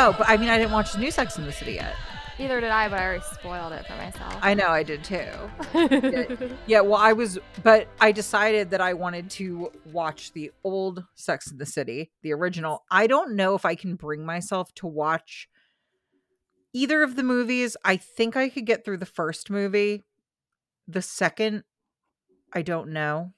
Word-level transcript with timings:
Oh, 0.00 0.14
but 0.16 0.28
I 0.28 0.36
mean, 0.36 0.48
I 0.48 0.58
didn't 0.58 0.70
watch 0.70 0.92
the 0.92 1.00
new 1.00 1.10
Sex 1.10 1.38
in 1.38 1.44
the 1.44 1.50
City 1.50 1.72
yet. 1.72 1.96
Neither 2.38 2.60
did 2.60 2.70
I, 2.70 2.88
but 2.88 3.00
I 3.00 3.04
already 3.04 3.24
spoiled 3.32 3.72
it 3.72 3.84
for 3.84 3.96
myself. 3.96 4.36
I 4.40 4.54
know 4.54 4.68
I 4.68 4.84
did 4.84 5.02
too. 5.02 5.26
yeah, 5.74 6.36
yeah, 6.68 6.80
well, 6.82 7.00
I 7.00 7.12
was, 7.12 7.36
but 7.64 7.88
I 8.00 8.12
decided 8.12 8.70
that 8.70 8.80
I 8.80 8.94
wanted 8.94 9.28
to 9.30 9.72
watch 9.86 10.32
the 10.34 10.52
old 10.62 11.02
Sex 11.16 11.50
in 11.50 11.58
the 11.58 11.66
City, 11.66 12.12
the 12.22 12.32
original. 12.32 12.84
I 12.92 13.08
don't 13.08 13.34
know 13.34 13.56
if 13.56 13.64
I 13.64 13.74
can 13.74 13.96
bring 13.96 14.24
myself 14.24 14.72
to 14.76 14.86
watch 14.86 15.48
either 16.72 17.02
of 17.02 17.16
the 17.16 17.24
movies. 17.24 17.76
I 17.84 17.96
think 17.96 18.36
I 18.36 18.50
could 18.50 18.66
get 18.66 18.84
through 18.84 18.98
the 18.98 19.04
first 19.04 19.50
movie. 19.50 20.04
The 20.86 21.02
second, 21.02 21.64
I 22.52 22.62
don't 22.62 22.90
know. 22.90 23.32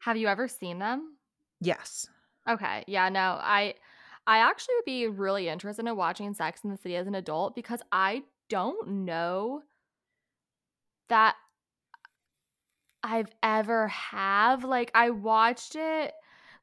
Have 0.00 0.18
you 0.18 0.28
ever 0.28 0.46
seen 0.46 0.78
them? 0.78 1.16
Yes. 1.58 2.06
Okay. 2.46 2.84
Yeah, 2.86 3.08
no. 3.08 3.38
I 3.40 3.76
I 4.26 4.38
actually 4.38 4.74
would 4.76 4.84
be 4.84 5.06
really 5.08 5.48
interested 5.48 5.86
in 5.86 5.96
watching 5.96 6.32
Sex 6.34 6.62
in 6.64 6.70
the 6.70 6.76
City 6.76 6.96
as 6.96 7.06
an 7.06 7.14
adult 7.14 7.54
because 7.54 7.80
I 7.90 8.22
don't 8.48 9.04
know 9.04 9.62
that 11.08 11.34
I've 13.02 13.30
ever 13.42 13.88
have 13.88 14.64
like 14.64 14.90
I 14.94 15.10
watched 15.10 15.74
it 15.74 16.12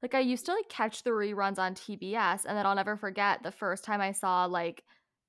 like 0.02 0.16
I 0.16 0.20
used 0.22 0.46
to 0.46 0.54
like 0.54 0.70
catch 0.70 1.04
the 1.04 1.10
reruns 1.10 1.60
on 1.60 1.76
TBS 1.76 2.46
and 2.46 2.58
then 2.58 2.66
I'll 2.66 2.76
never 2.76 2.96
forget 2.96 3.44
the 3.44 3.52
first 3.52 3.84
time 3.84 4.00
I 4.00 4.14
saw 4.14 4.46
like 4.46 4.84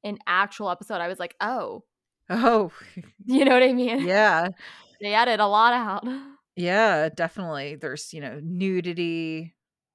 an 0.04 0.18
actual 0.26 0.70
episode 0.70 1.00
I 1.00 1.08
was 1.08 1.18
like, 1.18 1.34
"Oh." 1.40 1.84
Oh. 2.28 2.70
You 3.26 3.44
know 3.44 3.52
what 3.52 3.62
I 3.62 3.72
mean? 3.72 4.06
Yeah. 4.06 4.48
they 5.00 5.14
added 5.14 5.40
a 5.40 5.46
lot 5.46 5.72
out. 5.72 6.06
Yeah, 6.56 7.08
definitely. 7.08 7.76
There's, 7.76 8.12
you 8.12 8.20
know, 8.20 8.38
nudity, 8.42 9.54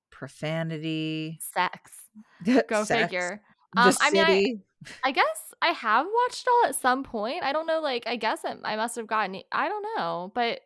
profanity, 0.10 1.38
sex. 1.42 1.92
Go 2.68 2.84
sex, 2.84 3.04
figure. 3.04 3.42
Um, 3.76 3.94
I 4.02 4.12
mean, 4.12 4.24
I. 4.26 4.56
I 5.04 5.12
guess 5.12 5.54
I 5.62 5.70
have 5.70 6.06
watched 6.06 6.44
it 6.44 6.50
all 6.50 6.70
at 6.70 6.76
some 6.76 7.04
point. 7.04 7.44
I 7.44 7.54
don't 7.54 7.66
know, 7.66 7.80
like, 7.80 8.06
I 8.06 8.18
guess 8.18 8.44
it, 8.44 8.60
I 8.64 8.76
must 8.76 8.96
have 8.98 9.08
gotten, 9.08 9.42
I 9.52 9.68
don't 9.68 9.86
know, 9.98 10.32
but 10.36 10.60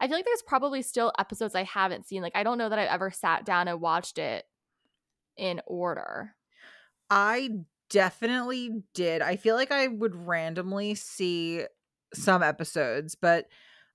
I 0.00 0.08
feel 0.08 0.16
like 0.16 0.24
there's 0.24 0.42
probably 0.42 0.82
still 0.82 1.12
episodes 1.18 1.54
I 1.54 1.64
haven't 1.64 2.06
seen. 2.06 2.22
Like, 2.22 2.36
I 2.36 2.42
don't 2.42 2.58
know 2.58 2.68
that 2.68 2.78
I've 2.78 2.88
ever 2.88 3.10
sat 3.10 3.44
down 3.44 3.68
and 3.68 3.80
watched 3.80 4.18
it 4.18 4.44
in 5.36 5.60
order. 5.66 6.34
I 7.10 7.50
definitely 7.90 8.82
did. 8.94 9.22
I 9.22 9.36
feel 9.36 9.54
like 9.54 9.70
I 9.70 9.86
would 9.86 10.14
randomly 10.14 10.94
see 10.94 11.64
some 12.14 12.42
episodes, 12.42 13.14
but 13.14 13.46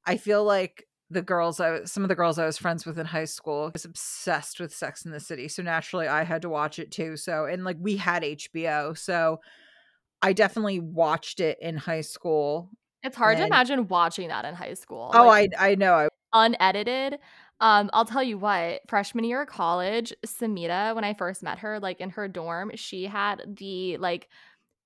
I 0.05 0.17
feel 0.17 0.44
like 0.44 0.88
the 1.12 1.22
girls 1.22 1.59
I 1.59 1.84
some 1.84 2.04
of 2.04 2.09
the 2.09 2.16
girls 2.16 2.40
I 2.40 2.45
was 2.45 2.58
friends 2.58 2.86
with 2.86 2.98
in 2.98 3.06
high 3.06 3.26
school 3.26 3.70
was 3.73 3.86
obsessed 3.86 4.59
with 4.59 4.73
Sex 4.73 5.06
in 5.06 5.12
the 5.12 5.20
City. 5.20 5.48
So 5.48 5.62
naturally 5.62 6.08
I 6.08 6.23
had 6.23 6.42
to 6.44 6.50
watch 6.50 6.80
it 6.80 6.92
too. 6.92 7.17
So 7.17 7.45
and 7.45 7.64
like 7.64 7.78
we 7.80 7.98
had 7.98 8.23
HBO. 8.23 8.98
So 8.98 9.39
I 10.22 10.34
definitely 10.34 10.80
watched 10.80 11.39
it 11.39 11.58
in 11.62 11.78
high 11.78 12.02
school. 12.02 12.70
It's 13.04 13.17
hard 13.17 13.38
to 13.38 13.45
imagine 13.45 13.88
watching 13.88 14.30
that 14.30 14.45
in 14.45 14.54
high 14.56 14.76
school. 14.76 15.12
Oh, 15.14 15.26
like, 15.28 15.52
I 15.59 15.72
I 15.72 15.76
know. 15.76 15.94
I 15.95 16.08
unedited. 16.34 17.20
Um, 17.59 17.89
I'll 17.94 18.06
tell 18.06 18.23
you 18.23 18.38
what, 18.39 18.82
freshman 18.88 19.23
year 19.23 19.44
of 19.44 19.48
college, 19.48 20.14
Samita, 20.26 20.95
when 20.95 21.04
I 21.04 21.14
first 21.14 21.44
met 21.44 21.59
her, 21.59 21.80
like 21.80 22.00
in 22.00 22.09
her 22.12 22.28
dorm, 22.28 22.72
she 22.76 23.06
had 23.06 23.56
the 23.59 23.98
like 23.98 24.30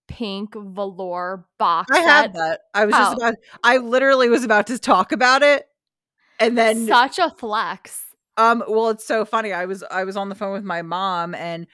pink 0.08 0.56
velour 0.56 1.46
box 1.58 1.90
I 1.92 2.00
had 2.00 2.34
that. 2.34 2.62
I 2.74 2.86
was 2.86 2.96
just 2.96 3.14
Oh. 3.14 3.18
about 3.18 3.36
I 3.64 3.78
literally 3.78 4.30
was 4.30 4.44
about 4.44 4.68
to 4.68 4.78
talk 4.80 5.12
about 5.12 5.42
it. 5.42 5.68
And 6.40 6.58
then 6.58 6.88
Such 6.88 7.20
a 7.20 7.30
flex. 7.32 8.02
Um, 8.38 8.64
well, 8.68 8.90
it's 8.90 9.08
so 9.08 9.24
funny. 9.24 9.54
I 9.54 9.66
was 9.66 9.84
I 9.90 10.04
was 10.04 10.18
on 10.18 10.30
the 10.30 10.36
phone 10.36 10.54
with 10.54 10.64
my 10.64 10.82
mom 10.82 11.34
and 11.34 11.68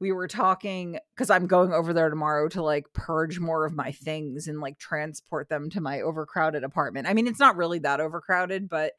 we 0.00 0.12
were 0.12 0.28
talking 0.28 0.98
because 1.14 1.30
I'm 1.30 1.46
going 1.46 1.72
over 1.72 1.92
there 1.92 2.10
tomorrow 2.10 2.48
to 2.50 2.62
like 2.62 2.92
purge 2.92 3.38
more 3.38 3.64
of 3.64 3.74
my 3.74 3.92
things 3.92 4.48
and 4.48 4.60
like 4.60 4.78
transport 4.78 5.48
them 5.48 5.70
to 5.70 5.80
my 5.80 6.00
overcrowded 6.02 6.64
apartment. 6.64 7.06
I 7.06 7.14
mean, 7.14 7.26
it's 7.26 7.40
not 7.40 7.56
really 7.56 7.78
that 7.80 8.00
overcrowded, 8.00 8.68
but 8.68 8.92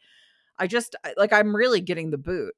I 0.57 0.67
just 0.67 0.95
like 1.17 1.33
I'm 1.33 1.55
really 1.55 1.81
getting 1.81 2.11
the 2.11 2.17
boot. 2.17 2.55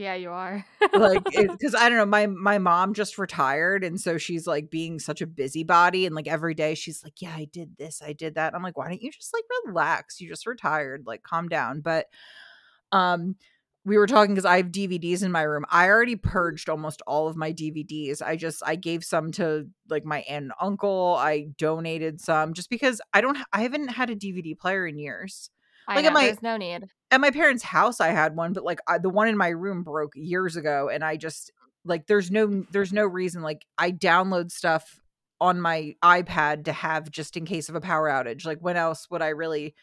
Yeah, 0.00 0.14
you 0.14 0.30
are. 0.30 0.64
Like 0.94 1.24
because 1.36 1.74
I 1.74 1.90
don't 1.90 1.98
know, 1.98 2.06
my 2.06 2.26
my 2.26 2.56
mom 2.56 2.94
just 2.94 3.18
retired 3.18 3.84
and 3.84 4.00
so 4.00 4.16
she's 4.16 4.46
like 4.46 4.70
being 4.70 4.98
such 4.98 5.20
a 5.20 5.26
busybody 5.26 6.06
and 6.06 6.14
like 6.14 6.26
every 6.26 6.54
day 6.54 6.74
she's 6.74 7.04
like, 7.04 7.20
Yeah, 7.20 7.34
I 7.36 7.44
did 7.52 7.76
this, 7.76 8.00
I 8.02 8.14
did 8.14 8.36
that. 8.36 8.54
I'm 8.54 8.62
like, 8.62 8.78
why 8.78 8.88
don't 8.88 9.02
you 9.02 9.12
just 9.12 9.34
like 9.34 9.44
relax? 9.66 10.18
You 10.18 10.26
just 10.30 10.46
retired, 10.46 11.02
like 11.04 11.22
calm 11.22 11.50
down. 11.50 11.82
But 11.82 12.06
um 12.92 13.36
we 13.84 13.98
were 13.98 14.06
talking 14.06 14.34
because 14.34 14.46
I 14.46 14.56
have 14.56 14.68
DVDs 14.68 15.22
in 15.22 15.32
my 15.32 15.42
room. 15.42 15.66
I 15.70 15.88
already 15.88 16.16
purged 16.16 16.70
almost 16.70 17.02
all 17.06 17.28
of 17.28 17.36
my 17.36 17.52
DVDs. 17.52 18.22
I 18.22 18.36
just 18.36 18.62
I 18.64 18.76
gave 18.76 19.04
some 19.04 19.32
to 19.32 19.68
like 19.90 20.06
my 20.06 20.20
aunt 20.20 20.44
and 20.44 20.52
uncle. 20.62 21.16
I 21.18 21.48
donated 21.58 22.22
some 22.22 22.54
just 22.54 22.70
because 22.70 23.02
I 23.12 23.20
don't 23.20 23.36
I 23.52 23.60
haven't 23.60 23.88
had 23.88 24.08
a 24.08 24.16
DVD 24.16 24.58
player 24.58 24.86
in 24.86 24.98
years. 24.98 25.50
I 25.90 25.96
Like, 25.96 26.04
know, 26.04 26.10
am 26.10 26.16
I- 26.16 26.24
there's 26.26 26.42
no 26.42 26.56
need. 26.56 26.84
At 27.10 27.20
my 27.20 27.30
parents' 27.32 27.64
house 27.64 28.00
I 28.00 28.08
had 28.08 28.36
one, 28.36 28.52
but 28.52 28.62
like 28.64 28.78
I, 28.86 28.98
the 28.98 29.10
one 29.10 29.26
in 29.28 29.36
my 29.36 29.48
room 29.48 29.82
broke 29.82 30.12
years 30.14 30.56
ago 30.56 30.88
and 30.88 31.04
I 31.04 31.16
just 31.16 31.50
like 31.84 32.06
there's 32.06 32.30
no 32.30 32.64
there's 32.70 32.92
no 32.92 33.04
reason 33.04 33.42
like 33.42 33.66
I 33.76 33.90
download 33.90 34.52
stuff 34.52 35.00
on 35.40 35.60
my 35.60 35.96
iPad 36.04 36.66
to 36.66 36.72
have 36.72 37.10
just 37.10 37.36
in 37.36 37.46
case 37.46 37.68
of 37.68 37.74
a 37.74 37.80
power 37.80 38.08
outage. 38.08 38.46
Like 38.46 38.58
when 38.60 38.76
else 38.76 39.08
would 39.10 39.22
I 39.22 39.28
really 39.30 39.74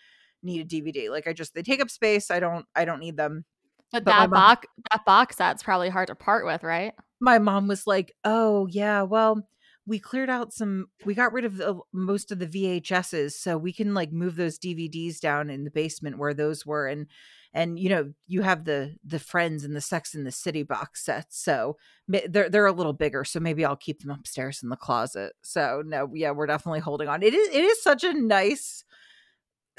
need 0.42 0.62
a 0.62 0.66
DVD? 0.66 1.10
Like 1.10 1.28
I 1.28 1.34
just 1.34 1.54
they 1.54 1.64
take 1.64 1.82
up 1.82 1.90
space. 1.90 2.32
I 2.32 2.40
don't 2.40 2.66
I 2.76 2.86
don't 2.86 3.00
need 3.00 3.18
them. 3.18 3.44
But, 3.92 4.06
but 4.06 4.12
that 4.12 4.30
box 4.30 4.68
that 4.92 5.06
box 5.06 5.36
set's 5.38 5.64
probably 5.64 5.90
hard 5.90 6.08
to 6.08 6.16
part 6.16 6.46
with, 6.46 6.64
right? 6.64 6.94
my 7.20 7.40
mom 7.40 7.68
was 7.68 7.88
like, 7.88 8.14
"Oh 8.24 8.68
yeah, 8.70 9.02
well, 9.02 9.42
we 9.88 10.00
cleared 10.00 10.30
out 10.30 10.54
some. 10.54 10.88
We 11.06 11.16
got 11.16 11.32
rid 11.32 11.46
of 11.46 11.58
the, 11.58 11.80
most 11.94 12.32
of 12.32 12.40
the 12.40 12.46
VHSs, 12.46 13.32
so 13.32 13.58
we 13.58 13.72
can 13.72 13.94
like 13.94 14.12
move 14.12 14.36
those 14.36 14.60
DVDs 14.60 15.20
down 15.20 15.50
in 15.50 15.64
the 15.64 15.72
basement 15.72 16.18
where 16.18 16.34
those 16.34 16.66
were, 16.66 16.88
and 16.88 17.08
and 17.54 17.80
you 17.80 17.88
know 17.88 18.12
you 18.28 18.42
have 18.42 18.66
the 18.66 18.96
the 19.06 19.18
Friends 19.18 19.64
and 19.64 19.76
the 19.76 19.82
Sex 19.82 20.14
in 20.14 20.26
the 20.26 20.32
City 20.32 20.64
box 20.64 21.06
sets, 21.06 21.42
so 21.42 21.78
they're 22.08 22.50
they're 22.50 22.66
a 22.66 22.74
little 22.74 22.94
bigger, 22.94 23.24
so 23.24 23.40
maybe 23.40 23.64
I'll 23.64 23.78
keep 23.78 24.02
them 24.02 24.12
upstairs 24.12 24.62
in 24.62 24.68
the 24.70 24.76
closet. 24.76 25.34
So 25.42 25.82
no, 25.86 26.12
yeah, 26.14 26.32
we're 26.32 26.48
definitely 26.48 26.82
holding 26.82 27.08
on. 27.08 27.24
It 27.24 27.34
is 27.34 27.48
it 27.48 27.64
is 27.64 27.82
such 27.82 28.04
a 28.04 28.14
nice 28.14 28.84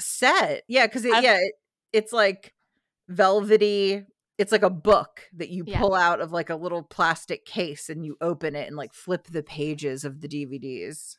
set, 0.01 0.63
yeah, 0.67 0.87
because 0.87 1.05
it, 1.05 1.23
yeah, 1.23 1.37
it, 1.37 1.53
it's 1.93 2.11
like 2.11 2.55
velvety 3.07 4.05
it's 4.39 4.51
like 4.53 4.63
a 4.63 4.69
book 4.69 5.23
that 5.33 5.49
you 5.49 5.63
Yeah. 5.67 5.79
pull 5.79 5.93
out 5.93 6.21
of 6.21 6.31
like 6.31 6.49
a 6.49 6.55
little 6.55 6.81
plastic 6.81 7.45
case 7.45 7.89
and 7.89 8.03
you 8.05 8.17
open 8.21 8.55
it 8.55 8.67
and 8.67 8.75
like 8.77 8.93
flip 8.93 9.27
the 9.27 9.43
pages 9.43 10.03
of 10.05 10.21
the 10.21 10.27
DVDs. 10.27 11.17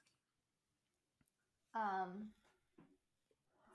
Um 1.74 2.30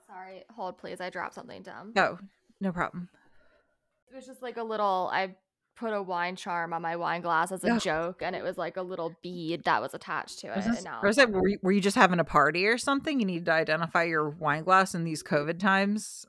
sorry, 0.06 0.44
hold 0.54 0.78
please. 0.78 1.00
I 1.00 1.10
dropped 1.10 1.34
something 1.34 1.62
dumb. 1.62 1.92
No, 1.94 2.18
no 2.60 2.72
problem. 2.72 3.08
It 4.10 4.14
was 4.14 4.26
just 4.26 4.42
like 4.42 4.56
a 4.56 4.62
little 4.62 5.08
I 5.12 5.36
put 5.76 5.92
a 5.92 6.02
wine 6.02 6.36
charm 6.36 6.72
on 6.72 6.80
my 6.82 6.96
wine 6.96 7.20
glass 7.20 7.52
as 7.52 7.62
a 7.62 7.70
Oh. 7.74 7.78
joke 7.78 8.22
and 8.22 8.34
it 8.34 8.42
was 8.42 8.56
like 8.58 8.76
a 8.76 8.82
little 8.82 9.14
bead 9.22 9.62
that 9.64 9.80
was 9.80 9.94
attached 9.94 10.38
to 10.40 10.48
it. 10.48 10.56
Was 10.56 10.66
and 10.66 10.76
this, 10.76 10.84
now 10.84 11.00
or 11.02 11.08
is 11.08 11.18
it, 11.18 11.30
were, 11.30 11.48
you, 11.48 11.58
were 11.62 11.72
you 11.72 11.80
just 11.80 11.96
having 11.96 12.18
a 12.18 12.24
party 12.24 12.66
or 12.66 12.78
something? 12.78 13.20
You 13.20 13.26
need 13.26 13.44
to 13.46 13.52
identify 13.52 14.04
your 14.04 14.28
wine 14.30 14.64
glass 14.64 14.94
in 14.94 15.04
these 15.04 15.22
COVID 15.22 15.58
times. 15.60 16.26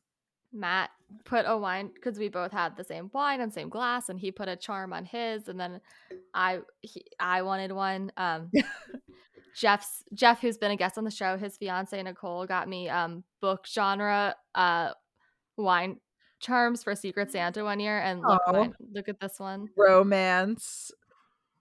Matt 0.51 0.89
put 1.25 1.45
a 1.47 1.57
wine 1.57 1.89
because 1.93 2.17
we 2.17 2.29
both 2.29 2.51
had 2.51 2.75
the 2.75 2.83
same 2.83 3.09
wine 3.13 3.41
and 3.41 3.53
same 3.53 3.69
glass, 3.69 4.09
and 4.09 4.19
he 4.19 4.31
put 4.31 4.47
a 4.47 4.55
charm 4.55 4.93
on 4.93 5.05
his, 5.05 5.47
and 5.47 5.59
then 5.59 5.81
I 6.33 6.59
he, 6.81 7.05
I 7.19 7.41
wanted 7.41 7.71
one. 7.71 8.11
Um, 8.17 8.51
Jeff's 9.55 10.03
Jeff, 10.13 10.39
who's 10.39 10.57
been 10.57 10.71
a 10.71 10.75
guest 10.75 10.97
on 10.97 11.03
the 11.03 11.11
show, 11.11 11.37
his 11.37 11.57
fiance 11.57 12.01
Nicole 12.01 12.45
got 12.45 12.67
me 12.69 12.89
um 12.89 13.23
book 13.41 13.65
genre 13.67 14.35
uh 14.55 14.91
wine 15.57 15.99
charms 16.39 16.83
for 16.83 16.95
Secret 16.95 17.31
Santa 17.31 17.63
one 17.63 17.79
year, 17.79 17.99
and 17.99 18.21
look 18.21 18.41
Aw. 18.47 18.51
mine, 18.51 18.73
look 18.93 19.09
at 19.09 19.19
this 19.19 19.39
one. 19.39 19.69
Romance. 19.75 20.91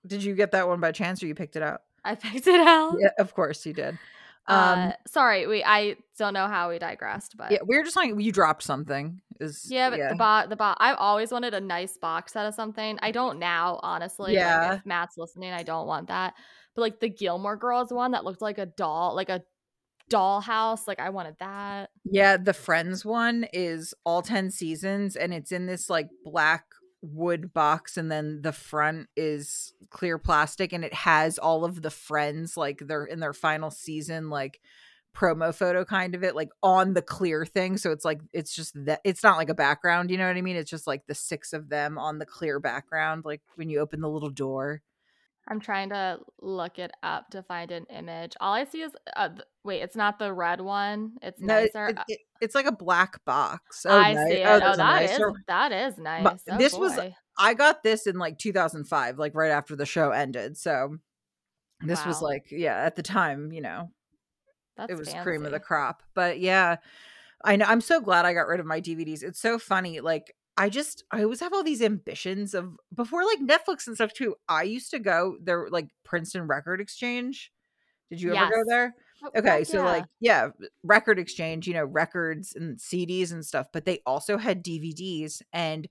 Did 0.06 0.22
you 0.22 0.34
get 0.34 0.52
that 0.52 0.69
one 0.69 0.81
by 0.81 0.92
chance 0.92 1.22
or 1.22 1.26
you 1.26 1.34
picked 1.34 1.56
it 1.56 1.62
out? 1.62 1.81
I 2.04 2.14
picked 2.14 2.46
it 2.46 2.60
out. 2.60 2.96
Yeah, 3.00 3.10
of 3.19 3.34
course 3.34 3.66
you 3.66 3.72
did. 3.72 3.99
Um, 4.48 4.78
uh, 4.78 4.93
sorry, 5.08 5.46
we 5.46 5.64
I 5.64 5.96
don't 6.19 6.34
know 6.34 6.46
how 6.46 6.70
we 6.70 6.78
digressed, 6.78 7.37
but 7.37 7.50
yeah, 7.50 7.58
we 7.66 7.76
were 7.76 7.82
just 7.82 7.94
talking. 7.94 8.19
you 8.20 8.32
dropped 8.32 8.62
something. 8.62 9.20
Is 9.40 9.66
Yeah, 9.69 9.90
but 9.90 9.98
the 10.08 10.14
box, 10.16 10.48
the 10.48 10.56
box. 10.56 10.78
I've 10.81 10.96
always 10.98 11.31
wanted 11.32 11.52
a 11.52 11.60
nice 11.60 11.96
box 11.98 12.32
set 12.32 12.46
of 12.46 12.54
something. 12.54 12.98
I 13.02 13.10
don't 13.10 13.38
now, 13.38 13.81
honestly. 13.82 14.32
Like, 14.32 14.34
Yeah. 14.34 14.75
if 14.75 14.87
Matt's 14.87 15.16
listening, 15.19 15.52
I 15.52 15.62
don't 15.62 15.87
want 15.87 16.08
that. 16.08 16.34
But 16.75 16.82
like 16.82 17.00
the 17.00 17.08
Gilmore 17.08 17.56
Girls 17.56 17.93
one 17.93 18.12
that 18.12 18.25
looked 18.25 18.40
like 18.43 18.58
a 18.58 18.66
doll, 18.66 19.14
like 19.14 19.28
a 19.28 19.43
doll 20.08 20.40
house. 20.40 20.87
Like 20.87 21.00
I 21.00 21.10
wanted 21.10 21.37
that. 21.40 21.90
Yeah, 22.04 22.37
the 22.37 22.52
Friends 22.54 23.04
one 23.04 23.46
is 23.52 23.94
all 24.04 24.22
10 24.22 24.50
seasons 24.50 25.16
and 25.16 25.34
it's 25.34 25.52
in 25.52 25.66
this 25.66 25.90
like 25.90 26.08
black 26.25 26.64
wood 27.02 27.52
box 27.52 27.96
and 27.96 28.10
then 28.10 28.40
the 28.43 28.52
front 28.52 29.08
is 29.16 29.72
clear 29.90 30.19
plastic 30.19 30.72
and 30.72 30.84
it 30.84 30.94
has 30.94 31.38
all 31.38 31.64
of 31.64 31.82
the 31.82 31.90
friends 31.90 32.56
like 32.56 32.81
they're 32.81 33.04
in 33.04 33.20
their 33.20 33.32
final 33.32 33.70
season 33.70 34.31
like 34.31 34.60
promo 35.14 35.54
photo 35.54 35.84
kind 35.84 36.14
of 36.14 36.22
it 36.22 36.34
like 36.34 36.50
on 36.62 36.94
the 36.94 37.02
clear 37.02 37.46
thing 37.46 37.76
so 37.76 37.90
it's 37.90 38.04
like 38.04 38.20
it's 38.32 38.54
just 38.54 38.72
that 38.84 39.00
it's 39.04 39.22
not 39.22 39.38
like 39.38 39.48
a 39.48 39.54
background 39.54 40.10
you 40.10 40.19
know 40.19 40.26
what 40.26 40.37
i 40.37 40.43
mean? 40.43 40.56
It's 40.56 40.70
just 40.70 40.87
like 40.87 41.06
the 41.06 41.14
six 41.14 41.52
of 41.52 41.69
them 41.69 41.98
on 41.98 42.19
the 42.19 42.26
clear 42.26 42.60
background 42.60 43.25
like 43.25 43.40
when 43.54 43.70
you 43.70 43.78
open 43.81 44.00
the 44.00 44.10
little 44.10 44.31
door 44.31 44.82
I'm 45.48 45.60
trying 45.60 45.90
to 45.90 46.19
look 46.40 46.78
it 46.78 46.90
up 47.02 47.31
to 47.31 47.43
find 47.43 47.70
an 47.70 47.87
image. 47.88 48.32
All 48.40 48.52
I 48.52 48.64
see 48.64 48.82
is 48.82 48.93
uh, 49.16 49.28
th- 49.28 49.43
wait, 49.64 49.81
it's 49.82 49.94
not 49.94 50.19
the 50.19 50.32
red 50.32 50.60
one. 50.60 51.12
It's 51.22 51.40
No, 51.40 51.60
nicer. 51.60 51.88
it- 51.88 51.98
it- 52.08 52.20
it's 52.40 52.54
like 52.54 52.66
a 52.66 52.72
black 52.72 53.25
box. 53.25 53.87
Oh, 53.88 53.96
I 53.96 54.12
ni- 54.12 54.31
see 54.31 54.37
it. 54.43 54.46
Oh, 54.46 54.56
a 54.72 54.76
that 54.76 55.02
is 55.04 55.20
that 55.46 55.72
is 55.72 55.98
nice. 55.98 56.43
Oh, 56.50 56.58
this 56.58 56.75
was- 56.75 56.98
I 57.38 57.54
got 57.54 57.82
this 57.82 58.06
in 58.06 58.19
like 58.19 58.38
2005, 58.38 59.19
like 59.19 59.34
right 59.34 59.50
after 59.50 59.76
the 59.76 59.87
show 59.87 60.10
ended. 60.10 60.56
So 60.56 60.96
this 61.81 62.04
was 62.04 62.20
like, 62.22 62.46
yeah, 62.50 62.76
at 62.76 62.96
the 62.96 63.02
time, 63.02 63.52
you 63.52 63.60
know, 63.60 63.90
That's 64.76 64.90
it 64.92 64.99
was 64.99 65.12
cream 65.22 65.44
of 65.44 65.52
the 65.52 65.60
crop. 65.60 66.02
But 66.14 66.40
yeah, 66.40 66.76
I 67.44 67.56
know. 67.56 67.66
I'm 67.66 67.81
so 67.82 68.00
glad 68.00 68.25
I 68.25 68.32
got 68.32 68.49
rid 68.49 68.60
of 68.60 68.66
my 68.66 68.81
DVDs. 68.81 69.22
It's 69.22 69.40
so 69.40 69.58
funny. 69.58 70.00
Like 70.00 70.34
I 70.56 70.69
just, 70.70 71.05
I 71.11 71.23
always 71.23 71.41
have 71.41 71.53
all 71.53 71.62
these 71.62 71.82
ambitions 71.82 72.55
of 72.55 72.76
before 72.94 73.25
like 73.25 73.41
Netflix 73.41 73.87
and 73.87 73.94
stuff 73.94 74.12
too. 74.12 74.37
I 74.49 74.62
used 74.62 74.91
to 74.93 74.99
go 74.99 75.37
there, 75.43 75.69
like 75.70 75.88
Princeton 76.05 76.47
Record 76.47 76.81
Exchange. 76.81 77.53
Did 78.11 78.20
you 78.20 78.35
ever 78.35 78.50
go 78.50 78.62
there? 78.67 78.94
Oh, 79.25 79.31
Okay, 79.37 79.64
so 79.64 79.79
yeah. 79.79 79.85
like 79.85 80.05
yeah, 80.20 80.49
record 80.82 81.19
exchange, 81.19 81.67
you 81.67 81.75
know, 81.75 81.85
records 81.85 82.55
and 82.55 82.79
CDs 82.79 83.32
and 83.32 83.44
stuff, 83.44 83.69
but 83.73 83.85
they 83.85 84.00
also 84.06 84.37
had 84.37 84.62
DVDs 84.62 85.43
and 85.53 85.88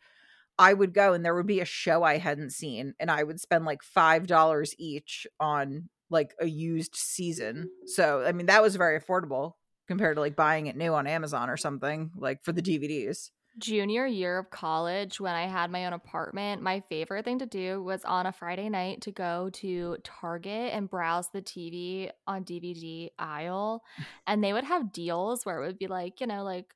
I 0.58 0.74
would 0.74 0.94
go 0.94 1.14
and 1.14 1.26
there 1.26 1.36
would 1.36 1.48
be 1.48 1.60
a 1.60 1.66
show 1.66 2.04
I 2.04 2.18
hadn't 2.18 2.52
seen 2.52 2.94
and 3.00 3.12
I 3.12 3.24
would 3.24 3.42
spend 3.42 3.66
like 3.66 3.82
$5 3.84 4.74
each 4.78 5.28
on 5.40 5.90
like 6.10 6.34
a 6.40 6.46
used 6.46 6.96
season. 6.96 7.70
So, 7.88 8.24
I 8.24 8.32
mean, 8.32 8.46
that 8.46 8.62
was 8.62 8.76
very 8.76 9.00
affordable 9.00 9.54
compared 9.88 10.16
to 10.16 10.22
like 10.22 10.36
buying 10.36 10.68
it 10.68 10.78
new 10.78 10.94
on 10.94 11.08
Amazon 11.08 11.50
or 11.50 11.58
something 11.58 12.12
like 12.16 12.44
for 12.44 12.52
the 12.52 12.62
DVDs. 12.62 13.32
Junior 13.58 14.06
year 14.06 14.38
of 14.38 14.50
college 14.50 15.20
when 15.20 15.34
I 15.34 15.48
had 15.48 15.72
my 15.72 15.86
own 15.86 15.94
apartment, 15.94 16.62
my 16.62 16.82
favorite 16.90 17.26
thing 17.26 17.40
to 17.40 17.46
do 17.46 17.82
was 17.84 18.04
on 18.04 18.26
a 18.26 18.32
Friday 18.32 18.70
night 18.70 19.02
to 19.02 19.12
go 19.12 19.50
to 19.54 19.98
Target 20.04 20.74
and 20.74 20.90
browse 20.90 21.30
the 21.30 21.42
TV 21.42 22.10
on 22.28 22.44
DVD 22.44 23.10
aisle. 23.18 23.84
And 24.28 24.44
they 24.44 24.54
would 24.54 24.64
have 24.64 24.92
deals 24.92 25.46
where 25.46 25.62
it 25.62 25.68
would 25.68 25.78
be 25.78 25.88
like, 25.88 26.20
you 26.20 26.28
know, 26.28 26.44
like, 26.44 26.74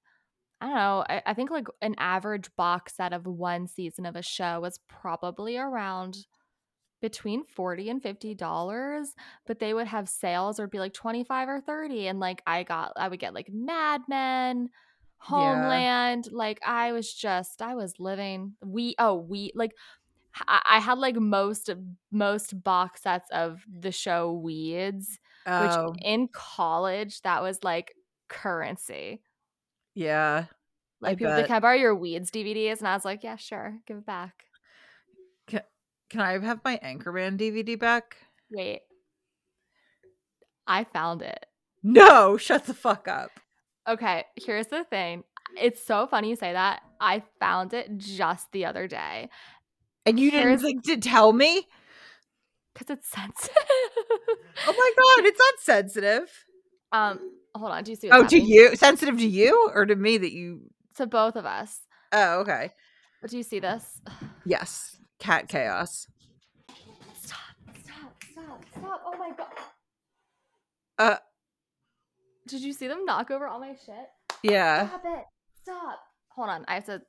I 0.62 0.68
don't 0.68 0.76
know, 0.76 1.04
I, 1.10 1.22
I 1.26 1.34
think 1.34 1.50
like 1.50 1.68
an 1.82 1.96
average 1.98 2.50
box 2.56 2.96
set 2.96 3.12
of 3.14 3.26
one 3.26 3.68
season 3.68 4.06
of 4.06 4.16
a 4.16 4.22
show 4.22 4.60
was 4.60 4.80
probably 4.88 5.58
around 5.58 6.26
between 7.02 7.46
40 7.46 7.90
and 7.90 8.04
50 8.04 8.36
dollars 8.36 9.16
but 9.48 9.60
they 9.60 9.74
would 9.74 9.88
have 9.88 10.10
sales 10.10 10.60
or 10.60 10.68
be 10.68 10.80
like 10.80 10.92
25 10.94 11.48
or 11.48 11.62
30 11.62 12.08
and 12.08 12.20
like 12.20 12.42
i 12.46 12.64
got 12.64 12.92
i 12.98 13.08
would 13.08 13.22
get 13.22 13.34
like 13.34 13.48
mad 13.50 14.02
men 14.10 14.70
homeland 15.20 16.28
like 16.32 16.60
i 16.66 16.92
was 16.92 17.14
just 17.14 17.62
i 17.62 17.76
was 17.76 17.94
living 18.00 18.54
we 18.66 18.96
oh 19.00 19.16
we 19.16 19.52
like 19.54 19.72
I, 20.48 20.62
I 20.72 20.80
had 20.80 20.98
like 20.98 21.16
most 21.18 21.70
most 22.12 22.64
box 22.64 23.02
sets 23.04 23.30
of 23.32 23.62
the 23.68 23.92
show 23.92 24.32
weeds 24.34 25.20
Oh, 25.46 25.88
which 25.92 26.02
in 26.04 26.28
college 26.32 27.22
that 27.22 27.42
was 27.42 27.64
like 27.64 27.94
currency 28.28 29.22
yeah. 29.96 30.46
I 31.02 31.06
like 31.06 31.18
people 31.18 31.34
bet. 31.34 31.48
can 31.48 31.56
i 31.56 31.60
borrow 31.60 31.76
your 31.76 31.96
weeds 31.96 32.30
dvds 32.32 32.80
and 32.80 32.88
i 32.88 32.94
was 32.94 33.06
like 33.06 33.24
yeah 33.24 33.36
sure 33.36 33.78
give 33.88 33.98
it 33.98 34.06
back 34.06 34.34
Can 36.10 36.22
I 36.22 36.40
have 36.40 36.62
my 36.66 36.80
Anchorman 36.84 37.38
DVD 37.38 37.78
back? 37.78 38.18
wait 38.52 38.82
i 40.66 40.84
found 40.84 41.22
it 41.22 41.46
No, 41.84 42.36
shut 42.38 42.66
the 42.66 42.74
fuck 42.74 43.08
up. 43.08 43.32
Okay, 43.88 44.26
here's 44.36 44.68
the 44.68 44.84
thing. 44.84 45.24
It's 45.60 45.84
so 45.84 46.06
funny 46.08 46.30
you 46.30 46.36
say 46.36 46.54
that. 46.54 46.82
I 47.02 47.24
found 47.40 47.74
it 47.74 47.98
just 47.98 48.52
the 48.52 48.66
other 48.66 48.88
day 48.88 49.30
And 50.06 50.20
you 50.20 50.30
didn't 50.32 50.48
Here's- 50.48 50.62
think 50.62 50.84
to 50.86 50.98
tell 50.98 51.34
me? 51.34 51.68
because 52.74 52.98
it's 52.98 53.10
sensitive. 53.10 53.56
Oh 54.68 54.74
my 54.78 54.92
god, 55.18 55.26
it's 55.26 55.40
not 55.40 55.54
sensitive. 55.60 56.30
um, 56.92 57.20
hold 57.56 57.72
on. 57.72 57.84
Do 57.84 57.92
you 57.92 57.96
see? 57.98 58.10
Oh, 58.10 58.18
to 58.20 58.24
happening? 58.24 58.46
you? 58.48 58.76
Sensitive 58.76 59.18
to 59.18 59.28
you 59.28 59.70
or 59.74 59.86
to 59.86 59.96
me 59.96 60.18
that 60.18 60.32
you 60.32 60.62
To 60.96 61.08
both 61.08 61.36
of 61.36 61.46
us. 61.46 61.80
Oh, 62.14 62.40
okay. 62.42 62.72
But 63.22 63.32
do 63.32 63.38
you 63.38 63.44
see 63.44 63.60
this? 63.60 64.00
Yes. 64.46 64.96
Cat 65.20 65.50
chaos. 65.50 66.08
Stop! 67.22 67.40
Stop! 67.84 68.24
Stop! 68.32 68.64
Stop! 68.78 69.02
Oh 69.06 69.18
my 69.18 69.32
god! 69.36 69.48
Uh 70.98 71.18
Did 72.50 72.62
you 72.62 72.74
see 72.74 72.88
them 72.88 73.06
knock 73.06 73.30
over 73.32 73.48
all 73.48 73.60
my 73.60 73.76
shit? 73.86 74.10
yeah. 74.44 74.88
Stop 74.88 75.04
it! 75.06 75.26
Stop! 75.62 76.00
Hold 76.30 76.50
on. 76.50 76.66
I 76.68 76.76
have 76.76 76.86
to. 76.86 77.02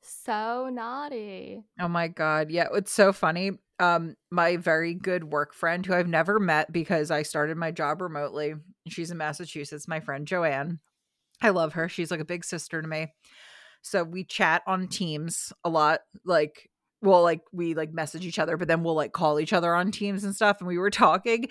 So 0.00 0.68
naughty. 0.72 1.62
Oh 1.80 1.88
my 1.88 2.08
god. 2.08 2.50
Yeah, 2.50 2.68
it's 2.72 2.92
so 2.92 3.12
funny. 3.12 3.52
Um 3.78 4.16
my 4.30 4.56
very 4.56 4.94
good 4.94 5.24
work 5.24 5.54
friend 5.54 5.84
who 5.84 5.94
I've 5.94 6.08
never 6.08 6.40
met 6.40 6.72
because 6.72 7.10
I 7.10 7.22
started 7.22 7.56
my 7.56 7.70
job 7.70 8.00
remotely. 8.00 8.54
She's 8.88 9.10
in 9.10 9.18
Massachusetts, 9.18 9.86
my 9.86 10.00
friend 10.00 10.26
Joanne. 10.26 10.80
I 11.40 11.50
love 11.50 11.74
her. 11.74 11.88
She's 11.88 12.10
like 12.10 12.20
a 12.20 12.24
big 12.24 12.44
sister 12.44 12.80
to 12.80 12.88
me. 12.88 13.12
So 13.82 14.04
we 14.04 14.24
chat 14.24 14.62
on 14.66 14.88
Teams 14.88 15.52
a 15.64 15.68
lot 15.68 16.00
like 16.24 16.70
well 17.00 17.22
like 17.22 17.42
we 17.52 17.74
like 17.74 17.92
message 17.92 18.24
each 18.24 18.38
other 18.38 18.56
but 18.56 18.68
then 18.68 18.84
we'll 18.84 18.94
like 18.94 19.12
call 19.12 19.40
each 19.40 19.52
other 19.52 19.74
on 19.74 19.90
Teams 19.90 20.24
and 20.24 20.34
stuff 20.34 20.58
and 20.60 20.68
we 20.68 20.78
were 20.78 20.90
talking 20.90 21.48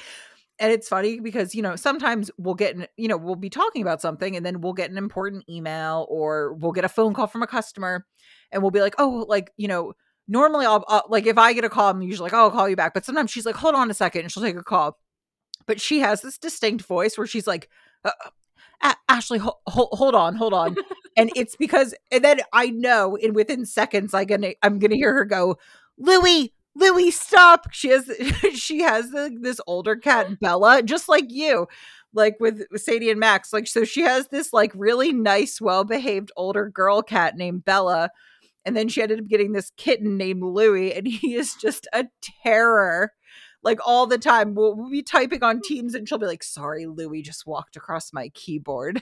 and 0.61 0.71
it's 0.71 0.87
funny 0.87 1.19
because 1.19 1.53
you 1.55 1.61
know 1.61 1.75
sometimes 1.75 2.31
we'll 2.37 2.53
get 2.53 2.75
an, 2.75 2.85
you 2.95 3.07
know 3.07 3.17
we'll 3.17 3.35
be 3.35 3.49
talking 3.49 3.81
about 3.81 3.99
something 3.99 4.37
and 4.37 4.45
then 4.45 4.61
we'll 4.61 4.73
get 4.73 4.91
an 4.91 4.97
important 4.97 5.43
email 5.49 6.05
or 6.09 6.53
we'll 6.53 6.71
get 6.71 6.85
a 6.85 6.89
phone 6.89 7.13
call 7.13 7.27
from 7.27 7.41
a 7.41 7.47
customer 7.47 8.05
and 8.51 8.61
we'll 8.61 8.71
be 8.71 8.79
like 8.79 8.95
oh 8.99 9.25
like 9.27 9.51
you 9.57 9.67
know 9.67 9.93
normally 10.27 10.65
I'll, 10.65 10.85
I'll 10.87 11.03
like 11.09 11.25
if 11.25 11.37
I 11.37 11.51
get 11.53 11.65
a 11.65 11.69
call 11.69 11.89
I'm 11.89 12.01
usually 12.01 12.27
like 12.27 12.33
oh 12.33 12.43
I'll 12.43 12.51
call 12.51 12.69
you 12.69 12.75
back. 12.75 12.93
But 12.93 13.03
sometimes 13.03 13.31
she's 13.31 13.45
like 13.45 13.55
hold 13.55 13.75
on 13.75 13.89
a 13.89 13.93
second 13.93 14.21
and 14.21 14.31
she'll 14.31 14.43
take 14.43 14.55
a 14.55 14.63
call. 14.63 14.97
But 15.65 15.81
she 15.81 15.99
has 15.99 16.21
this 16.21 16.37
distinct 16.37 16.85
voice 16.85 17.17
where 17.17 17.27
she's 17.27 17.47
like 17.47 17.67
uh, 18.05 18.11
A- 18.83 18.95
Ashley 19.09 19.39
ho- 19.39 19.59
ho- 19.67 19.89
hold 19.91 20.13
on 20.15 20.35
hold 20.35 20.53
on. 20.53 20.75
And 21.17 21.31
it's 21.35 21.55
because 21.55 21.95
and 22.11 22.23
then 22.23 22.41
I 22.53 22.67
know 22.67 23.15
in 23.15 23.33
within 23.33 23.65
seconds 23.65 24.13
I 24.13 24.25
gonna 24.25 24.53
I'm 24.61 24.77
gonna 24.77 24.95
hear 24.95 25.13
her 25.13 25.25
go 25.25 25.57
Louie 25.97 26.53
Louie 26.75 27.11
stop 27.11 27.67
she 27.71 27.89
has 27.89 28.09
she 28.53 28.81
has 28.81 29.11
the, 29.11 29.35
this 29.41 29.59
older 29.67 29.95
cat 29.95 30.39
Bella 30.39 30.81
just 30.83 31.09
like 31.09 31.25
you 31.29 31.67
like 32.13 32.35
with 32.39 32.63
Sadie 32.75 33.09
and 33.09 33.19
Max 33.19 33.53
like 33.53 33.67
so 33.67 33.83
she 33.83 34.01
has 34.01 34.27
this 34.27 34.53
like 34.53 34.71
really 34.75 35.13
nice 35.13 35.59
well 35.59 35.83
behaved 35.83 36.31
older 36.35 36.69
girl 36.69 37.01
cat 37.01 37.35
named 37.35 37.65
Bella 37.65 38.09
and 38.63 38.77
then 38.77 38.87
she 38.87 39.01
ended 39.01 39.19
up 39.19 39.27
getting 39.27 39.53
this 39.53 39.71
kitten 39.77 40.17
named 40.17 40.43
Louie 40.43 40.93
and 40.93 41.07
he 41.07 41.35
is 41.35 41.55
just 41.55 41.87
a 41.93 42.05
terror 42.43 43.11
like 43.63 43.79
all 43.85 44.07
the 44.07 44.17
time 44.17 44.55
we'll, 44.55 44.75
we'll 44.75 44.89
be 44.89 45.03
typing 45.03 45.43
on 45.43 45.61
teams 45.65 45.95
and 45.95 46.07
she'll 46.07 46.17
be 46.17 46.25
like 46.25 46.43
sorry 46.43 46.85
Louie 46.85 47.21
just 47.21 47.45
walked 47.45 47.75
across 47.75 48.13
my 48.13 48.29
keyboard 48.29 49.01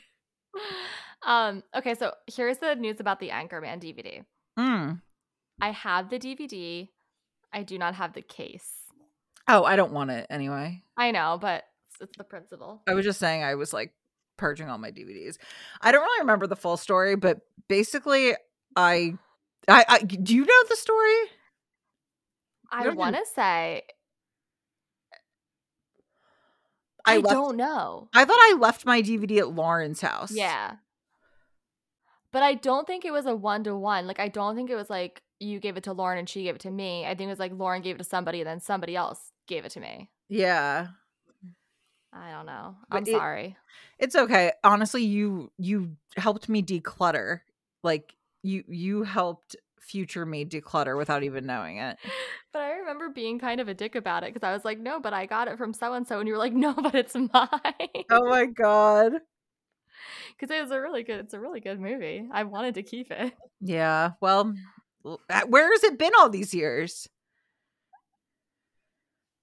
Um. 1.26 1.64
Okay. 1.76 1.96
So 1.96 2.14
here's 2.34 2.58
the 2.58 2.76
news 2.76 3.00
about 3.00 3.20
the 3.20 3.30
Anchorman 3.30 3.82
DVD. 3.82 4.24
Mm. 4.58 5.02
I 5.62 5.72
have 5.72 6.10
the 6.10 6.20
DVD. 6.20 6.90
I 7.54 7.64
do 7.64 7.78
not 7.78 7.96
have 7.96 8.14
the 8.14 8.22
case. 8.22 8.70
Oh, 9.48 9.64
I 9.64 9.76
don't 9.76 9.92
want 9.92 10.12
it 10.12 10.28
anyway. 10.30 10.84
I 10.96 11.12
know, 11.12 11.38
but 11.42 11.64
it's, 11.90 12.02
it's 12.02 12.18
the 12.18 12.24
principle. 12.24 12.82
I 12.88 12.94
was 12.94 13.04
just 13.06 13.20
saying 13.20 13.44
I 13.44 13.56
was 13.56 13.74
like 13.74 13.94
purging 14.38 14.70
all 14.70 14.78
my 14.78 14.92
DVDs. 14.92 15.38
I 15.82 15.92
don't 15.92 16.02
really 16.02 16.22
remember 16.22 16.46
the 16.48 16.56
full 16.56 16.78
story, 16.78 17.16
but 17.16 17.40
basically, 17.68 18.36
I, 18.76 19.18
I, 19.68 19.86
I 19.88 20.00
do 20.00 20.36
you 20.36 20.46
know 20.46 20.64
the 20.70 20.76
story? 20.76 21.16
I 22.72 22.90
want 22.90 23.16
to 23.16 23.26
say 23.26 23.84
I 27.06 27.14
I, 27.14 27.18
left- 27.18 27.34
don't 27.34 27.58
know. 27.58 28.08
I 28.14 28.26
thought 28.26 28.38
I 28.38 28.58
left 28.60 28.86
my 28.86 29.02
DVD 29.02 29.40
at 29.40 29.50
Lauren's 29.56 30.02
house. 30.02 30.32
Yeah. 30.32 30.76
But 32.32 32.44
I 32.44 32.54
don't 32.54 32.86
think 32.86 33.06
it 33.06 33.12
was 33.12 33.26
a 33.26 33.36
one 33.36 33.64
to 33.64 33.76
one. 33.76 34.06
Like 34.06 34.20
I 34.20 34.28
don't 34.28 34.56
think 34.56 34.70
it 34.70 34.76
was 34.76 34.90
like 34.90 35.24
you 35.40 35.60
gave 35.60 35.78
it 35.78 35.84
to 35.84 35.94
Lauren 35.94 36.20
and 36.20 36.28
she 36.30 36.44
gave 36.44 36.56
it 36.56 36.62
to 36.62 36.72
me. 36.72 37.06
I 37.06 37.10
think 37.16 37.28
it 37.28 37.32
was 37.32 37.40
like 37.40 37.54
Lauren 37.54 37.82
gave 37.82 37.96
it 37.96 38.00
to 38.00 38.04
somebody 38.04 38.40
and 38.42 38.48
then 38.48 38.60
somebody 38.60 38.96
else 38.96 39.20
gave 39.48 39.66
it 39.66 39.72
to 39.72 39.80
me. 39.80 40.10
yeah. 40.28 40.88
I 42.12 42.32
don't 42.32 42.48
know. 42.48 42.76
I'm 42.90 43.04
it- 43.04 43.12
sorry. 43.12 43.56
It's 44.00 44.16
okay. 44.16 44.52
Honestly, 44.64 45.04
you 45.04 45.52
you 45.60 45.96
helped 46.18 46.50
me 46.50 46.64
declutter. 46.64 47.42
Like 47.84 48.16
you 48.42 48.64
you 48.68 49.04
helped 49.04 49.56
future 49.80 50.26
me 50.26 50.44
declutter 50.46 50.98
without 50.98 51.22
even 51.24 51.46
knowing 51.46 51.78
it. 51.78 51.98
But 52.52 52.64
I 52.64 52.72
remember 52.78 53.10
being 53.10 53.38
kind 53.38 53.62
of 53.62 53.68
a 53.68 53.76
dick 53.76 53.94
about 53.94 54.24
it 54.24 54.34
because 54.34 54.44
I 54.46 54.52
was 54.54 54.66
like, 54.66 54.80
no, 54.80 55.00
but 55.00 55.14
I 55.14 55.28
got 55.28 55.48
it 55.48 55.60
from 55.60 55.72
so 55.72 55.94
and 55.94 56.08
so. 56.08 56.18
And 56.18 56.28
you 56.28 56.34
were 56.34 56.40
like, 56.40 56.54
no, 56.66 56.74
but 56.74 56.96
it's 56.96 57.14
mine. 57.14 57.30
Oh 58.10 58.28
my 58.28 58.46
god. 58.48 59.14
Because 60.40 60.56
it 60.56 60.62
was 60.62 60.72
a 60.72 60.80
really 60.80 61.04
good, 61.04 61.20
it's 61.20 61.34
a 61.34 61.40
really 61.40 61.60
good 61.60 61.80
movie. 61.80 62.26
I 62.32 62.44
wanted 62.46 62.76
to 62.76 62.84
keep 62.84 63.12
it. 63.12 63.34
Yeah. 63.62 64.12
Well, 64.22 64.56
where 65.48 65.72
has 65.72 65.84
it 65.84 65.98
been 65.98 66.12
all 66.20 66.30
these 66.30 66.54
years? 66.54 67.08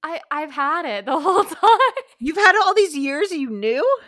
I, 0.02 0.20
I've 0.30 0.52
had 0.52 0.85
it 0.87 1.04
the 1.06 1.18
whole 1.20 1.44
time. 1.44 2.04
You've 2.20 2.37
had 2.37 2.54
it 2.54 2.62
all 2.64 2.75
these 2.75 2.96
years. 2.96 3.30
You 3.32 3.50
knew? 3.50 3.99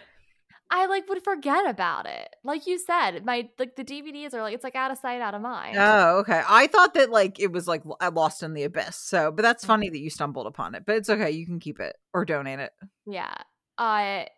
I 0.71 0.85
like 0.87 1.09
would 1.09 1.25
forget 1.25 1.67
about 1.69 2.07
it. 2.07 2.29
Like 2.45 2.67
you 2.67 2.79
said, 2.79 3.25
my 3.25 3.49
like 3.59 3.75
the 3.77 3.85
DVDs 3.85 4.35
are 4.35 4.43
like 4.43 4.55
it's 4.55 4.63
like 4.65 4.77
out 4.77 4.91
of 4.91 4.99
sight, 4.99 5.23
out 5.23 5.35
of 5.35 5.41
mind. 5.41 5.77
Oh, 5.79 6.19
okay. 6.19 6.43
I 6.47 6.67
thought 6.67 6.93
that 6.95 7.11
like 7.11 7.41
it 7.41 7.51
was 7.51 7.67
like 7.67 7.83
uh, 8.01 8.11
lost 8.13 8.43
in 8.43 8.53
the 8.53 8.65
abyss. 8.65 8.97
So, 8.97 9.33
but 9.33 9.43
that's 9.43 9.65
Mm. 9.65 9.69
funny 9.69 9.89
that 9.89 9.99
you 9.99 10.11
stumbled 10.11 10.47
upon 10.47 10.75
it. 10.75 10.85
But 10.87 10.97
it's 10.97 11.09
okay. 11.09 11.31
You 11.31 11.47
can 11.47 11.59
keep 11.59 11.81
it 11.81 11.97
or 12.13 12.25
donate 12.27 12.61
it. 12.61 12.73
Yeah. 13.07 13.33
I 13.79 14.29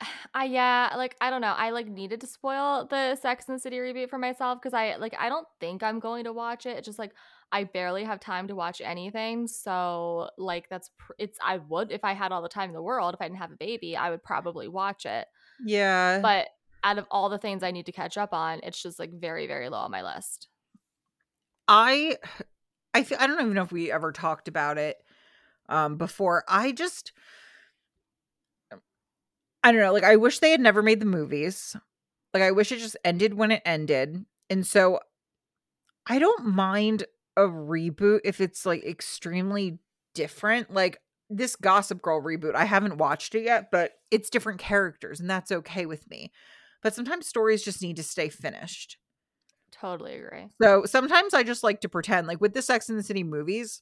I 0.34 0.44
yeah, 0.44 0.92
like 0.96 1.16
I 1.20 1.30
don't 1.30 1.40
know. 1.40 1.54
I 1.56 1.70
like 1.70 1.86
needed 1.86 2.20
to 2.22 2.26
spoil 2.26 2.86
the 2.88 3.16
Sex 3.16 3.44
and 3.48 3.56
the 3.56 3.60
City 3.60 3.76
reboot 3.76 4.10
for 4.10 4.18
myself 4.18 4.58
because 4.60 4.74
I 4.74 4.96
like 4.96 5.14
I 5.18 5.28
don't 5.28 5.46
think 5.60 5.82
I'm 5.82 6.00
going 6.00 6.24
to 6.24 6.32
watch 6.32 6.66
it. 6.66 6.76
It's 6.76 6.86
just 6.86 6.98
like 6.98 7.12
I 7.52 7.64
barely 7.64 8.04
have 8.04 8.20
time 8.20 8.48
to 8.48 8.54
watch 8.54 8.80
anything. 8.80 9.46
So 9.46 10.30
like 10.38 10.68
that's 10.68 10.90
pr- 10.98 11.12
it's 11.18 11.38
I 11.44 11.58
would 11.58 11.92
if 11.92 12.04
I 12.04 12.14
had 12.14 12.32
all 12.32 12.42
the 12.42 12.48
time 12.48 12.70
in 12.70 12.74
the 12.74 12.82
world, 12.82 13.14
if 13.14 13.20
I 13.20 13.26
didn't 13.26 13.38
have 13.38 13.52
a 13.52 13.56
baby, 13.56 13.96
I 13.96 14.10
would 14.10 14.22
probably 14.22 14.68
watch 14.68 15.06
it. 15.06 15.26
Yeah. 15.64 16.20
But 16.20 16.48
out 16.82 16.98
of 16.98 17.06
all 17.10 17.28
the 17.28 17.38
things 17.38 17.62
I 17.62 17.70
need 17.70 17.86
to 17.86 17.92
catch 17.92 18.18
up 18.18 18.34
on, 18.34 18.60
it's 18.62 18.82
just 18.82 18.98
like 18.98 19.10
very 19.12 19.46
very 19.46 19.68
low 19.68 19.78
on 19.78 19.90
my 19.90 20.02
list. 20.02 20.48
I 21.68 22.18
I 22.96 23.02
th- 23.02 23.20
I 23.20 23.26
don't 23.26 23.40
even 23.40 23.54
know 23.54 23.62
if 23.62 23.72
we 23.72 23.90
ever 23.90 24.12
talked 24.12 24.48
about 24.48 24.78
it 24.78 24.96
um 25.68 25.96
before. 25.96 26.44
I 26.48 26.72
just 26.72 27.12
I 29.64 29.72
don't 29.72 29.80
know, 29.80 29.94
like 29.94 30.04
I 30.04 30.16
wish 30.16 30.38
they 30.38 30.50
had 30.50 30.60
never 30.60 30.82
made 30.82 31.00
the 31.00 31.06
movies. 31.06 31.74
Like 32.34 32.42
I 32.42 32.50
wish 32.50 32.70
it 32.70 32.78
just 32.78 32.98
ended 33.02 33.32
when 33.32 33.50
it 33.50 33.62
ended. 33.64 34.26
And 34.50 34.66
so 34.66 35.00
I 36.06 36.18
don't 36.18 36.44
mind 36.44 37.04
a 37.36 37.42
reboot 37.42 38.20
if 38.24 38.42
it's 38.42 38.66
like 38.66 38.84
extremely 38.84 39.78
different. 40.14 40.70
Like 40.72 41.00
this 41.30 41.56
Gossip 41.56 42.02
Girl 42.02 42.20
reboot, 42.20 42.54
I 42.54 42.66
haven't 42.66 42.98
watched 42.98 43.34
it 43.34 43.44
yet, 43.44 43.70
but 43.72 43.92
it's 44.10 44.28
different 44.28 44.60
characters 44.60 45.18
and 45.18 45.30
that's 45.30 45.50
okay 45.50 45.86
with 45.86 46.08
me. 46.10 46.30
But 46.82 46.94
sometimes 46.94 47.26
stories 47.26 47.64
just 47.64 47.80
need 47.80 47.96
to 47.96 48.02
stay 48.02 48.28
finished. 48.28 48.98
Totally 49.72 50.14
agree. 50.16 50.48
So 50.60 50.84
sometimes 50.84 51.32
I 51.32 51.42
just 51.42 51.64
like 51.64 51.80
to 51.80 51.88
pretend, 51.88 52.26
like 52.26 52.40
with 52.40 52.52
the 52.52 52.60
Sex 52.60 52.90
and 52.90 52.98
the 52.98 53.02
City 53.02 53.24
movies, 53.24 53.80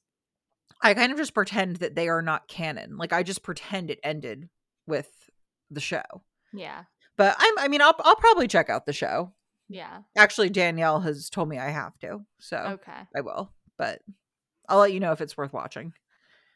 I 0.81 0.95
kind 0.95 1.11
of 1.11 1.19
just 1.19 1.35
pretend 1.35 1.77
that 1.77 1.97
they 1.97 2.09
are 2.09 2.23
not 2.23 2.47
canon. 2.47 2.97
Like 2.97 3.13
I 3.13 3.25
just 3.25 3.43
pretend 3.43 3.91
it 3.91 3.99
ended 4.05 4.49
with 4.87 5.22
the 5.75 5.81
show. 5.81 6.03
Yeah. 6.53 6.85
But 7.17 7.37
I'm, 7.39 7.59
I 7.59 7.69
mean, 7.69 7.83
I'll, 7.83 7.95
I'll 8.01 8.17
probably 8.17 8.49
check 8.49 8.71
out 8.71 8.87
the 8.87 8.93
show. 8.93 9.33
Yeah. 9.69 10.03
Actually, 10.17 10.51
Danielle 10.51 11.01
has 11.01 11.31
told 11.31 11.49
me 11.49 11.59
I 11.59 11.71
have 11.71 11.99
to, 12.01 12.21
so 12.41 12.57
Okay. 12.57 13.01
I 13.17 13.21
will. 13.21 13.53
But 13.79 14.01
I'll 14.69 14.79
let 14.81 14.93
you 14.93 15.01
know 15.01 15.13
if 15.13 15.21
it's 15.21 15.37
worth 15.37 15.53
watching. 15.53 15.93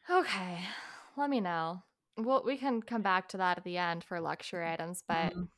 Okay. 0.08 0.58
Let 1.16 1.30
me 1.30 1.40
know. 1.40 1.82
Well, 2.18 2.42
we 2.44 2.56
can 2.56 2.80
come 2.82 3.02
back 3.02 3.28
to 3.30 3.36
that 3.38 3.58
at 3.58 3.64
the 3.64 3.76
end 3.78 4.04
for 4.04 4.20
luxury 4.20 4.66
items, 4.70 5.02
but 5.06 5.34
Mhm. 5.34 5.48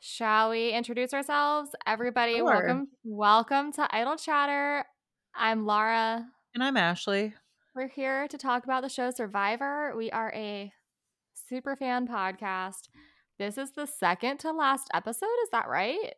shall 0.00 0.50
we 0.50 0.70
introduce 0.70 1.12
ourselves? 1.14 1.70
Everybody, 1.86 2.36
Sure. 2.36 2.44
welcome 2.44 2.88
welcome 3.04 3.72
to 3.72 3.88
Idle 3.94 4.16
Chatter. 4.16 4.84
I'm 5.34 5.64
Laura. 5.66 6.26
And 6.54 6.62
I'm 6.64 6.76
Ashley. 6.76 7.34
We're 7.74 7.88
here 7.88 8.26
to 8.28 8.38
talk 8.38 8.64
about 8.64 8.82
the 8.82 8.88
show 8.88 9.10
Survivor. 9.10 9.94
We 9.96 10.10
are 10.10 10.32
a 10.34 10.72
super 11.48 11.76
fan 11.76 12.06
podcast. 12.06 12.88
This 13.38 13.58
is 13.58 13.72
the 13.72 13.86
second 13.86 14.38
to 14.38 14.52
last 14.52 14.88
episode, 14.94 15.26
is 15.44 15.50
that 15.52 15.68
right? 15.68 16.14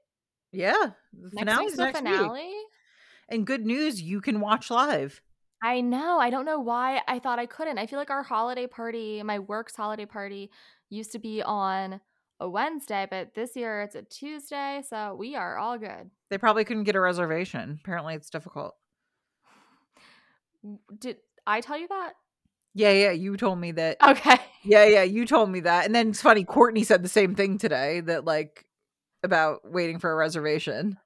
Yeah, 0.52 0.90
the 1.12 1.44
Next 1.44 1.58
week's 1.58 1.76
the 1.76 1.84
next 1.84 2.02
week. 2.02 2.10
finale. 2.10 2.52
And 3.28 3.46
good 3.46 3.66
news, 3.66 4.00
you 4.00 4.20
can 4.20 4.40
watch 4.40 4.70
live. 4.70 5.20
I 5.62 5.80
know. 5.80 6.18
I 6.18 6.30
don't 6.30 6.44
know 6.46 6.60
why 6.60 7.02
I 7.08 7.18
thought 7.18 7.38
I 7.38 7.46
couldn't. 7.46 7.78
I 7.78 7.86
feel 7.86 7.98
like 7.98 8.10
our 8.10 8.22
holiday 8.22 8.66
party, 8.66 9.22
my 9.22 9.40
work's 9.40 9.76
holiday 9.76 10.06
party, 10.06 10.50
used 10.88 11.12
to 11.12 11.18
be 11.18 11.42
on 11.42 12.00
a 12.40 12.48
Wednesday, 12.48 13.06
but 13.10 13.34
this 13.34 13.56
year 13.56 13.82
it's 13.82 13.96
a 13.96 14.02
Tuesday, 14.02 14.82
so 14.88 15.14
we 15.18 15.34
are 15.34 15.58
all 15.58 15.76
good. 15.76 16.10
They 16.30 16.38
probably 16.38 16.64
couldn't 16.64 16.84
get 16.84 16.94
a 16.94 17.00
reservation. 17.00 17.80
Apparently, 17.82 18.14
it's 18.14 18.30
difficult. 18.30 18.76
Did 20.98 21.16
I 21.46 21.60
tell 21.60 21.76
you 21.78 21.88
that? 21.88 22.12
Yeah, 22.78 22.92
yeah, 22.92 23.10
you 23.10 23.36
told 23.36 23.58
me 23.58 23.72
that. 23.72 23.96
Okay. 24.00 24.38
Yeah, 24.62 24.84
yeah, 24.84 25.02
you 25.02 25.26
told 25.26 25.50
me 25.50 25.58
that. 25.60 25.84
And 25.84 25.92
then 25.92 26.10
it's 26.10 26.22
funny, 26.22 26.44
Courtney 26.44 26.84
said 26.84 27.02
the 27.02 27.08
same 27.08 27.34
thing 27.34 27.58
today 27.58 27.98
that 28.02 28.24
like 28.24 28.66
about 29.24 29.68
waiting 29.68 29.98
for 29.98 30.12
a 30.12 30.14
reservation. 30.14 30.96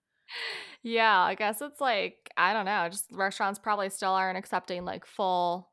Yeah, 0.82 1.18
I 1.18 1.34
guess 1.34 1.62
it's 1.62 1.80
like, 1.80 2.28
I 2.36 2.52
don't 2.52 2.66
know, 2.66 2.88
just 2.90 3.06
restaurants 3.10 3.58
probably 3.58 3.88
still 3.88 4.10
aren't 4.10 4.36
accepting 4.36 4.84
like 4.84 5.06
full 5.06 5.70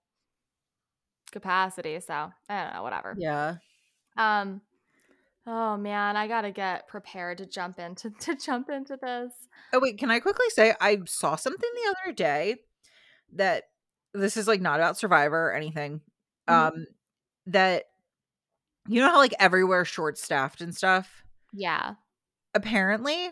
capacity, 1.34 2.00
so 2.00 2.32
I 2.48 2.64
don't 2.64 2.74
know, 2.76 2.84
whatever. 2.84 3.16
Yeah. 3.18 3.56
Um 4.16 4.62
Oh 5.46 5.76
man, 5.76 6.16
I 6.16 6.28
got 6.30 6.42
to 6.42 6.52
get 6.52 6.88
prepared 6.88 7.40
to 7.40 7.46
jump 7.46 7.78
into 7.78 8.10
to 8.22 8.36
jump 8.36 8.70
into 8.70 8.98
this. 9.02 9.34
Oh 9.74 9.80
wait, 9.82 9.98
can 9.98 10.12
I 10.12 10.22
quickly 10.22 10.48
say 10.50 10.76
I 10.80 11.00
saw 11.06 11.36
something 11.36 11.70
the 11.76 11.90
other 11.90 12.14
day 12.14 12.56
that 13.34 13.66
this 14.14 14.38
is 14.38 14.48
like 14.48 14.62
not 14.62 14.80
about 14.80 14.98
Survivor 14.98 15.50
or 15.50 15.54
anything. 15.54 16.02
Mhm. 16.48 16.48
Um 16.48 16.86
that 17.48 17.86
you 18.88 19.02
know 19.02 19.10
how 19.10 19.18
like 19.18 19.34
everywhere 19.40 19.86
short 19.86 20.18
staffed 20.18 20.62
and 20.62 20.76
stuff? 20.76 21.24
Yeah. 21.52 21.96
Apparently, 22.54 23.32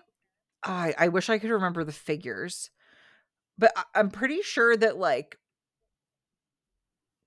I 0.63 0.93
I 0.97 1.07
wish 1.09 1.29
I 1.29 1.39
could 1.39 1.49
remember 1.51 1.83
the 1.83 1.91
figures. 1.93 2.69
But 3.57 3.73
I, 3.77 3.85
I'm 3.95 4.11
pretty 4.11 4.43
sure 4.43 4.77
that 4.77 4.97
like 4.97 5.39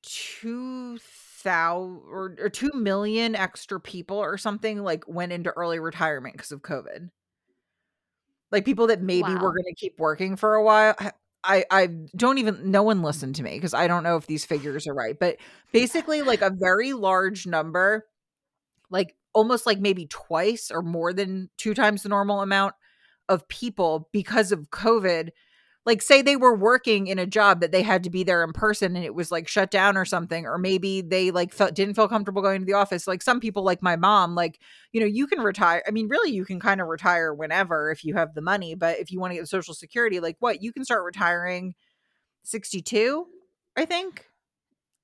2000 0.03 2.01
or, 2.09 2.35
or 2.39 2.49
2 2.51 2.71
million 2.75 3.35
extra 3.35 3.81
people 3.81 4.17
or 4.17 4.37
something 4.39 4.83
like 4.83 5.05
went 5.09 5.33
into 5.33 5.51
early 5.51 5.79
retirement 5.79 6.35
because 6.35 6.53
of 6.53 6.63
COVID. 6.63 7.11
Like 8.51 8.65
people 8.65 8.87
that 8.89 9.01
maybe 9.03 9.25
Wow. 9.25 9.37
were 9.37 9.53
going 9.53 9.65
to 9.65 9.75
keep 9.75 9.99
working 9.99 10.37
for 10.37 10.55
a 10.55 10.63
while. 10.63 10.95
I- 11.45 11.65
I 11.71 11.87
don't 12.17 12.39
even 12.39 12.71
no 12.71 12.83
one 12.83 13.03
listened 13.03 13.37
to 13.37 13.43
me 13.43 13.55
because 13.55 13.75
I 13.75 13.87
don't 13.87 14.03
know 14.03 14.17
if 14.17 14.27
these 14.27 14.45
figures 14.45 14.87
are 14.87 14.95
right, 14.95 15.19
but 15.19 15.37
basically 15.73 16.23
like 16.23 16.43
a 16.43 16.51
very 16.51 16.93
large 16.93 17.47
number 17.47 18.07
like 18.91 19.17
almost 19.35 19.67
like 19.67 19.79
maybe 19.81 20.07
twice 20.07 20.71
or 20.71 20.83
more 20.83 21.13
than 21.13 21.51
two 21.59 21.75
times 21.75 22.03
the 22.03 22.09
normal 22.09 22.41
amount 22.43 22.75
of 23.29 23.47
people 23.49 24.09
because 24.13 24.53
of 24.53 24.71
COVID. 24.71 25.31
Like, 25.87 26.03
say 26.03 26.21
they 26.21 26.37
were 26.37 26.55
working 26.55 27.07
in 27.07 27.19
a 27.19 27.27
job 27.27 27.61
that 27.61 27.73
they 27.73 27.83
had 27.83 28.05
to 28.05 28.11
be 28.11 28.23
there 28.23 28.45
in 28.45 28.53
person 28.53 28.97
and 28.97 29.05
it 29.05 29.15
was 29.15 29.31
like 29.33 29.49
shut 29.49 29.71
down 29.71 29.97
or 29.97 30.05
something, 30.05 30.47
or 30.47 30.59
maybe 30.59 31.01
they 31.01 31.31
like 31.31 31.55
felt 31.55 31.75
didn't 31.75 31.95
feel 31.95 32.07
comfortable 32.07 32.43
going 32.43 32.61
to 32.61 32.67
the 32.67 32.75
office. 32.75 33.07
Like 33.07 33.23
some 33.23 33.41
people, 33.41 33.65
like 33.65 33.83
my 33.83 33.97
mom, 33.97 34.35
like, 34.35 34.61
you 34.93 35.01
know, 35.01 35.07
you 35.07 35.27
can 35.27 35.41
retire. 35.41 35.83
I 35.89 35.91
mean, 35.91 36.09
really, 36.09 36.33
you 36.33 36.45
can 36.45 36.61
kind 36.61 36.81
of 36.83 36.89
retire 36.89 37.33
whenever 37.33 37.91
if 37.91 38.05
you 38.05 38.15
have 38.15 38.35
the 38.35 38.43
money, 38.43 38.75
but 38.75 38.99
if 38.99 39.11
you 39.11 39.21
want 39.21 39.33
to 39.33 39.39
get 39.39 39.49
Social 39.49 39.75
Security, 39.75 40.21
like 40.21 40.37
what, 40.41 40.63
you 40.63 40.73
can 40.73 40.85
start 40.85 41.03
retiring 41.05 41.75
62, 42.43 43.27
I 43.77 43.85
think 43.87 44.27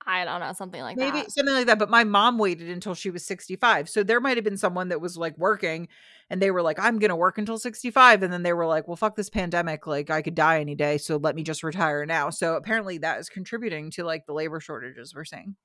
I 0.06 0.24
don't 0.24 0.40
know, 0.40 0.52
something 0.52 0.80
like 0.80 0.96
that. 0.96 1.04
maybe 1.04 1.22
that. 1.22 1.32
something 1.32 1.54
like 1.54 1.66
that 1.66 1.78
but 1.78 1.90
my 1.90 2.04
mom 2.04 2.38
waited 2.38 2.68
until 2.70 2.94
she 2.94 3.10
was 3.10 3.24
65 3.26 3.88
so 3.88 4.02
there 4.02 4.20
might 4.20 4.36
have 4.36 4.44
been 4.44 4.56
someone 4.56 4.88
that 4.90 5.00
was 5.00 5.16
like 5.16 5.36
working 5.36 5.88
and 6.30 6.40
they 6.40 6.50
were 6.50 6.62
like 6.62 6.78
i'm 6.78 6.98
gonna 6.98 7.16
work 7.16 7.38
until 7.38 7.58
65 7.58 8.22
and 8.22 8.32
then 8.32 8.42
they 8.42 8.52
were 8.52 8.66
like 8.66 8.86
well 8.86 8.96
fuck 8.96 9.16
this 9.16 9.30
pandemic 9.30 9.86
like 9.86 10.10
i 10.10 10.22
could 10.22 10.34
die 10.34 10.60
any 10.60 10.74
day 10.74 10.96
so 10.98 11.16
let 11.16 11.34
me 11.34 11.42
just 11.42 11.62
retire 11.62 12.06
now 12.06 12.30
so 12.30 12.54
apparently 12.54 12.98
that 12.98 13.18
is 13.18 13.28
contributing 13.28 13.90
to 13.90 14.04
like 14.04 14.26
the 14.26 14.32
labor 14.32 14.60
shortages 14.60 15.14
we're 15.14 15.24
seeing 15.24 15.56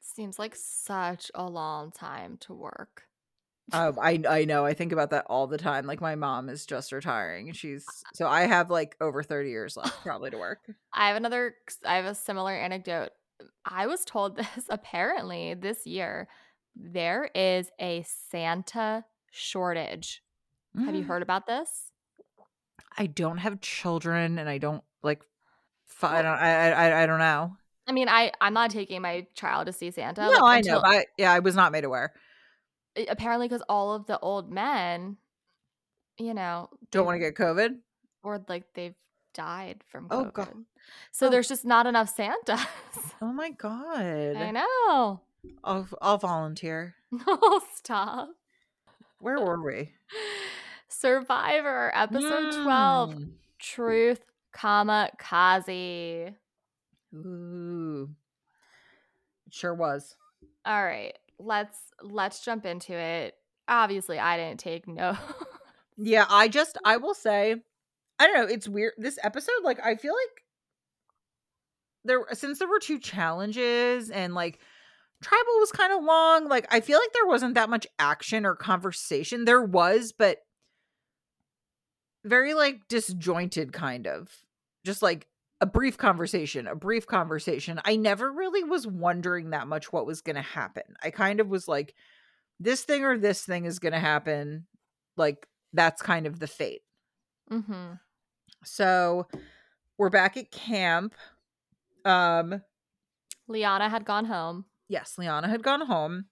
Seems 0.00 0.38
like 0.38 0.54
such 0.54 1.30
a 1.34 1.44
long 1.48 1.90
time 1.90 2.36
to 2.42 2.52
work. 2.54 3.04
um, 3.72 3.98
I 4.00 4.22
I 4.28 4.44
know. 4.44 4.64
I 4.64 4.74
think 4.74 4.92
about 4.92 5.10
that 5.10 5.24
all 5.28 5.46
the 5.46 5.58
time. 5.58 5.86
Like 5.86 6.00
my 6.00 6.14
mom 6.14 6.48
is 6.50 6.66
just 6.66 6.92
retiring. 6.92 7.52
She's 7.52 7.86
so 8.12 8.28
I 8.28 8.42
have 8.42 8.70
like 8.70 8.96
over 9.00 9.22
thirty 9.22 9.48
years 9.48 9.76
left 9.76 10.00
probably 10.04 10.30
to 10.30 10.38
work. 10.38 10.60
I 10.92 11.08
have 11.08 11.16
another 11.16 11.54
I 11.84 11.96
have 11.96 12.04
a 12.04 12.14
similar 12.14 12.52
anecdote. 12.52 13.10
I 13.64 13.86
was 13.86 14.04
told 14.04 14.36
this 14.54 14.66
apparently 14.68 15.54
this 15.54 15.86
year 15.86 16.28
there 16.76 17.30
is 17.34 17.70
a 17.80 18.04
Santa 18.30 19.04
shortage. 19.30 20.22
Have 20.76 20.94
you 20.94 21.02
Mm. 21.02 21.06
heard 21.06 21.22
about 21.22 21.46
this? 21.46 21.92
I 22.98 23.06
don't 23.06 23.38
have 23.38 23.60
children, 23.60 24.38
and 24.38 24.48
I 24.48 24.58
don't 24.58 24.82
like. 25.02 25.22
I 26.02 26.22
don't. 26.22 26.32
I, 26.32 26.70
I 26.72 27.02
I 27.02 27.06
don't 27.06 27.18
know. 27.20 27.56
I 27.86 27.92
mean, 27.92 28.08
I 28.08 28.32
I'm 28.40 28.54
not 28.54 28.70
taking 28.70 29.00
my 29.02 29.26
child 29.34 29.66
to 29.66 29.72
see 29.72 29.90
Santa. 29.92 30.22
no, 30.22 30.30
like, 30.30 30.42
I 30.42 30.56
until- 30.58 30.74
know. 30.76 30.80
But 30.82 30.90
I, 30.90 31.04
yeah, 31.18 31.32
I 31.32 31.38
was 31.40 31.54
not 31.54 31.70
made 31.72 31.84
aware. 31.84 32.12
apparently 33.08 33.46
because 33.48 33.62
all 33.68 33.92
of 33.94 34.06
the 34.06 34.18
old 34.18 34.50
men, 34.52 35.16
you 36.18 36.34
know, 36.34 36.70
Don't 36.90 37.06
want 37.06 37.16
to 37.16 37.18
get 37.20 37.34
COVID. 37.36 37.76
or 38.24 38.44
like 38.48 38.64
they've 38.74 38.94
died 39.34 39.82
from 39.88 40.08
Oh, 40.10 40.24
COVID. 40.24 40.32
God. 40.32 40.54
So 41.12 41.26
Oh. 41.26 41.30
there's 41.30 41.48
just 41.48 41.64
not 41.64 41.86
enough 41.86 42.14
Santas. 42.14 42.60
Oh 43.22 43.32
my 43.32 43.50
god. 43.50 44.36
I 44.36 44.50
know. 44.50 45.20
I'll 45.62 45.88
I'll 46.02 46.18
volunteer. 46.18 46.94
Oh, 47.26 47.60
stop. 47.74 48.30
Where 49.20 49.38
were 49.40 49.62
we? 49.62 49.92
Survivor, 50.88 51.90
episode 51.94 52.62
12, 52.62 53.14
Mm. 53.14 53.30
Truth, 53.58 54.20
comma, 54.52 55.10
Kazi. 55.18 56.34
Ooh. 57.14 58.10
It 59.46 59.54
sure 59.54 59.74
was. 59.74 60.16
All 60.66 60.84
right, 60.84 61.16
let's 61.38 61.78
let's 62.02 62.44
jump 62.44 62.66
into 62.66 62.92
it. 62.94 63.34
obviously 63.68 64.18
I 64.18 64.36
didn't 64.36 64.60
take 64.60 64.86
no. 64.88 65.16
Yeah, 65.96 66.26
I 66.28 66.48
just 66.48 66.76
I 66.84 66.96
will 66.96 67.14
say 67.14 67.56
I 68.18 68.26
don't 68.26 68.34
know, 68.36 68.52
it's 68.52 68.68
weird 68.68 68.94
this 68.98 69.18
episode 69.22 69.62
like 69.62 69.78
I 69.84 69.94
feel 69.96 70.12
like 70.14 70.43
there 72.04 72.24
since 72.32 72.58
there 72.58 72.68
were 72.68 72.80
two 72.80 72.98
challenges 72.98 74.10
and 74.10 74.34
like 74.34 74.60
tribal 75.22 75.58
was 75.58 75.72
kind 75.72 75.92
of 75.92 76.04
long, 76.04 76.48
like 76.48 76.66
I 76.70 76.80
feel 76.80 76.98
like 76.98 77.12
there 77.12 77.26
wasn't 77.26 77.54
that 77.54 77.70
much 77.70 77.86
action 77.98 78.44
or 78.44 78.54
conversation. 78.54 79.44
There 79.44 79.62
was, 79.62 80.12
but 80.12 80.38
very 82.24 82.54
like 82.54 82.88
disjointed 82.88 83.72
kind 83.72 84.06
of. 84.06 84.28
Just 84.84 85.02
like 85.02 85.26
a 85.60 85.66
brief 85.66 85.96
conversation, 85.96 86.66
a 86.66 86.74
brief 86.74 87.06
conversation. 87.06 87.80
I 87.84 87.96
never 87.96 88.30
really 88.30 88.62
was 88.62 88.86
wondering 88.86 89.50
that 89.50 89.66
much 89.66 89.92
what 89.92 90.06
was 90.06 90.20
going 90.20 90.36
to 90.36 90.42
happen. 90.42 90.82
I 91.02 91.10
kind 91.10 91.40
of 91.40 91.48
was 91.48 91.66
like 91.66 91.94
this 92.60 92.82
thing 92.82 93.02
or 93.02 93.16
this 93.16 93.44
thing 93.44 93.64
is 93.64 93.78
going 93.78 93.94
to 93.94 93.98
happen. 93.98 94.66
Like 95.16 95.46
that's 95.72 96.02
kind 96.02 96.26
of 96.26 96.38
the 96.38 96.46
fate. 96.46 96.82
mm-hmm. 97.50 97.94
So 98.64 99.26
we're 99.98 100.10
back 100.10 100.36
at 100.36 100.50
camp. 100.50 101.14
Um 102.04 102.62
Liana 103.48 103.88
had 103.88 104.04
gone 104.04 104.26
home. 104.26 104.66
yes, 104.88 105.14
Liana 105.18 105.48
had 105.48 105.62
gone 105.62 105.86
home. 105.86 106.26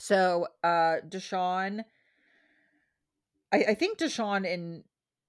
So 0.00 0.46
uh 0.62 0.96
Deshawn 1.08 1.84
I, 3.52 3.64
I 3.68 3.74
think 3.74 3.98
Deshawn 3.98 4.52
and 4.52 4.82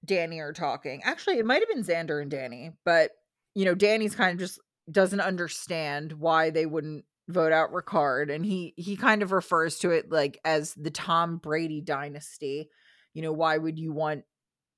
Danny 0.04 0.40
are 0.40 0.52
talking. 0.52 1.02
Actually, 1.04 1.38
it 1.38 1.46
might 1.46 1.60
have 1.60 1.68
been 1.68 1.84
Xander 1.84 2.20
and 2.20 2.30
Danny, 2.30 2.72
but 2.84 3.12
you 3.54 3.64
know, 3.64 3.74
Danny's 3.74 4.14
kind 4.14 4.32
of 4.32 4.38
just 4.38 4.60
doesn't 4.90 5.20
understand 5.20 6.12
why 6.12 6.50
they 6.50 6.66
wouldn't 6.66 7.04
vote 7.28 7.52
out 7.52 7.72
Ricard 7.72 8.32
and 8.32 8.46
he 8.46 8.72
he 8.76 8.96
kind 8.96 9.22
of 9.22 9.32
refers 9.32 9.78
to 9.78 9.90
it 9.90 10.10
like 10.12 10.38
as 10.44 10.74
the 10.74 10.90
Tom 10.90 11.38
Brady 11.38 11.80
dynasty. 11.80 12.68
You 13.14 13.22
know, 13.22 13.32
why 13.32 13.56
would 13.58 13.78
you 13.78 13.92
want 13.92 14.24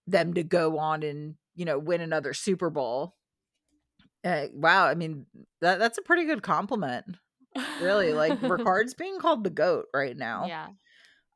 them 0.07 0.35
to 0.35 0.43
go 0.43 0.79
on 0.79 1.03
and, 1.03 1.35
you 1.55 1.65
know, 1.65 1.79
win 1.79 2.01
another 2.01 2.33
Super 2.33 2.71
Bowl? 2.71 3.17
Uh, 4.29 4.47
wow, 4.53 4.87
I 4.87 4.95
mean, 4.95 5.27
that 5.61 5.79
that's 5.79 5.99
a 5.99 6.03
pretty 6.03 6.25
good 6.25 6.43
compliment. 6.43 7.05
Really, 7.81 8.13
like 8.13 8.41
Ricard's 8.43 8.95
being 8.95 9.19
called 9.21 9.45
the 9.45 9.51
goat 9.51 9.87
right 9.95 10.17
now. 10.17 10.47
Yeah. 10.47 10.67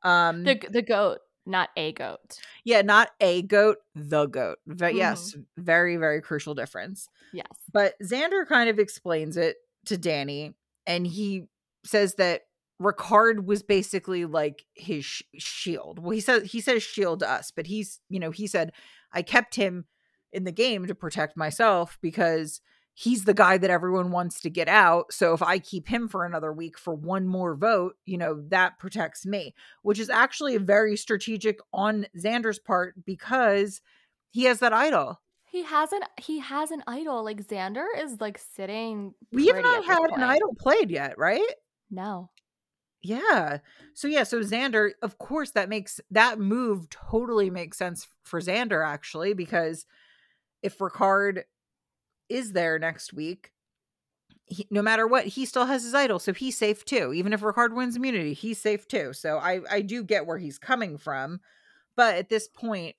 Um 0.03 0.43
The 0.43 0.61
the 0.69 0.81
goat, 0.81 1.19
not 1.45 1.69
a 1.75 1.91
goat. 1.93 2.39
yeah, 2.63 2.81
not 2.81 3.09
a 3.19 3.41
goat, 3.41 3.77
the 3.95 4.27
goat. 4.27 4.57
But 4.67 4.77
Mm-hmm. 4.89 4.97
yes, 4.97 5.35
very 5.57 5.97
very 5.97 6.21
crucial 6.21 6.53
difference. 6.53 7.07
Yes. 7.33 7.47
But 7.71 7.95
Xander 8.03 8.45
kind 8.47 8.69
of 8.69 8.79
explains 8.79 9.37
it 9.37 9.57
to 9.87 9.97
Danny, 9.97 10.53
and 10.85 11.07
he 11.07 11.47
says 11.85 12.15
that 12.15 12.41
Ricard 12.81 13.45
was 13.45 13.63
basically 13.63 14.25
like 14.25 14.65
his 14.75 15.03
sh- 15.05 15.23
shield. 15.37 15.99
Well, 15.99 16.11
he 16.11 16.19
says 16.21 16.51
he 16.51 16.61
says 16.61 16.83
shield 16.83 17.19
to 17.19 17.29
us, 17.31 17.49
but 17.51 17.67
he's 17.67 18.01
you 18.09 18.19
know 18.19 18.31
he 18.31 18.45
said 18.47 18.71
I 19.13 19.21
kept 19.21 19.55
him 19.55 19.85
in 20.31 20.43
the 20.43 20.51
game 20.51 20.85
to 20.87 20.95
protect 20.95 21.37
myself 21.37 21.97
because 22.01 22.59
he's 22.93 23.25
the 23.25 23.33
guy 23.33 23.57
that 23.57 23.69
everyone 23.69 24.11
wants 24.11 24.39
to 24.41 24.49
get 24.49 24.67
out. 24.67 25.11
So 25.11 25.33
if 25.33 25.41
I 25.41 25.59
keep 25.59 25.87
him 25.87 26.07
for 26.07 26.25
another 26.25 26.53
week 26.53 26.77
for 26.77 26.93
one 26.93 27.27
more 27.27 27.55
vote, 27.55 27.95
you 28.05 28.17
know 28.17 28.43
that 28.49 28.79
protects 28.79 29.25
me, 29.25 29.53
which 29.81 29.99
is 29.99 30.09
actually 30.09 30.57
very 30.57 30.95
strategic 30.95 31.59
on 31.73 32.05
Xander's 32.17 32.59
part 32.59 33.03
because 33.05 33.81
he 34.31 34.43
has 34.43 34.59
that 34.59 34.73
idol. 34.73 35.19
He 35.45 35.63
has 35.63 35.91
an 35.91 36.01
he 36.19 36.39
has 36.39 36.71
an 36.71 36.83
idol. 36.87 37.23
Like 37.23 37.47
Xander 37.47 37.85
is 37.97 38.19
like 38.19 38.39
sitting. 38.39 39.13
We 39.31 39.47
have 39.47 39.61
not 39.61 39.85
had 39.85 40.09
an 40.11 40.23
idol 40.23 40.55
played 40.59 40.89
yet, 40.89 41.17
right? 41.17 41.51
No. 41.91 42.29
Yeah. 43.03 43.59
So 43.93 44.07
yeah, 44.07 44.23
so 44.23 44.39
Xander, 44.39 44.91
of 45.01 45.17
course 45.17 45.51
that 45.51 45.69
makes 45.69 45.99
that 46.09 46.39
move 46.39 46.89
totally 46.89 47.49
makes 47.49 47.77
sense 47.77 48.07
for 48.23 48.39
Xander 48.39 48.85
actually 48.85 49.33
because 49.33 49.85
if 50.63 50.77
Ricard 50.77 51.43
is 52.29 52.53
there 52.53 52.79
next 52.79 53.13
week, 53.13 53.51
he, 54.45 54.67
no 54.69 54.81
matter 54.81 55.07
what, 55.07 55.25
he 55.25 55.45
still 55.45 55.65
has 55.65 55.83
his 55.83 55.93
idol, 55.93 56.19
so 56.19 56.33
he's 56.33 56.57
safe 56.57 56.83
too. 56.85 57.13
Even 57.13 57.33
if 57.33 57.41
Ricard 57.41 57.73
wins 57.75 57.95
immunity, 57.95 58.33
he's 58.33 58.59
safe 58.59 58.87
too. 58.87 59.13
So 59.13 59.37
I 59.37 59.61
I 59.69 59.81
do 59.81 60.03
get 60.03 60.25
where 60.25 60.37
he's 60.37 60.59
coming 60.59 60.97
from, 60.97 61.39
but 61.95 62.15
at 62.15 62.29
this 62.29 62.47
point, 62.47 62.95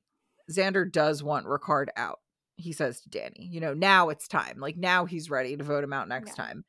Xander 0.50 0.90
does 0.90 1.22
want 1.22 1.46
Ricard 1.46 1.88
out. 1.96 2.20
He 2.56 2.72
says 2.72 3.00
to 3.02 3.08
Danny, 3.10 3.48
you 3.50 3.60
know, 3.60 3.74
now 3.74 4.08
it's 4.10 4.28
time. 4.28 4.58
Like 4.58 4.76
now 4.76 5.04
he's 5.06 5.28
ready 5.30 5.56
to 5.56 5.64
vote 5.64 5.84
him 5.84 5.92
out 5.92 6.08
next 6.08 6.36
Yeah. 6.38 6.44
time. 6.44 6.64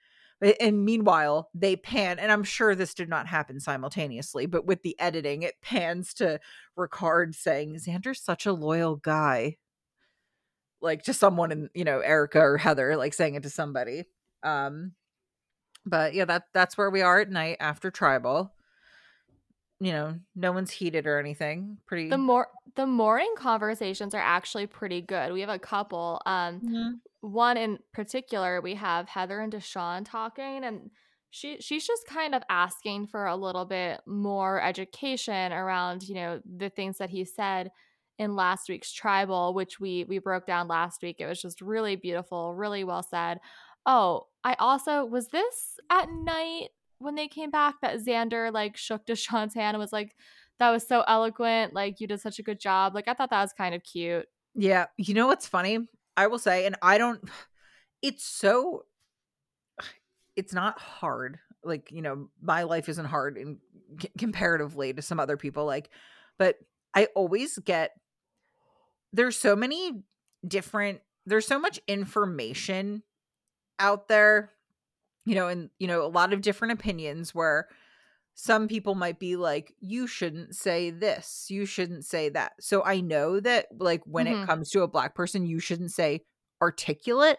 And 0.59 0.83
meanwhile, 0.83 1.49
they 1.53 1.77
pan, 1.77 2.19
and 2.19 2.31
I'm 2.31 2.43
sure 2.43 2.75
this 2.75 2.93
did 2.93 3.07
not 3.07 3.25
happen 3.27 3.59
simultaneously, 3.59 4.45
but 4.47 4.65
with 4.65 4.81
the 4.83 4.99
editing, 4.99 5.43
it 5.43 5.61
pans 5.61 6.13
to 6.15 6.39
Ricard 6.77 7.33
saying, 7.35 7.75
Xander's 7.75 8.21
such 8.21 8.45
a 8.45 8.51
loyal 8.53 8.97
guy. 8.97 9.57
Like 10.81 11.03
to 11.03 11.13
someone 11.13 11.51
in, 11.51 11.69
you 11.73 11.83
know, 11.83 11.99
Erica 11.99 12.39
or 12.39 12.57
Heather, 12.57 12.95
like 12.97 13.13
saying 13.13 13.35
it 13.35 13.43
to 13.43 13.49
somebody. 13.49 14.05
Um, 14.43 14.93
but 15.85 16.13
yeah, 16.13 16.25
that 16.25 16.45
that's 16.53 16.77
where 16.77 16.89
we 16.91 17.01
are 17.01 17.19
at 17.21 17.29
night 17.29 17.57
after 17.59 17.91
tribal. 17.91 18.55
You 19.79 19.91
know, 19.91 20.19
no 20.35 20.51
one's 20.51 20.71
heated 20.71 21.05
or 21.05 21.19
anything. 21.19 21.79
Pretty 21.85 22.09
The 22.09 22.17
more 22.17 22.49
the 22.75 22.85
morning 22.85 23.33
conversations 23.37 24.13
are 24.13 24.21
actually 24.21 24.67
pretty 24.67 25.01
good. 25.01 25.33
We 25.33 25.41
have 25.41 25.49
a 25.49 25.59
couple. 25.59 26.21
Um 26.25 26.61
Mhm. 26.61 27.01
one 27.21 27.57
in 27.57 27.79
particular, 27.93 28.61
we 28.61 28.75
have 28.75 29.09
Heather 29.09 29.39
and 29.41 29.51
Deshawn 29.53 30.05
talking, 30.05 30.63
and 30.63 30.91
she 31.31 31.59
she's 31.61 31.85
just 31.87 32.05
kind 32.07 32.35
of 32.35 32.43
asking 32.49 33.07
for 33.07 33.25
a 33.25 33.35
little 33.35 33.65
bit 33.65 34.01
more 34.07 34.61
education 34.61 35.51
around, 35.53 36.03
you 36.03 36.15
know, 36.15 36.41
the 36.45 36.69
things 36.69 36.97
that 36.99 37.09
he 37.09 37.25
said 37.25 37.71
in 38.17 38.35
last 38.35 38.69
week's 38.69 38.93
tribal, 38.93 39.53
which 39.53 39.79
we 39.79 40.05
we 40.05 40.19
broke 40.19 40.45
down 40.45 40.67
last 40.67 41.01
week. 41.01 41.17
It 41.19 41.27
was 41.27 41.41
just 41.41 41.61
really 41.61 41.95
beautiful, 41.95 42.53
really 42.53 42.83
well 42.83 43.03
said. 43.03 43.39
Oh, 43.85 44.27
I 44.43 44.55
also 44.59 45.05
was 45.05 45.27
this 45.27 45.77
at 45.91 46.09
night 46.11 46.69
when 46.99 47.15
they 47.15 47.27
came 47.27 47.51
back 47.51 47.75
that 47.81 47.97
Xander 47.97 48.51
like 48.51 48.77
shook 48.77 49.05
Deshawn's 49.05 49.53
hand 49.55 49.75
and 49.75 49.79
was 49.79 49.93
like, 49.93 50.15
that 50.59 50.71
was 50.71 50.87
so 50.87 51.03
eloquent. 51.07 51.73
Like 51.73 51.99
you 51.99 52.07
did 52.07 52.21
such 52.21 52.39
a 52.39 52.43
good 52.43 52.59
job. 52.59 52.95
Like 52.95 53.07
I 53.07 53.13
thought 53.13 53.29
that 53.29 53.41
was 53.41 53.53
kind 53.53 53.75
of 53.75 53.83
cute. 53.83 54.27
Yeah, 54.55 54.85
you 54.97 55.13
know 55.13 55.27
what's 55.27 55.47
funny? 55.47 55.79
I 56.15 56.27
will 56.27 56.39
say, 56.39 56.65
and 56.65 56.75
I 56.81 56.97
don't. 56.97 57.21
It's 58.01 58.25
so. 58.25 58.83
It's 60.35 60.53
not 60.53 60.77
hard. 60.79 61.39
Like 61.63 61.91
you 61.91 62.01
know, 62.01 62.29
my 62.41 62.63
life 62.63 62.89
isn't 62.89 63.05
hard 63.05 63.37
in 63.37 63.57
comparatively 64.17 64.93
to 64.93 65.01
some 65.01 65.19
other 65.19 65.37
people. 65.37 65.65
Like, 65.65 65.89
but 66.37 66.57
I 66.93 67.07
always 67.15 67.57
get. 67.59 67.91
There's 69.15 69.37
so 69.37 69.55
many 69.55 70.03
different. 70.47 70.99
There's 71.25 71.47
so 71.47 71.57
much 71.57 71.79
information 71.87 73.03
out 73.79 74.07
there, 74.07 74.51
you 75.25 75.35
know, 75.35 75.47
and 75.47 75.69
you 75.79 75.87
know 75.87 76.03
a 76.05 76.07
lot 76.07 76.33
of 76.33 76.41
different 76.41 76.73
opinions 76.73 77.33
where 77.33 77.67
some 78.35 78.67
people 78.67 78.95
might 78.95 79.17
be 79.19 79.35
like 79.37 79.73
you 79.79 80.07
shouldn't 80.07 80.53
say 80.55 80.89
this 80.89 81.45
you 81.49 81.65
shouldn't 81.65 82.03
say 82.03 82.27
that 82.27 82.51
so 82.59 82.83
i 82.83 82.99
know 82.99 83.39
that 83.39 83.65
like 83.79 84.01
when 84.05 84.25
Mhm. 84.25 84.43
it 84.43 84.45
comes 84.45 84.69
to 84.71 84.81
a 84.81 84.89
black 84.89 85.15
person 85.15 85.45
you 85.45 85.57
shouldn't 85.57 85.91
say 85.91 86.19
articulate 86.61 87.37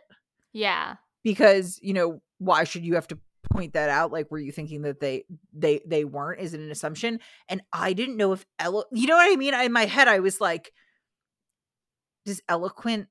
Yeah. 0.54 0.96
because 1.22 1.78
you 1.82 1.92
know 1.92 2.22
why 2.38 2.64
should 2.64 2.82
you 2.86 2.94
have 2.94 3.06
to 3.08 3.18
point 3.52 3.74
that 3.74 3.90
out 3.90 4.10
like 4.10 4.30
were 4.30 4.38
you 4.38 4.50
thinking 4.52 4.80
that 4.82 5.00
they 5.00 5.24
they 5.52 5.80
they 5.86 6.04
weren't 6.06 6.40
is 6.40 6.54
it 6.54 6.60
an 6.60 6.70
assumption 6.70 7.20
and 7.50 7.60
i 7.74 7.92
didn't 7.92 8.16
know 8.16 8.32
if 8.32 8.46
elo- 8.58 8.84
you 8.90 9.06
know 9.06 9.16
what 9.16 9.30
i 9.30 9.36
mean 9.36 9.52
in 9.52 9.72
my 9.72 9.84
head 9.84 10.08
i 10.08 10.18
was 10.20 10.40
like 10.40 10.72
does 12.26 12.42
eloquent 12.48 13.08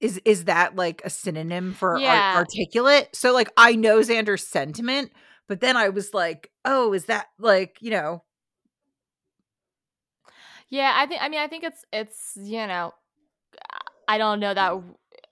is 0.00 0.20
is 0.24 0.44
that 0.44 0.76
like 0.76 1.02
a 1.04 1.10
synonym 1.10 1.74
for 1.74 2.00
Yeah. 2.00 2.34
articulate 2.34 3.10
so 3.14 3.32
like 3.34 3.50
i 3.56 3.74
know 3.74 3.98
xander's 4.00 4.46
sentiment 4.46 5.12
but 5.46 5.60
then 5.60 5.76
i 5.76 5.88
was 5.90 6.14
like 6.14 6.50
oh 6.64 6.92
is 6.94 7.06
that 7.06 7.26
like 7.38 7.76
you 7.80 7.90
know 7.90 8.22
Yeah, 10.68 10.92
I 10.94 11.06
think 11.06 11.22
I 11.22 11.28
mean 11.28 11.40
I 11.40 11.48
think 11.48 11.64
it's 11.64 11.84
it's 11.92 12.32
you 12.40 12.66
know 12.66 12.92
I 14.08 14.18
don't 14.18 14.40
know 14.40 14.54
that 14.54 14.82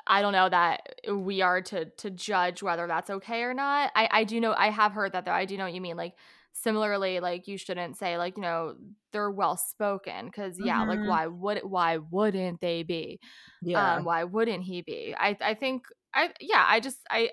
I 0.07 0.23
don't 0.23 0.33
know 0.33 0.49
that 0.49 1.01
we 1.13 1.43
are 1.43 1.61
to 1.63 1.87
to 1.87 2.11
judge 2.11 2.63
whether 2.63 2.87
that's 2.87 3.11
okay 3.11 3.43
or 3.43 3.55
not. 3.55 3.91
I 3.95 4.09
I 4.11 4.25
do 4.25 4.41
know 4.41 4.55
I 4.57 4.71
have 4.71 4.93
heard 4.93 5.13
that 5.13 5.25
though. 5.25 5.33
I 5.33 5.45
do 5.45 5.57
know 5.57 5.65
what 5.65 5.75
you 5.75 5.81
mean. 5.81 5.97
Like 5.97 6.15
similarly, 6.63 7.21
like 7.21 7.47
you 7.49 7.59
shouldn't 7.59 7.97
say 7.97 8.19
like 8.19 8.37
you 8.37 8.43
know 8.43 8.77
they're 9.13 9.31
well 9.31 9.57
spoken 9.57 10.27
because 10.27 10.59
yeah, 10.59 10.83
like 10.83 11.01
Mhm. 11.01 11.07
why 11.09 11.27
would 11.27 11.59
why 11.65 11.99
wouldn't 11.99 12.61
they 12.61 12.83
be? 12.83 13.21
yeah 13.63 13.97
Um, 13.97 14.05
why 14.05 14.25
wouldn't 14.25 14.65
he 14.65 14.83
be? 14.83 15.15
I 15.19 15.37
I 15.41 15.55
think 15.55 15.85
I 16.15 16.33
yeah 16.41 16.65
I 16.67 16.81
just 16.81 16.99
I 17.11 17.31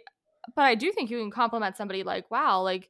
but 0.55 0.63
I 0.63 0.75
do 0.75 0.91
think 0.91 1.09
you 1.09 1.17
can 1.19 1.31
compliment 1.31 1.75
somebody 1.77 2.03
like 2.03 2.29
wow 2.31 2.61
like. 2.61 2.89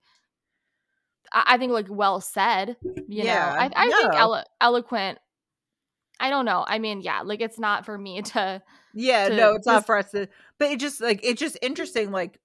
I 1.33 1.43
I 1.55 1.57
think 1.57 1.71
like 1.71 1.87
well 1.89 2.21
said, 2.21 2.77
you 3.07 3.23
Yeah, 3.23 3.33
know. 3.35 3.55
I, 3.59 3.69
I 3.75 3.85
think 3.91 4.13
elo- 4.15 4.43
eloquent. 4.61 5.19
I 6.19 6.29
don't 6.29 6.45
know. 6.45 6.63
I 6.65 6.79
mean, 6.79 7.01
yeah, 7.01 7.21
like 7.21 7.41
it's 7.41 7.59
not 7.59 7.85
for 7.85 7.97
me 7.97 8.21
to. 8.21 8.61
yeah 8.93 9.27
to 9.27 9.35
no 9.35 9.53
it's 9.53 9.67
not 9.67 9.85
for 9.85 9.97
us 9.97 10.11
to 10.11 10.27
but 10.57 10.71
it 10.71 10.79
just 10.79 11.01
like 11.01 11.19
it's 11.23 11.39
just 11.39 11.57
interesting 11.61 12.11
like 12.11 12.39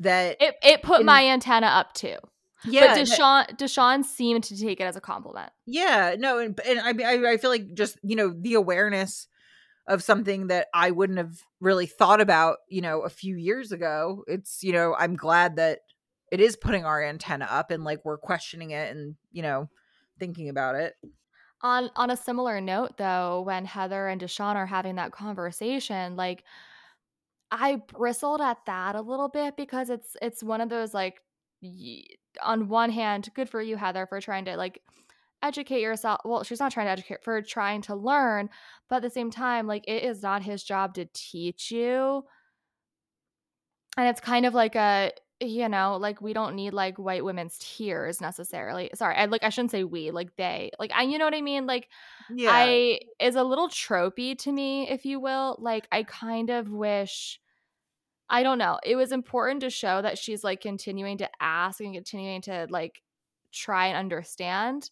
that 0.00 0.36
It 0.40 0.54
it 0.62 0.82
put 0.82 1.00
In- 1.00 1.06
my 1.06 1.24
antenna 1.26 1.66
up 1.66 1.92
too. 1.94 2.16
Yeah, 2.64 2.94
but 2.94 2.98
Deshawn 2.98 3.58
Deshawn 3.58 4.04
seemed 4.04 4.44
to 4.44 4.58
take 4.58 4.80
it 4.80 4.84
as 4.84 4.96
a 4.96 5.00
compliment. 5.00 5.50
Yeah, 5.66 6.16
no, 6.18 6.38
and 6.38 6.58
and 6.66 6.80
I 6.80 6.90
I, 7.04 7.32
I 7.32 7.36
feel 7.36 7.50
like 7.50 7.74
just 7.74 7.98
you 8.02 8.16
know 8.16 8.34
the 8.36 8.54
awareness 8.54 9.28
of 9.88 10.02
something 10.02 10.48
that 10.48 10.66
I 10.74 10.90
wouldn't 10.90 11.18
have 11.18 11.38
really 11.60 11.86
thought 11.86 12.20
about, 12.20 12.58
you 12.68 12.80
know, 12.80 13.02
a 13.02 13.08
few 13.08 13.36
years 13.36 13.72
ago. 13.72 14.24
It's 14.26 14.62
you 14.62 14.72
know 14.72 14.94
I'm 14.98 15.16
glad 15.16 15.56
that 15.56 15.80
it 16.32 16.40
is 16.40 16.56
putting 16.56 16.84
our 16.84 17.02
antenna 17.02 17.46
up 17.48 17.70
and 17.70 17.84
like 17.84 18.04
we're 18.04 18.18
questioning 18.18 18.72
it 18.72 18.94
and 18.94 19.14
you 19.32 19.42
know 19.42 19.68
thinking 20.18 20.48
about 20.48 20.74
it. 20.76 20.94
On 21.62 21.90
on 21.96 22.10
a 22.10 22.16
similar 22.16 22.60
note 22.60 22.96
though, 22.96 23.42
when 23.42 23.64
Heather 23.64 24.08
and 24.08 24.20
Deshawn 24.20 24.56
are 24.56 24.66
having 24.66 24.96
that 24.96 25.12
conversation, 25.12 26.16
like 26.16 26.42
I 27.50 27.76
bristled 27.76 28.40
at 28.40 28.58
that 28.66 28.96
a 28.96 29.00
little 29.00 29.28
bit 29.28 29.56
because 29.56 29.90
it's 29.90 30.16
it's 30.20 30.42
one 30.42 30.60
of 30.60 30.68
those 30.68 30.92
like 30.92 31.20
on 32.42 32.68
one 32.68 32.90
hand, 32.90 33.28
good 33.34 33.48
for 33.48 33.60
you, 33.62 33.76
Heather, 33.76 34.06
for 34.06 34.20
trying 34.20 34.44
to 34.46 34.56
like 34.56 34.82
educate 35.42 35.80
yourself. 35.80 36.20
Well, 36.24 36.42
she's 36.42 36.60
not 36.60 36.72
trying 36.72 36.86
to 36.86 36.92
educate, 36.92 37.22
for 37.22 37.40
trying 37.42 37.82
to 37.82 37.94
learn, 37.94 38.48
but 38.88 38.96
at 38.96 39.02
the 39.02 39.10
same 39.10 39.30
time, 39.30 39.66
like 39.66 39.84
it 39.86 40.02
is 40.02 40.22
not 40.22 40.42
his 40.42 40.62
job 40.62 40.94
to 40.94 41.06
teach 41.12 41.70
you. 41.70 42.24
And 43.96 44.08
it's 44.08 44.20
kind 44.20 44.44
of 44.44 44.54
like 44.54 44.76
a, 44.76 45.12
you 45.40 45.68
know, 45.68 45.96
like 46.00 46.20
we 46.20 46.32
don't 46.32 46.54
need 46.54 46.72
like 46.72 46.98
white 46.98 47.24
women's 47.24 47.58
tears 47.58 48.20
necessarily. 48.20 48.90
Sorry, 48.94 49.14
I 49.16 49.26
like 49.26 49.42
I 49.44 49.50
shouldn't 49.50 49.70
say 49.70 49.84
we, 49.84 50.10
like 50.10 50.34
they. 50.36 50.70
Like 50.78 50.92
I 50.94 51.02
you 51.02 51.18
know 51.18 51.24
what 51.24 51.34
I 51.34 51.42
mean? 51.42 51.66
Like 51.66 51.88
yeah. 52.30 52.50
I 52.52 53.00
is 53.20 53.36
a 53.36 53.42
little 53.42 53.68
tropey 53.68 54.36
to 54.38 54.52
me, 54.52 54.88
if 54.88 55.04
you 55.04 55.20
will. 55.20 55.56
Like 55.58 55.86
I 55.92 56.02
kind 56.02 56.50
of 56.50 56.70
wish 56.70 57.40
I 58.28 58.42
don't 58.42 58.58
know. 58.58 58.78
It 58.84 58.96
was 58.96 59.12
important 59.12 59.60
to 59.60 59.70
show 59.70 60.02
that 60.02 60.18
she's 60.18 60.42
like 60.42 60.60
continuing 60.60 61.18
to 61.18 61.28
ask 61.40 61.80
and 61.80 61.94
continuing 61.94 62.42
to 62.42 62.66
like 62.70 63.02
try 63.52 63.86
and 63.86 63.96
understand. 63.96 64.90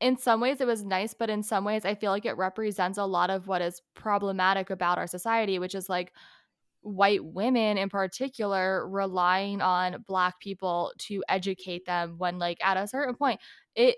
In 0.00 0.16
some 0.18 0.40
ways, 0.40 0.60
it 0.60 0.66
was 0.66 0.84
nice, 0.84 1.14
but 1.14 1.30
in 1.30 1.42
some 1.42 1.64
ways, 1.64 1.84
I 1.84 1.94
feel 1.94 2.10
like 2.10 2.26
it 2.26 2.36
represents 2.36 2.98
a 2.98 3.04
lot 3.04 3.30
of 3.30 3.46
what 3.46 3.62
is 3.62 3.80
problematic 3.94 4.68
about 4.70 4.98
our 4.98 5.06
society, 5.06 5.58
which 5.58 5.74
is 5.74 5.88
like 5.88 6.12
white 6.84 7.24
women 7.24 7.78
in 7.78 7.88
particular 7.88 8.86
relying 8.86 9.62
on 9.62 10.04
black 10.06 10.38
people 10.38 10.92
to 10.98 11.24
educate 11.30 11.86
them 11.86 12.16
when 12.18 12.38
like 12.38 12.58
at 12.62 12.76
a 12.76 12.86
certain 12.86 13.14
point 13.14 13.40
it 13.74 13.96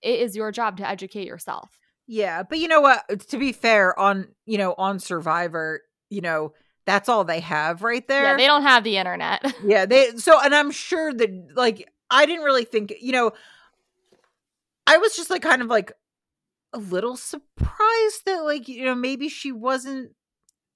it 0.00 0.20
is 0.20 0.36
your 0.36 0.52
job 0.52 0.76
to 0.76 0.88
educate 0.88 1.26
yourself 1.26 1.68
yeah 2.06 2.44
but 2.44 2.58
you 2.58 2.68
know 2.68 2.80
what 2.80 3.02
to 3.28 3.36
be 3.36 3.50
fair 3.50 3.98
on 3.98 4.28
you 4.46 4.56
know 4.58 4.76
on 4.78 5.00
survivor 5.00 5.80
you 6.08 6.20
know 6.20 6.52
that's 6.86 7.08
all 7.08 7.24
they 7.24 7.40
have 7.40 7.82
right 7.82 8.06
there. 8.08 8.22
Yeah, 8.24 8.36
they 8.36 8.46
don't 8.46 8.62
have 8.62 8.84
the 8.84 8.96
internet. 8.96 9.54
yeah, 9.64 9.86
they 9.86 10.10
so 10.16 10.40
and 10.40 10.54
I'm 10.54 10.70
sure 10.70 11.12
that 11.12 11.48
like 11.54 11.88
I 12.10 12.26
didn't 12.26 12.44
really 12.44 12.64
think, 12.64 12.94
you 13.00 13.12
know, 13.12 13.32
I 14.86 14.98
was 14.98 15.16
just 15.16 15.30
like 15.30 15.42
kind 15.42 15.62
of 15.62 15.68
like 15.68 15.92
a 16.72 16.78
little 16.78 17.16
surprised 17.16 18.24
that 18.26 18.44
like, 18.44 18.68
you 18.68 18.84
know, 18.84 18.94
maybe 18.94 19.28
she 19.28 19.52
wasn't 19.52 20.12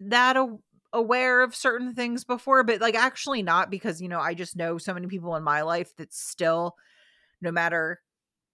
that 0.00 0.36
a- 0.36 0.58
aware 0.92 1.42
of 1.42 1.54
certain 1.54 1.94
things 1.94 2.24
before, 2.24 2.62
but 2.62 2.80
like 2.80 2.94
actually 2.94 3.42
not 3.42 3.70
because, 3.70 4.00
you 4.00 4.08
know, 4.08 4.20
I 4.20 4.34
just 4.34 4.56
know 4.56 4.78
so 4.78 4.94
many 4.94 5.06
people 5.06 5.34
in 5.36 5.42
my 5.42 5.62
life 5.62 5.94
that 5.96 6.12
still 6.12 6.76
no 7.40 7.50
matter 7.50 8.00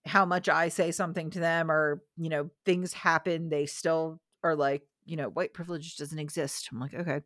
how 0.07 0.25
much 0.25 0.49
I 0.49 0.69
say 0.69 0.91
something 0.91 1.31
to 1.31 1.41
them 1.41 1.71
or, 1.71 2.03
you 2.17 2.31
know, 2.31 2.51
things 2.65 2.95
happen, 2.95 3.51
they 3.51 3.67
still 3.67 4.21
are 4.43 4.57
like, 4.57 4.83
you 5.05 5.17
know, 5.17 5.29
white 5.29 5.55
privilege 5.55 5.97
doesn't 5.97 6.19
exist. 6.19 6.69
I'm 6.71 6.81
like, 6.81 6.95
okay. 6.95 7.21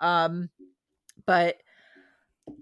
Um, 0.00 0.50
but 1.26 1.56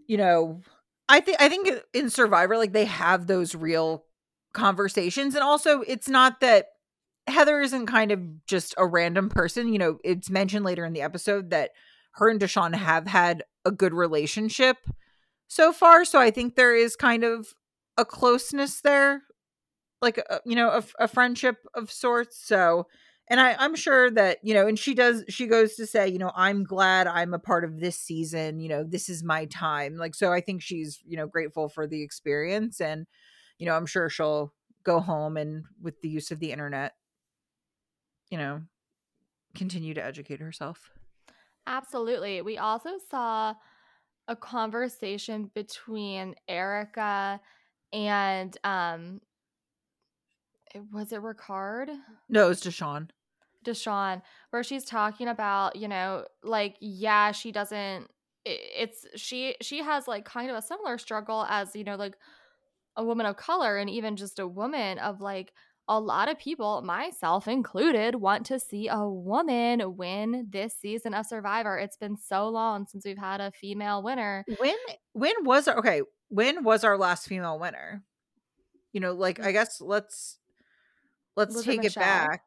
you 0.07 0.17
know, 0.17 0.61
I 1.09 1.21
think 1.21 1.41
I 1.41 1.49
think 1.49 1.69
in 1.93 2.11
Survivor, 2.11 2.57
like 2.57 2.73
they 2.73 2.87
have 2.87 3.27
those 3.27 3.55
real 3.55 4.05
conversations, 4.53 5.35
and 5.35 5.45
also 5.45 5.83
it's 5.83 6.09
not 6.09 6.41
that 6.41 6.67
Heather 7.27 7.61
isn't 7.61 7.87
kind 7.87 8.13
of 8.13 8.47
just 8.47 8.75
a 8.79 8.87
random 8.87 9.29
person. 9.29 9.73
You 9.73 9.79
know, 9.79 9.99
it's 10.05 10.31
mentioned 10.31 10.65
later 10.65 10.85
in 10.85 10.93
the 10.93 11.03
episode 11.03 11.51
that 11.51 11.71
her 12.13 12.29
and 12.29 12.41
Deshawn 12.41 12.75
have 12.75 13.07
had 13.07 13.45
a 13.65 13.71
good 13.71 13.93
relationship 13.93 14.77
so 15.49 15.73
far. 15.73 16.05
So 16.05 16.19
I 16.19 16.31
think 16.31 16.55
there 16.55 16.75
is 16.75 16.97
kind 16.97 17.25
of 17.25 17.55
a 17.97 18.05
closeness 18.05 18.81
there, 18.81 19.23
like 20.01 20.19
a, 20.19 20.41
you 20.45 20.55
know, 20.55 20.69
a, 20.69 20.85
a 21.05 21.09
friendship 21.09 21.59
of 21.75 21.91
sorts. 21.91 22.39
So 22.45 22.87
and 23.29 23.41
I, 23.41 23.57
I'm 23.59 23.75
sure 23.75 24.11
that, 24.11 24.39
you 24.43 24.53
know, 24.53 24.67
and 24.67 24.79
she 24.79 24.95
does, 24.95 25.25
she 25.29 25.47
goes 25.47 25.77
to 25.77 25.87
say, 25.87 26.09
you 26.09 26.19
know, 26.19 26.33
I'm 26.35 26.65
glad 26.65 27.07
I'm 27.07 27.33
a 27.33 27.39
part 27.39 27.65
of 27.65 27.81
this 27.81 27.99
season. 27.99 28.61
You 28.61 28.69
know, 28.69 28.85
this 28.85 29.09
is 29.09 29.25
my 29.25 29.47
time. 29.47 29.97
Like, 29.97 30.15
so 30.15 30.33
I 30.33 30.41
think 30.41 30.61
she's, 30.61 31.01
you 31.07 31.17
know, 31.17 31.27
grateful 31.27 31.69
for 31.69 31.87
the 31.87 32.03
experience. 32.03 32.81
And, 32.81 33.07
you 33.59 33.67
know, 33.67 33.75
I'm 33.75 33.87
sure 33.87 34.11
she'll 34.11 34.53
go 34.85 35.01
home 35.01 35.39
and 35.39 35.65
with 35.81 36.01
the 36.03 36.09
use 36.11 36.31
of 36.31 36.39
the 36.39 36.53
internet, 36.53 36.95
you 38.31 38.37
know, 38.37 38.63
continue 39.55 39.95
to 39.95 40.05
educate 40.05 40.41
herself. 40.41 40.91
Absolutely. 41.67 42.43
We 42.43 42.59
also 42.59 42.91
saw 43.11 43.55
a 44.29 44.37
conversation 44.37 45.51
between 45.55 46.35
Erica 46.49 47.41
and 47.93 48.57
um 48.65 49.21
was 50.93 51.13
it 51.13 51.21
Ricard? 51.21 51.89
No, 52.29 52.47
it 52.47 52.49
was 52.49 52.63
Deshawn. 52.63 53.11
Deshawn, 53.65 54.23
where 54.51 54.63
she's 54.63 54.85
talking 54.85 55.29
about, 55.29 55.77
you 55.77 55.89
know, 55.89 56.25
like, 56.43 56.77
yeah, 56.81 57.33
she 57.33 57.53
doesn't 57.53 58.09
it's 58.47 59.07
she 59.17 59.57
she 59.63 59.83
has 59.83 60.07
like 60.07 60.27
kind 60.27 60.51
of 60.51 60.57
a 60.57 60.63
similar 60.63 60.99
struggle 60.99 61.47
as, 61.49 61.75
you 61.75 61.83
know, 61.83 61.97
like 61.97 62.15
a 62.97 63.05
woman 63.05 63.27
of 63.27 63.37
color 63.37 63.79
and 63.79 63.89
even 63.89 64.17
just 64.17 64.39
a 64.39 64.47
woman 64.47 64.99
of 64.99 65.21
like 65.21 65.53
a 65.87 66.01
lot 66.01 66.31
of 66.31 66.39
people, 66.39 66.81
myself 66.83 67.47
included, 67.47 68.15
want 68.15 68.47
to 68.47 68.59
see 68.59 68.89
a 68.89 69.07
woman 69.07 69.97
win 69.97 70.47
this 70.49 70.75
season 70.75 71.13
of 71.13 71.27
Survivor. 71.27 71.79
It's 71.79 71.99
been 71.99 72.17
so 72.17 72.49
long 72.49 72.87
since 72.87 73.05
we've 73.05 73.19
had 73.19 73.41
a 73.41 73.51
female 73.51 74.03
winner. 74.03 74.45
When 74.59 74.77
when 75.13 75.35
was 75.43 75.69
our 75.69 75.79
okay, 75.79 76.03
when 76.29 76.65
was 76.65 76.85
our 76.85 76.97
last 76.97 77.27
female 77.27 77.59
winner? 77.59 78.03
You 78.93 79.01
know, 79.01 79.13
like 79.13 79.41
I 79.41 79.51
mm. 79.51 79.53
guess 79.53 79.81
let's 79.81 80.39
Let's 81.37 81.63
take 81.63 81.83
Michelle. 81.83 82.03
it 82.03 82.07
back. 82.07 82.43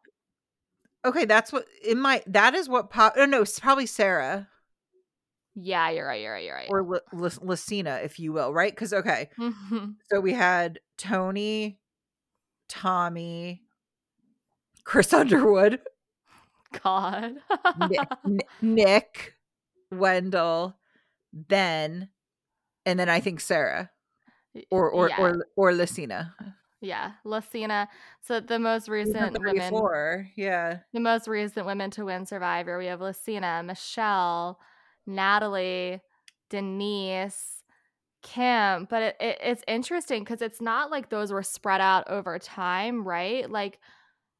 Okay, 1.05 1.25
that's 1.25 1.53
what 1.53 1.65
in 1.85 1.99
my 1.99 2.21
that 2.27 2.53
is 2.53 2.67
what 2.67 2.89
pop. 2.89 3.13
Oh 3.17 3.25
no, 3.25 3.41
it's 3.41 3.59
probably 3.59 3.85
Sarah. 3.85 4.47
Yeah, 5.55 5.89
you're 5.89 6.05
right. 6.05 6.21
You're 6.21 6.33
right. 6.33 6.43
You're 6.43 6.55
right. 6.55 6.67
Or 6.69 6.79
L- 6.79 7.01
L- 7.13 7.29
Lacina, 7.29 8.03
if 8.03 8.19
you 8.19 8.31
will, 8.31 8.53
right? 8.53 8.71
Because 8.71 8.93
okay, 8.93 9.29
mm-hmm. 9.39 9.91
so 10.11 10.19
we 10.19 10.33
had 10.33 10.79
Tony, 10.97 11.79
Tommy, 12.69 13.63
Chris 14.83 15.13
Underwood, 15.13 15.79
God, 16.83 17.35
Nick, 17.89 18.09
Nick, 18.61 19.33
Wendell, 19.91 20.77
Ben, 21.33 22.09
and 22.85 22.99
then 22.99 23.09
I 23.09 23.19
think 23.19 23.39
Sarah, 23.39 23.89
or 24.69 24.89
or 24.89 25.09
yeah. 25.09 25.19
or 25.19 25.45
or 25.55 25.71
Lacina. 25.71 26.33
Yeah, 26.79 27.13
Lacina. 27.25 27.87
So 28.21 28.39
the 28.39 28.59
most 28.59 28.87
recent 28.87 29.37
women, 29.39 30.29
yeah, 30.35 30.79
the 30.93 30.99
most 30.99 31.27
recent 31.27 31.65
women 31.65 31.89
to 31.91 32.05
win 32.05 32.25
Survivor. 32.25 32.77
We 32.77 32.85
have 32.85 32.99
Lacina, 32.99 33.65
Michelle, 33.65 34.59
Natalie, 35.07 36.01
Denise, 36.51 37.63
Kim. 38.21 38.85
But 38.89 39.01
it, 39.01 39.15
it, 39.19 39.37
it's 39.41 39.63
interesting 39.67 40.23
because 40.23 40.43
it's 40.43 40.61
not 40.61 40.91
like 40.91 41.09
those 41.09 41.31
were 41.31 41.41
spread 41.41 41.81
out 41.81 42.09
over 42.11 42.37
time, 42.37 43.07
right? 43.07 43.49
Like, 43.49 43.79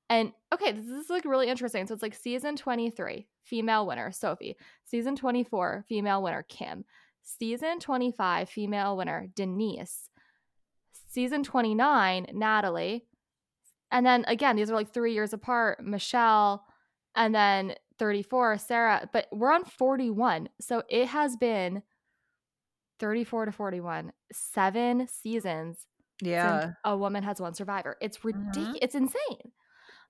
and 0.07 0.31
okay, 0.53 0.73
this 0.73 0.85
is 0.85 1.09
like 1.09 1.25
really 1.25 1.47
interesting. 1.49 1.87
So 1.87 1.95
it's 1.95 2.03
like 2.03 2.13
season 2.13 2.55
twenty 2.55 2.91
three, 2.91 3.27
female 3.45 3.87
winner 3.87 4.11
Sophie. 4.11 4.57
Season 4.85 5.15
twenty 5.15 5.43
four, 5.43 5.85
female 5.89 6.21
winner 6.21 6.45
Kim. 6.47 6.85
Season 7.23 7.79
twenty 7.79 8.11
five, 8.11 8.47
female 8.47 8.95
winner 8.95 9.27
Denise 9.35 10.11
season 11.17 11.41
29, 11.41 12.27
Natalie. 12.31 13.03
And 13.91 14.05
then 14.05 14.23
again, 14.27 14.55
these 14.55 14.69
are 14.69 14.75
like 14.75 14.93
three 14.93 15.15
years 15.15 15.33
apart, 15.33 15.83
Michelle, 15.83 16.63
and 17.15 17.33
then 17.33 17.73
34, 17.97 18.59
Sarah. 18.59 19.09
But 19.11 19.25
we're 19.31 19.51
on 19.51 19.65
41. 19.65 20.47
So 20.61 20.83
it 20.87 21.07
has 21.07 21.35
been 21.35 21.81
34 22.99 23.45
to 23.45 23.51
41, 23.51 24.13
seven 24.31 25.07
seasons. 25.07 25.87
Yeah. 26.21 26.73
a 26.83 26.95
woman 26.95 27.23
has 27.23 27.41
one 27.41 27.55
Survivor. 27.55 27.97
It's 27.99 28.23
ridiculous. 28.23 28.67
Mm-hmm. 28.67 28.75
It's 28.83 28.93
insane. 28.93 29.51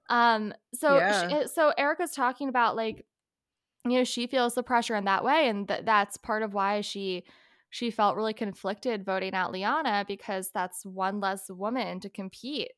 Um, 0.09 0.53
so 0.73 0.97
yeah. 0.97 1.29
she, 1.29 1.35
eh, 1.35 1.45
so 1.45 1.71
Erica's 1.77 2.11
talking 2.11 2.49
about 2.49 2.75
like, 2.75 3.05
you 3.85 3.93
know, 3.97 4.03
she 4.03 4.27
feels 4.27 4.55
the 4.55 4.63
pressure 4.63 4.95
in 4.97 5.05
that 5.05 5.23
way, 5.23 5.47
and 5.47 5.69
th- 5.69 5.85
that's 5.85 6.17
part 6.17 6.43
of 6.43 6.53
why 6.53 6.81
she 6.81 7.23
she 7.77 7.91
felt 7.91 8.15
really 8.15 8.33
conflicted 8.33 9.05
voting 9.05 9.35
out 9.35 9.51
Liana 9.51 10.03
because 10.07 10.49
that's 10.51 10.83
one 10.83 11.19
less 11.19 11.47
woman 11.47 11.99
to 11.99 12.09
compete. 12.09 12.71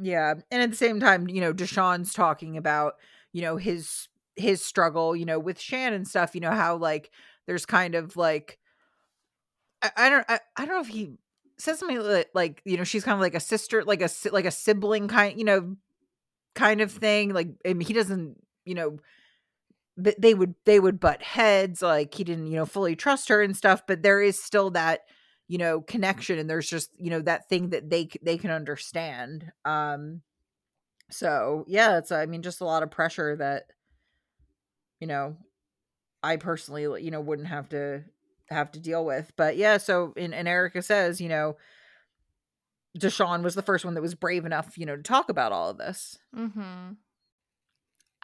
Yeah. 0.00 0.32
And 0.50 0.62
at 0.62 0.70
the 0.70 0.76
same 0.76 0.98
time, 0.98 1.28
you 1.28 1.42
know, 1.42 1.52
Deshawn's 1.52 2.14
talking 2.14 2.56
about, 2.56 2.94
you 3.34 3.42
know, 3.42 3.58
his 3.58 4.08
his 4.34 4.64
struggle, 4.64 5.14
you 5.14 5.26
know, 5.26 5.38
with 5.38 5.60
Shannon 5.60 6.06
stuff, 6.06 6.34
you 6.34 6.40
know, 6.40 6.52
how 6.52 6.76
like 6.76 7.10
there's 7.46 7.66
kind 7.66 7.94
of 7.94 8.16
like 8.16 8.58
I, 9.82 9.90
I 9.94 10.08
don't 10.08 10.24
I, 10.26 10.40
I 10.56 10.64
don't 10.64 10.74
know 10.74 10.80
if 10.80 10.88
he 10.88 11.18
says 11.58 11.78
something 11.78 12.00
like, 12.00 12.30
like 12.32 12.62
you 12.64 12.78
know 12.78 12.84
she's 12.84 13.04
kind 13.04 13.14
of 13.14 13.20
like 13.20 13.34
a 13.34 13.40
sister 13.40 13.84
like 13.84 14.00
a 14.00 14.08
like 14.32 14.46
a 14.46 14.50
sibling 14.50 15.06
kind 15.06 15.38
you 15.38 15.44
know 15.44 15.76
kind 16.54 16.80
of 16.80 16.90
thing 16.90 17.32
like 17.32 17.48
and 17.64 17.82
he 17.82 17.92
doesn't 17.92 18.42
you 18.64 18.74
know 18.74 18.98
but 19.96 20.20
they 20.20 20.34
would 20.34 20.54
they 20.64 20.80
would 20.80 21.00
butt 21.00 21.22
heads 21.22 21.82
like 21.82 22.14
he 22.14 22.24
didn't 22.24 22.46
you 22.46 22.56
know 22.56 22.66
fully 22.66 22.96
trust 22.96 23.28
her 23.28 23.42
and 23.42 23.56
stuff 23.56 23.82
but 23.86 24.02
there 24.02 24.20
is 24.20 24.42
still 24.42 24.70
that 24.70 25.00
you 25.48 25.58
know 25.58 25.80
connection 25.80 26.38
and 26.38 26.48
there's 26.48 26.68
just 26.68 26.90
you 26.98 27.10
know 27.10 27.20
that 27.20 27.48
thing 27.48 27.70
that 27.70 27.90
they 27.90 28.08
they 28.22 28.36
can 28.36 28.50
understand 28.50 29.52
um 29.64 30.22
so 31.10 31.64
yeah 31.68 31.98
it's 31.98 32.10
i 32.10 32.26
mean 32.26 32.42
just 32.42 32.60
a 32.60 32.64
lot 32.64 32.82
of 32.82 32.90
pressure 32.90 33.36
that 33.36 33.64
you 35.00 35.06
know 35.06 35.36
i 36.22 36.36
personally 36.36 37.02
you 37.02 37.10
know 37.10 37.20
wouldn't 37.20 37.48
have 37.48 37.68
to 37.68 38.02
have 38.50 38.72
to 38.72 38.80
deal 38.80 39.04
with 39.04 39.32
but 39.36 39.56
yeah 39.56 39.76
so 39.76 40.12
and, 40.16 40.34
and 40.34 40.48
erica 40.48 40.82
says 40.82 41.20
you 41.20 41.28
know 41.28 41.56
deshawn 42.98 43.42
was 43.42 43.54
the 43.54 43.62
first 43.62 43.84
one 43.84 43.94
that 43.94 44.02
was 44.02 44.14
brave 44.14 44.44
enough 44.44 44.76
you 44.78 44.86
know 44.86 44.96
to 44.96 45.02
talk 45.02 45.28
about 45.28 45.52
all 45.52 45.70
of 45.70 45.78
this 45.78 46.18
Mm-hmm. 46.36 46.92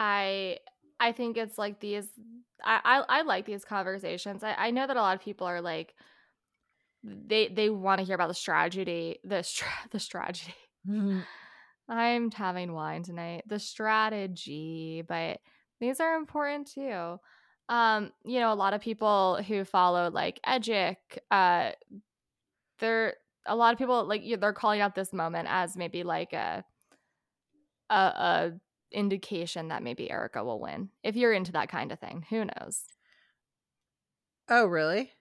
I 0.01 0.57
I 1.01 1.13
think 1.13 1.37
it's 1.37 1.59
like 1.59 1.81
these 1.81 2.09
I, 2.63 2.81
I 3.09 3.21
I 3.21 3.23
like 3.23 3.47
these 3.47 3.65
conversations. 3.65 4.45
I, 4.45 4.55
I 4.55 4.71
know 4.71 4.87
that 4.87 4.97
a 4.97 5.01
lot 5.01 5.17
of 5.17 5.23
people 5.23 5.47
are 5.47 5.61
like 5.63 5.95
they 7.03 7.49
they 7.49 7.71
want 7.71 7.99
to 7.99 8.05
hear 8.05 8.15
about 8.15 8.29
the 8.29 8.35
strategy 8.35 9.19
the 9.25 9.43
stra- 9.43 9.69
the 9.91 10.01
strategy. 10.01 10.55
Mhm. 10.87 11.27
I'm 11.89 12.31
having 12.31 12.73
wine 12.73 13.03
tonight. 13.03 13.45
The 13.47 13.59
strategy, 13.59 15.03
but 15.07 15.41
these 15.81 16.01
are 16.01 16.15
important 16.15 16.69
too. 16.69 17.19
Um, 17.69 18.13
you 18.25 18.41
know, 18.41 18.53
a 18.53 18.55
lot 18.55 18.75
of 18.75 18.81
people 18.81 19.43
who 19.43 19.65
follow 19.65 20.11
like 20.11 20.41
Edgic, 20.47 20.97
uh, 21.31 21.73
they're 22.79 23.17
a 23.47 23.57
lot 23.57 23.73
of 23.73 23.79
people 23.79 24.05
like 24.05 24.23
they're 24.41 24.53
calling 24.53 24.81
out 24.81 24.95
this 24.95 25.13
moment 25.13 25.49
as 25.51 25.77
maybe 25.77 26.03
like 26.03 26.33
a 26.33 26.65
a, 27.89 27.95
a 27.95 28.53
indication 28.93 29.69
that 29.69 29.83
maybe 29.83 30.11
Erica 30.11 30.45
will 30.45 30.61
win. 30.61 30.91
If 31.03 31.17
you're 31.17 31.33
into 31.33 31.53
that 31.53 31.69
kind 31.69 31.93
of 31.93 31.99
thing, 31.99 32.25
who 32.31 32.45
knows? 32.45 32.85
oh 34.51 34.67
really 34.67 35.15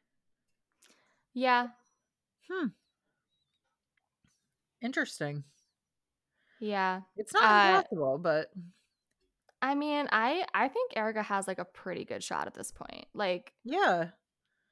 Yeah, 1.33 1.69
hmm 2.49 2.69
interesting 4.81 5.43
yeah. 6.59 7.01
it's 7.15 7.33
not 7.33 7.43
Uh, 7.43 7.83
impossible 7.83 8.17
but 8.17 8.51
I 9.61 9.75
mean, 9.75 10.07
I 10.11 10.45
I 10.53 10.67
think 10.69 10.95
Erica 10.95 11.21
has 11.21 11.47
like 11.47 11.59
a 11.59 11.65
pretty 11.65 12.05
good 12.05 12.23
shot 12.23 12.47
at 12.47 12.53
this 12.53 12.71
point. 12.71 13.07
Like 13.13 13.53
yeah 13.63 14.09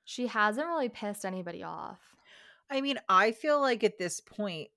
she 0.06 0.28
hasn't 0.28 0.68
really 0.68 0.90
pissed 0.90 1.26
anybody 1.26 1.64
off. 1.64 2.00
I 2.70 2.82
mean, 2.82 2.98
I 3.10 3.32
feel 3.32 3.60
like 3.62 3.84
at 3.84 3.98
this 3.98 4.20
point, 4.22 4.70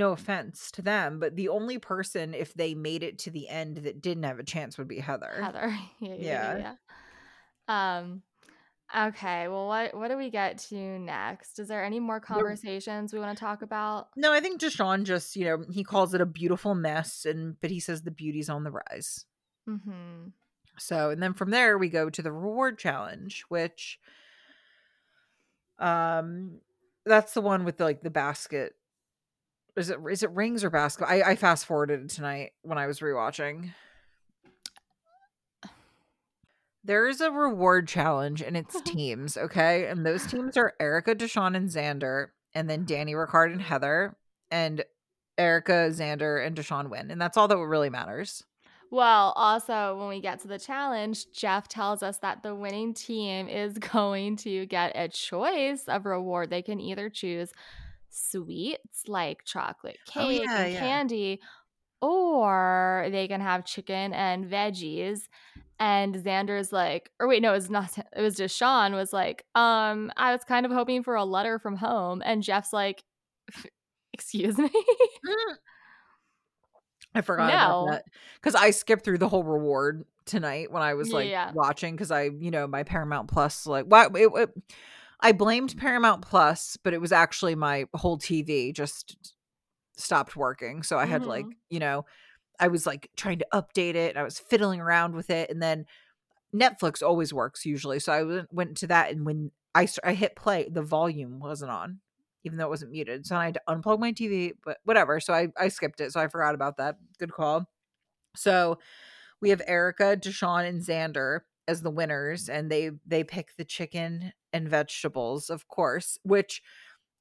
no 0.00 0.12
offense 0.12 0.70
to 0.72 0.82
them, 0.82 1.20
but 1.20 1.36
the 1.36 1.50
only 1.50 1.78
person, 1.78 2.32
if 2.32 2.54
they 2.54 2.74
made 2.74 3.02
it 3.02 3.18
to 3.18 3.30
the 3.30 3.46
end, 3.48 3.76
that 3.76 4.00
didn't 4.00 4.22
have 4.22 4.38
a 4.38 4.42
chance 4.42 4.78
would 4.78 4.88
be 4.88 4.98
Heather. 4.98 5.38
Heather. 5.40 5.76
yeah, 6.00 6.14
yeah, 6.18 6.74
Yeah. 7.68 7.98
Um 7.98 8.22
okay, 8.96 9.46
well 9.46 9.68
what 9.68 9.94
what 9.94 10.08
do 10.08 10.16
we 10.16 10.30
get 10.30 10.56
to 10.70 10.98
next? 10.98 11.58
Is 11.58 11.68
there 11.68 11.84
any 11.84 12.00
more 12.00 12.18
conversations 12.18 13.12
we 13.12 13.20
want 13.20 13.36
to 13.36 13.44
talk 13.44 13.60
about? 13.60 14.08
No, 14.16 14.32
I 14.32 14.40
think 14.40 14.58
Deshawn 14.58 15.04
just, 15.04 15.36
you 15.36 15.44
know, 15.44 15.64
he 15.70 15.84
calls 15.84 16.14
it 16.14 16.22
a 16.22 16.26
beautiful 16.26 16.74
mess, 16.74 17.26
and 17.26 17.60
but 17.60 17.70
he 17.70 17.78
says 17.78 18.02
the 18.02 18.10
beauty's 18.10 18.48
on 18.48 18.64
the 18.64 18.72
rise. 18.72 19.26
Mhm. 19.68 20.32
So, 20.78 21.10
and 21.10 21.22
then 21.22 21.34
from 21.34 21.50
there 21.50 21.76
we 21.76 21.90
go 21.90 22.08
to 22.08 22.22
the 22.22 22.32
reward 22.32 22.78
challenge, 22.78 23.44
which, 23.50 24.00
um, 25.78 26.60
that's 27.04 27.34
the 27.34 27.42
one 27.42 27.64
with 27.66 27.76
the, 27.76 27.84
like 27.84 28.00
the 28.02 28.10
basket. 28.10 28.74
Is 29.76 29.90
it 29.90 29.98
is 30.10 30.22
it 30.22 30.30
rings 30.30 30.64
or 30.64 30.70
basketball? 30.70 31.14
I, 31.14 31.30
I 31.30 31.36
fast 31.36 31.66
forwarded 31.66 32.08
tonight 32.10 32.52
when 32.62 32.78
I 32.78 32.86
was 32.86 33.00
rewatching. 33.00 33.72
There 36.82 37.08
is 37.08 37.20
a 37.20 37.30
reward 37.30 37.88
challenge 37.88 38.40
and 38.42 38.56
it's 38.56 38.80
teams, 38.84 39.36
okay? 39.36 39.86
And 39.86 40.04
those 40.04 40.26
teams 40.26 40.56
are 40.56 40.74
Erica, 40.80 41.14
Deshawn, 41.14 41.54
and 41.56 41.68
Xander, 41.68 42.28
and 42.54 42.70
then 42.70 42.84
Danny, 42.84 43.12
Ricard, 43.12 43.52
and 43.52 43.60
Heather. 43.60 44.16
And 44.50 44.82
Erica, 45.38 45.90
Xander, 45.90 46.44
and 46.44 46.56
Deshawn 46.56 46.90
win. 46.90 47.10
And 47.10 47.20
that's 47.20 47.36
all 47.36 47.48
that 47.48 47.58
really 47.58 47.90
matters. 47.90 48.44
Well, 48.90 49.32
also, 49.36 49.96
when 49.96 50.08
we 50.08 50.20
get 50.20 50.40
to 50.40 50.48
the 50.48 50.58
challenge, 50.58 51.30
Jeff 51.32 51.68
tells 51.68 52.02
us 52.02 52.18
that 52.18 52.42
the 52.42 52.54
winning 52.54 52.92
team 52.92 53.48
is 53.48 53.78
going 53.92 54.36
to 54.38 54.66
get 54.66 54.92
a 54.94 55.08
choice 55.08 55.84
of 55.86 56.04
reward. 56.04 56.50
They 56.50 56.62
can 56.62 56.80
either 56.80 57.08
choose 57.08 57.52
sweets 58.10 59.08
like 59.08 59.44
chocolate 59.44 59.98
Oh, 60.16 60.28
cake 60.28 60.42
yeah, 60.44 60.64
and 60.64 60.72
yeah. 60.72 60.78
candy, 60.80 61.40
or 62.02 63.08
they 63.10 63.28
can 63.28 63.40
have 63.40 63.64
chicken 63.64 64.12
and 64.12 64.44
veggies. 64.46 65.28
And 65.78 66.14
Xander's 66.14 66.72
like, 66.72 67.10
or 67.18 67.26
wait, 67.26 67.40
no, 67.40 67.52
it 67.52 67.56
was 67.56 67.70
not. 67.70 67.96
It 68.16 68.20
was 68.20 68.36
just 68.36 68.56
Sean 68.56 68.92
was 68.94 69.12
like, 69.12 69.44
um, 69.54 70.12
I 70.16 70.32
was 70.32 70.44
kind 70.44 70.66
of 70.66 70.72
hoping 70.72 71.02
for 71.02 71.14
a 71.14 71.24
letter 71.24 71.58
from 71.58 71.76
home, 71.76 72.22
and 72.24 72.42
Jeff's 72.42 72.72
like, 72.72 73.02
excuse 74.12 74.58
me. 74.58 74.70
I 77.14 77.22
forgot 77.22 77.48
No. 77.48 77.54
about 77.54 77.90
that 77.90 78.04
because 78.34 78.54
I 78.54 78.70
skipped 78.70 79.04
through 79.04 79.18
the 79.18 79.28
whole 79.28 79.42
reward 79.42 80.04
tonight 80.26 80.70
when 80.70 80.82
I 80.82 80.94
was 80.94 81.12
like 81.12 81.26
Yeah. 81.26 81.50
watching 81.54 81.94
because 81.94 82.10
I, 82.12 82.24
you 82.24 82.50
know, 82.52 82.66
my 82.68 82.84
Paramount 82.84 83.28
Plus 83.28 83.66
like 83.66 83.86
what 83.86 84.14
it, 84.16 84.30
it, 84.32 84.50
I 85.22 85.32
blamed 85.32 85.76
Paramount 85.76 86.22
Plus, 86.22 86.76
but 86.82 86.94
it 86.94 87.00
was 87.00 87.12
actually 87.12 87.54
my 87.54 87.86
whole 87.94 88.18
TV 88.18 88.72
just 88.72 89.34
stopped 89.96 90.36
working, 90.36 90.82
so 90.82 90.98
I 90.98 91.06
had 91.06 91.26
like 91.26 91.48
Mhm. 91.48 91.56
you 91.70 91.80
know, 91.80 92.06
I 92.60 92.68
was 92.68 92.86
like 92.86 93.10
trying 93.16 93.40
to 93.40 93.48
update 93.54 93.96
it, 93.96 94.10
and 94.10 94.18
I 94.18 94.24
was 94.24 94.38
fiddling 94.40 94.80
around 94.80 95.14
with 95.16 95.30
it, 95.30 95.50
and 95.50 95.62
then 95.62 95.86
Netflix 96.54 97.02
always 97.06 97.32
works 97.34 97.66
usually, 97.66 98.00
so 98.00 98.12
I 98.12 98.22
went 98.24 98.52
went 98.54 98.76
to 98.78 98.86
that, 98.88 99.12
and 99.12 99.26
when 99.26 99.52
I, 99.74 99.88
I 100.04 100.14
hit 100.14 100.36
play, 100.36 100.68
the 100.70 100.82
volume 100.82 101.40
wasn't 101.40 101.70
on, 101.72 102.00
even 102.44 102.58
though 102.58 102.66
it 102.66 102.70
wasn't 102.70 102.92
muted, 102.92 103.26
so 103.26 103.36
I 103.36 103.46
had 103.46 103.54
to 103.54 103.62
unplug 103.68 104.00
my 104.00 104.12
TV, 104.12 104.54
but 104.64 104.78
whatever. 104.84 105.20
So 105.20 105.34
I 105.34 105.48
I 105.58 105.68
skipped 105.68 106.00
it, 106.00 106.12
so 106.12 106.20
I 106.20 106.28
forgot 106.28 106.54
about 106.56 106.78
that. 106.78 106.98
Good 107.18 107.32
call. 107.32 107.66
So 108.36 108.78
we 109.40 109.50
have 109.50 109.62
Erica, 109.66 110.16
Deshawn, 110.16 110.68
and 110.68 110.80
Xander 110.82 111.40
as 111.68 111.82
the 111.82 111.90
winners, 111.90 112.48
and 112.48 112.70
they 112.70 112.90
they 113.06 113.24
pick 113.24 113.56
the 113.56 113.64
chicken 113.64 114.32
and 114.52 114.68
vegetables, 114.68 115.50
of 115.50 115.68
course. 115.68 116.18
Which 116.22 116.62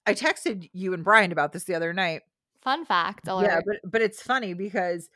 I 0.06 0.14
texted 0.14 0.70
you 0.74 0.94
and 0.94 1.04
Brian 1.04 1.32
about 1.32 1.54
this 1.54 1.66
the 1.66 1.76
other 1.76 1.94
night. 1.94 2.22
Fun 2.62 2.86
fact 2.86 3.28
alert. 3.28 3.46
Yeah, 3.46 3.62
but 3.66 3.92
but 3.92 4.02
it's 4.02 4.22
funny 4.22 4.54
because 4.54 5.10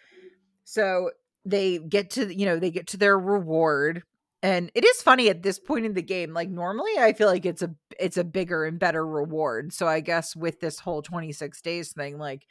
so 0.64 1.12
they 1.46 1.78
get 1.78 2.12
to 2.12 2.34
you 2.34 2.46
know 2.46 2.58
they 2.58 2.72
get 2.72 2.88
to 2.88 2.98
their 2.98 3.18
reward 3.18 4.04
and 4.42 4.72
it 4.76 4.84
is 4.84 5.02
funny 5.02 5.30
at 5.30 5.44
this 5.44 5.60
point 5.60 5.86
in 5.86 5.94
the 5.94 6.02
game 6.02 6.34
like 6.34 6.50
normally 6.50 6.92
i 7.00 7.14
feel 7.14 7.28
like 7.28 7.46
it's 7.46 7.62
a 7.62 7.74
it's 8.00 8.18
a 8.18 8.24
bigger 8.24 8.66
and 8.66 8.80
better 8.80 9.06
reward 9.06 9.74
so 9.74 9.88
i 9.88 10.00
guess 10.00 10.36
with 10.36 10.60
this 10.60 10.80
whole 10.80 11.02
26 11.02 11.62
days 11.62 11.92
thing 11.92 12.18
like 12.18 12.48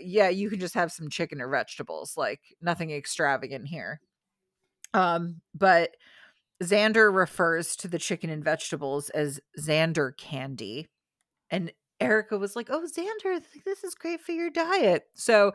yeah 0.00 0.28
you 0.28 0.48
can 0.48 0.60
just 0.60 0.74
have 0.74 0.92
some 0.92 1.10
chicken 1.10 1.40
or 1.40 1.48
vegetables 1.48 2.16
like 2.16 2.40
nothing 2.62 2.90
extravagant 2.90 3.66
here 3.66 4.00
um 4.94 5.40
but 5.54 5.90
xander 6.62 7.14
refers 7.14 7.74
to 7.76 7.88
the 7.88 7.98
chicken 7.98 8.30
and 8.30 8.44
vegetables 8.44 9.10
as 9.10 9.40
xander 9.58 10.16
candy. 10.16 10.86
And 11.50 11.72
erica 12.00 12.38
was 12.38 12.56
like 12.56 12.68
oh 12.70 12.86
xander 12.86 13.42
this 13.66 13.84
is 13.84 13.94
great 13.94 14.20
for 14.20 14.32
your 14.32 14.50
diet. 14.50 15.04
So 15.14 15.52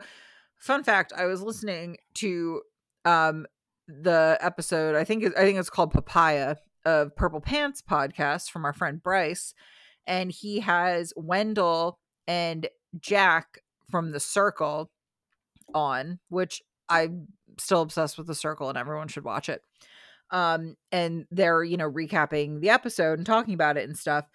fun 0.58 0.82
fact 0.82 1.12
i 1.16 1.26
was 1.26 1.42
listening 1.42 1.98
to 2.14 2.62
um 3.04 3.46
the 3.88 4.38
episode 4.40 4.96
i 4.96 5.04
think 5.04 5.22
i 5.36 5.42
think 5.42 5.58
it's 5.58 5.68
called 5.68 5.92
papaya 5.92 6.56
of 6.86 7.14
purple 7.14 7.40
pants 7.40 7.82
podcast 7.82 8.50
from 8.50 8.64
our 8.64 8.72
friend 8.72 9.02
bryce. 9.02 9.54
And 10.08 10.30
he 10.30 10.60
has 10.60 11.12
wendell 11.16 11.98
and 12.28 12.68
jack 12.98 13.58
from 13.90 14.12
the 14.12 14.20
circle 14.20 14.90
on 15.74 16.18
which 16.28 16.62
i'm 16.88 17.28
still 17.58 17.82
obsessed 17.82 18.18
with 18.18 18.26
the 18.26 18.34
circle 18.34 18.68
and 18.68 18.78
everyone 18.78 19.08
should 19.08 19.24
watch 19.24 19.48
it 19.48 19.62
um 20.30 20.74
and 20.92 21.26
they're 21.30 21.62
you 21.62 21.76
know 21.76 21.90
recapping 21.90 22.60
the 22.60 22.70
episode 22.70 23.18
and 23.18 23.26
talking 23.26 23.54
about 23.54 23.76
it 23.76 23.88
and 23.88 23.96
stuff 23.96 24.26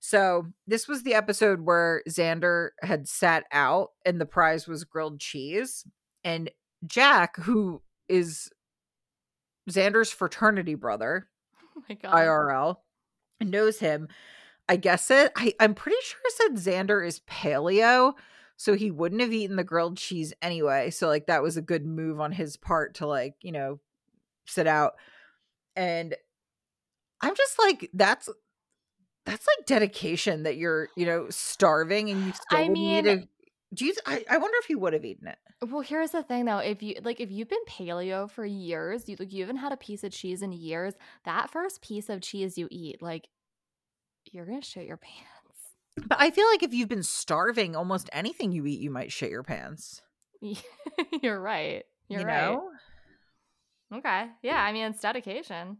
so 0.00 0.46
this 0.66 0.86
was 0.86 1.02
the 1.02 1.14
episode 1.14 1.62
where 1.62 2.02
Xander 2.08 2.70
had 2.82 3.08
sat 3.08 3.44
out 3.52 3.90
and 4.04 4.20
the 4.20 4.26
prize 4.26 4.68
was 4.68 4.84
grilled 4.84 5.20
cheese. 5.20 5.84
And 6.22 6.50
Jack, 6.86 7.36
who 7.36 7.82
is 8.08 8.50
Xander's 9.68 10.10
fraternity 10.10 10.74
brother, 10.74 11.28
Oh 11.76 11.82
my 11.88 11.94
god. 11.96 12.14
IRL, 12.14 12.76
knows 13.40 13.78
him. 13.78 14.08
I 14.68 14.76
guess 14.76 15.10
it. 15.10 15.32
I, 15.36 15.54
I'm 15.60 15.74
pretty 15.74 15.98
sure 16.02 16.20
it 16.24 16.62
said 16.64 16.74
Xander 16.74 17.06
is 17.06 17.20
paleo, 17.20 18.14
so 18.56 18.74
he 18.74 18.90
wouldn't 18.90 19.20
have 19.20 19.32
eaten 19.32 19.56
the 19.56 19.64
grilled 19.64 19.96
cheese 19.96 20.32
anyway. 20.42 20.90
So 20.90 21.08
like 21.08 21.26
that 21.26 21.42
was 21.42 21.56
a 21.56 21.62
good 21.62 21.86
move 21.86 22.20
on 22.20 22.32
his 22.32 22.56
part 22.56 22.94
to 22.96 23.06
like, 23.06 23.34
you 23.42 23.52
know, 23.52 23.80
sit 24.46 24.66
out. 24.66 24.94
And 25.78 26.16
I'm 27.20 27.34
just 27.36 27.58
like, 27.58 27.88
that's 27.94 28.28
that's 29.24 29.46
like 29.46 29.66
dedication 29.66 30.42
that 30.42 30.56
you're, 30.56 30.88
you 30.96 31.06
know, 31.06 31.26
starving 31.30 32.10
and 32.10 32.26
you 32.26 32.32
still 32.32 32.58
I 32.58 32.62
would 32.64 32.72
need 32.72 33.04
mean- 33.04 33.18
a 33.18 33.28
do 33.74 33.84
you 33.84 33.94
I, 34.06 34.24
I 34.30 34.38
wonder 34.38 34.56
if 34.62 34.70
you 34.70 34.78
would 34.78 34.94
have 34.94 35.04
eaten 35.04 35.28
it. 35.28 35.36
Well, 35.60 35.82
here's 35.82 36.12
the 36.12 36.22
thing 36.22 36.46
though. 36.46 36.58
If 36.58 36.82
you 36.82 36.96
like 37.02 37.20
if 37.20 37.30
you've 37.30 37.48
been 37.50 37.64
paleo 37.68 38.30
for 38.30 38.44
years, 38.44 39.08
you 39.08 39.16
like 39.18 39.32
you 39.32 39.42
haven't 39.42 39.58
had 39.58 39.72
a 39.72 39.76
piece 39.76 40.02
of 40.04 40.12
cheese 40.12 40.40
in 40.42 40.52
years, 40.52 40.94
that 41.24 41.50
first 41.50 41.82
piece 41.82 42.08
of 42.08 42.22
cheese 42.22 42.56
you 42.56 42.66
eat, 42.70 43.02
like 43.02 43.28
you're 44.32 44.46
gonna 44.46 44.62
shit 44.62 44.86
your 44.86 44.96
pants. 44.96 45.26
But 46.06 46.20
I 46.20 46.30
feel 46.30 46.46
like 46.46 46.62
if 46.62 46.72
you've 46.72 46.88
been 46.88 47.02
starving, 47.02 47.76
almost 47.76 48.08
anything 48.12 48.52
you 48.52 48.64
eat, 48.66 48.80
you 48.80 48.90
might 48.90 49.12
shit 49.12 49.30
your 49.30 49.42
pants. 49.42 50.00
you're 51.22 51.40
right. 51.40 51.84
You're 52.08 52.20
you 52.20 52.26
right. 52.26 52.52
know? 52.52 52.70
Okay. 53.92 54.26
Yeah, 54.42 54.62
I 54.62 54.72
mean 54.72 54.86
it's 54.86 55.00
dedication. 55.00 55.78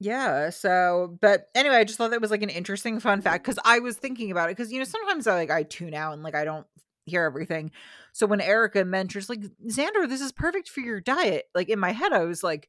Yeah. 0.00 0.50
So, 0.50 1.16
but 1.20 1.46
anyway, 1.54 1.76
I 1.76 1.84
just 1.84 1.96
thought 1.96 2.10
that 2.10 2.20
was 2.20 2.32
like 2.32 2.42
an 2.42 2.50
interesting 2.50 2.98
fun 2.98 3.20
fact 3.20 3.44
because 3.44 3.58
I 3.64 3.78
was 3.78 3.96
thinking 3.96 4.32
about 4.32 4.50
it 4.50 4.56
because 4.56 4.72
you 4.72 4.78
know 4.78 4.84
sometimes 4.84 5.26
I 5.26 5.34
like 5.34 5.50
I 5.50 5.62
tune 5.62 5.94
out 5.94 6.12
and 6.14 6.22
like 6.22 6.34
I 6.34 6.44
don't 6.44 6.66
hear 7.06 7.24
everything. 7.24 7.70
So 8.12 8.26
when 8.26 8.40
Erica 8.40 8.84
mentions 8.84 9.28
like 9.28 9.42
Xander, 9.68 10.08
this 10.08 10.20
is 10.20 10.32
perfect 10.32 10.68
for 10.68 10.80
your 10.80 11.00
diet. 11.00 11.44
Like 11.54 11.68
in 11.68 11.78
my 11.78 11.92
head, 11.92 12.12
I 12.12 12.24
was 12.24 12.42
like, 12.42 12.68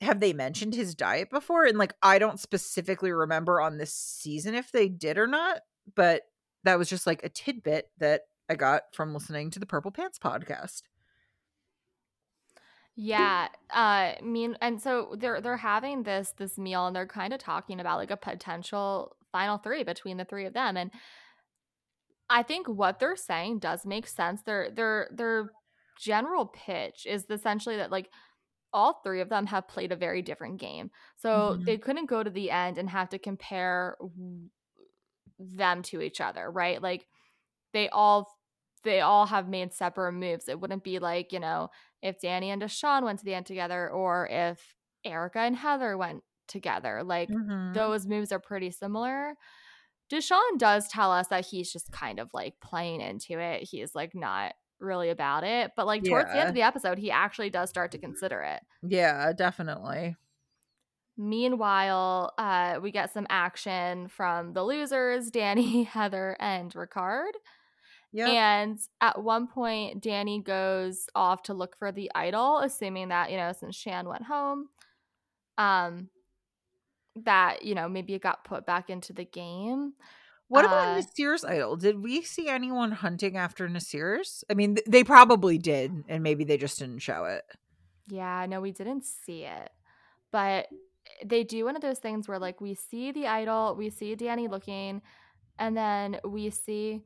have 0.00 0.20
they 0.20 0.32
mentioned 0.32 0.74
his 0.74 0.94
diet 0.94 1.30
before? 1.30 1.64
And 1.64 1.78
like 1.78 1.94
I 2.02 2.18
don't 2.18 2.40
specifically 2.40 3.12
remember 3.12 3.60
on 3.60 3.76
this 3.76 3.94
season 3.94 4.54
if 4.54 4.72
they 4.72 4.88
did 4.88 5.18
or 5.18 5.26
not, 5.26 5.60
but 5.94 6.22
that 6.64 6.78
was 6.78 6.88
just 6.88 7.06
like 7.06 7.22
a 7.22 7.28
tidbit 7.28 7.90
that 7.98 8.22
I 8.48 8.54
got 8.54 8.82
from 8.94 9.12
listening 9.12 9.50
to 9.50 9.58
the 9.58 9.66
Purple 9.66 9.90
Pants 9.90 10.18
podcast. 10.18 10.82
Yeah, 12.98 13.48
uh, 13.70 14.14
mean, 14.22 14.56
and 14.62 14.80
so 14.80 15.14
they're 15.18 15.40
they're 15.42 15.58
having 15.58 16.04
this 16.04 16.32
this 16.32 16.56
meal, 16.58 16.86
and 16.86 16.96
they're 16.96 17.06
kind 17.06 17.34
of 17.34 17.38
talking 17.40 17.78
about 17.78 17.98
like 17.98 18.10
a 18.10 18.16
potential 18.16 19.16
final 19.32 19.58
three 19.58 19.84
between 19.84 20.16
the 20.16 20.24
three 20.24 20.46
of 20.46 20.54
them, 20.54 20.78
and 20.78 20.90
I 22.28 22.42
think 22.42 22.66
what 22.68 22.98
they're 22.98 23.16
saying 23.16 23.60
does 23.60 23.86
make 23.86 24.06
sense. 24.06 24.42
Their 24.42 24.70
their 24.70 25.08
their 25.12 25.50
general 25.98 26.46
pitch 26.46 27.06
is 27.06 27.26
essentially 27.30 27.76
that 27.76 27.90
like 27.90 28.10
all 28.72 29.00
three 29.04 29.20
of 29.20 29.28
them 29.30 29.46
have 29.46 29.68
played 29.68 29.92
a 29.92 29.96
very 29.96 30.22
different 30.22 30.60
game, 30.60 30.90
so 31.16 31.58
Mhm. 31.58 31.66
they 31.66 31.78
couldn't 31.78 32.06
go 32.06 32.22
to 32.22 32.30
the 32.30 32.50
end 32.50 32.78
and 32.78 32.90
have 32.90 33.10
to 33.10 33.18
compare 33.18 33.96
them 35.38 35.82
to 35.82 36.00
each 36.00 36.20
other, 36.20 36.50
right? 36.50 36.80
Like 36.80 37.06
they 37.72 37.88
all 37.90 38.32
they 38.84 39.00
all 39.00 39.26
have 39.26 39.48
made 39.48 39.72
separate 39.74 40.12
moves. 40.12 40.48
It 40.48 40.60
wouldn't 40.60 40.84
be 40.84 40.98
like, 41.00 41.32
you 41.32 41.40
know, 41.40 41.70
if 42.02 42.20
Danny 42.20 42.50
and 42.50 42.60
Deshawn 42.62 43.02
went 43.04 43.18
to 43.20 43.24
the 43.24 43.34
end 43.34 43.46
together 43.46 43.90
or 43.90 44.26
if 44.30 44.74
Erica 45.04 45.40
and 45.40 45.56
Heather 45.56 45.96
went 45.96 46.22
together. 46.48 47.02
Like 47.02 47.28
Mhm. 47.30 47.74
those 47.74 48.06
moves 48.06 48.32
are 48.32 48.38
pretty 48.40 48.70
similar. 48.70 49.34
Deshawn 50.10 50.58
does 50.58 50.86
tell 50.88 51.10
us 51.12 51.28
that 51.28 51.46
he's 51.46 51.72
just 51.72 51.90
kind 51.90 52.20
of 52.20 52.30
like 52.32 52.60
playing 52.60 53.00
into 53.00 53.38
it. 53.40 53.62
He's 53.68 53.94
like 53.94 54.14
not 54.14 54.54
really 54.78 55.10
about 55.10 55.42
it. 55.42 55.72
But 55.76 55.86
like 55.86 56.04
towards 56.04 56.30
the 56.30 56.38
end 56.38 56.48
of 56.50 56.54
the 56.54 56.62
episode, 56.62 56.98
he 56.98 57.10
actually 57.10 57.50
does 57.50 57.70
start 57.70 57.90
to 57.92 57.98
consider 57.98 58.42
it. 58.42 58.62
Yeah, 58.82 59.32
definitely. 59.32 60.14
Meanwhile, 61.16 62.34
uh, 62.36 62.78
we 62.82 62.90
get 62.90 63.12
some 63.12 63.26
action 63.30 64.08
from 64.08 64.52
the 64.52 64.62
losers, 64.62 65.30
Danny, 65.30 65.82
Heather, 65.84 66.36
and 66.38 66.72
Ricard. 66.74 67.32
And 68.24 68.78
at 69.00 69.22
one 69.22 69.46
point, 69.46 70.02
Danny 70.02 70.40
goes 70.40 71.08
off 71.14 71.42
to 71.44 71.54
look 71.54 71.76
for 71.78 71.92
the 71.92 72.10
idol, 72.14 72.60
assuming 72.60 73.08
that, 73.08 73.30
you 73.30 73.36
know, 73.36 73.52
since 73.52 73.76
Shan 73.76 74.08
went 74.08 74.22
home, 74.22 74.68
um, 75.58 76.08
that, 77.24 77.64
you 77.64 77.74
know, 77.74 77.88
maybe 77.88 78.14
it 78.14 78.22
got 78.22 78.44
put 78.44 78.64
back 78.64 78.88
into 78.88 79.12
the 79.12 79.24
game. 79.24 79.92
What 80.48 80.64
about 80.64 80.96
Uh, 80.96 81.00
Naseer's 81.02 81.44
idol? 81.44 81.76
Did 81.76 82.02
we 82.02 82.22
see 82.22 82.48
anyone 82.48 82.92
hunting 82.92 83.36
after 83.36 83.68
Naseer's? 83.68 84.44
I 84.48 84.54
mean, 84.54 84.76
th- 84.76 84.86
they 84.88 85.02
probably 85.02 85.58
did, 85.58 86.04
and 86.08 86.22
maybe 86.22 86.44
they 86.44 86.56
just 86.56 86.78
didn't 86.78 87.00
show 87.00 87.24
it. 87.24 87.42
Yeah, 88.08 88.46
no, 88.48 88.60
we 88.60 88.70
didn't 88.70 89.04
see 89.04 89.44
it. 89.44 89.70
But 90.30 90.68
they 91.24 91.42
do 91.42 91.64
one 91.64 91.74
of 91.74 91.82
those 91.82 91.98
things 91.98 92.28
where, 92.28 92.38
like, 92.38 92.60
we 92.60 92.74
see 92.74 93.12
the 93.12 93.26
idol, 93.26 93.74
we 93.74 93.90
see 93.90 94.14
Danny 94.14 94.46
looking, 94.46 95.02
and 95.58 95.76
then 95.76 96.20
we 96.24 96.50
see 96.50 97.02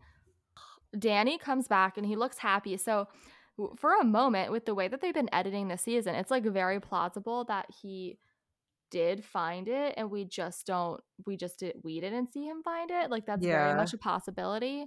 Danny 0.99 1.39
comes 1.39 1.69
back 1.69 1.97
and 1.97 2.07
he 2.07 2.17
looks 2.17 2.39
happy. 2.39 2.77
So, 2.77 3.09
for 3.77 3.95
a 4.01 4.05
moment, 4.05 4.53
with 4.53 4.65
the 4.65 4.75
way 4.75 4.89
that 4.89 5.01
they've 5.01 5.15
been 5.15 5.33
editing 5.33 5.69
the 5.69 5.77
season, 5.77 6.15
it's 6.15 6.31
like 6.31 6.45
very 6.45 6.81
plausible 6.81 7.45
that 7.45 7.67
he 7.83 8.19
did 8.91 9.25
find 9.25 9.69
it 9.69 9.95
and 9.97 10.11
we 10.11 10.25
just 10.25 10.67
don't 10.67 11.01
we 11.25 11.37
just 11.37 11.61
did 11.61 11.77
we 11.85 12.01
didn't 12.01 12.33
see 12.33 12.45
him 12.45 12.61
find 12.65 12.91
it 12.91 13.09
like 13.09 13.25
that's 13.25 13.47
very 13.47 13.73
much 13.73 13.93
a 13.93 13.99
possibility 13.99 14.85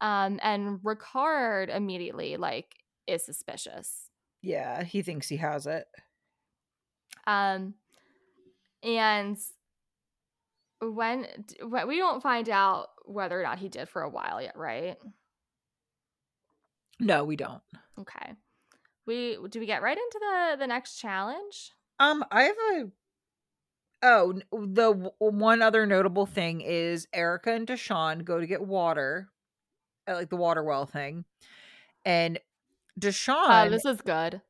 um 0.00 0.40
and 0.42 0.80
ricard 0.80 1.68
immediately 1.68 2.36
like 2.36 2.74
is 3.06 3.24
suspicious 3.24 4.08
Yeah, 4.42 4.84
he 4.84 5.02
thinks 5.02 5.28
he 5.28 5.36
has 5.38 5.66
it. 5.66 5.86
Um, 7.26 7.74
and 8.82 9.36
when, 10.80 11.26
when 11.62 11.88
we 11.88 11.96
don't 11.96 12.22
find 12.22 12.48
out 12.48 12.88
whether 13.04 13.38
or 13.38 13.42
not 13.42 13.58
he 13.58 13.68
did 13.68 13.88
for 13.88 14.02
a 14.02 14.10
while 14.10 14.40
yet, 14.40 14.56
right? 14.56 14.96
No, 17.00 17.24
we 17.24 17.36
don't. 17.36 17.62
Okay. 17.98 18.34
We 19.06 19.38
do 19.48 19.60
we 19.60 19.66
get 19.66 19.82
right 19.82 19.96
into 19.96 20.18
the 20.20 20.56
the 20.58 20.66
next 20.66 20.96
challenge? 20.98 21.72
Um, 21.98 22.24
I 22.30 22.42
have 22.44 22.56
a. 22.74 22.84
Oh, 24.02 24.34
the 24.52 24.92
w- 24.92 25.10
one 25.18 25.60
other 25.62 25.84
notable 25.86 26.26
thing 26.26 26.60
is 26.60 27.08
Erica 27.12 27.52
and 27.52 27.66
Deshawn 27.66 28.24
go 28.24 28.38
to 28.38 28.46
get 28.46 28.62
water 28.64 29.28
at 30.06 30.14
like 30.14 30.30
the 30.30 30.36
water 30.36 30.62
well 30.62 30.86
thing, 30.86 31.24
and 32.04 32.38
Deshawn. 33.00 33.66
Oh, 33.66 33.70
this 33.70 33.84
is 33.84 34.00
good. 34.02 34.40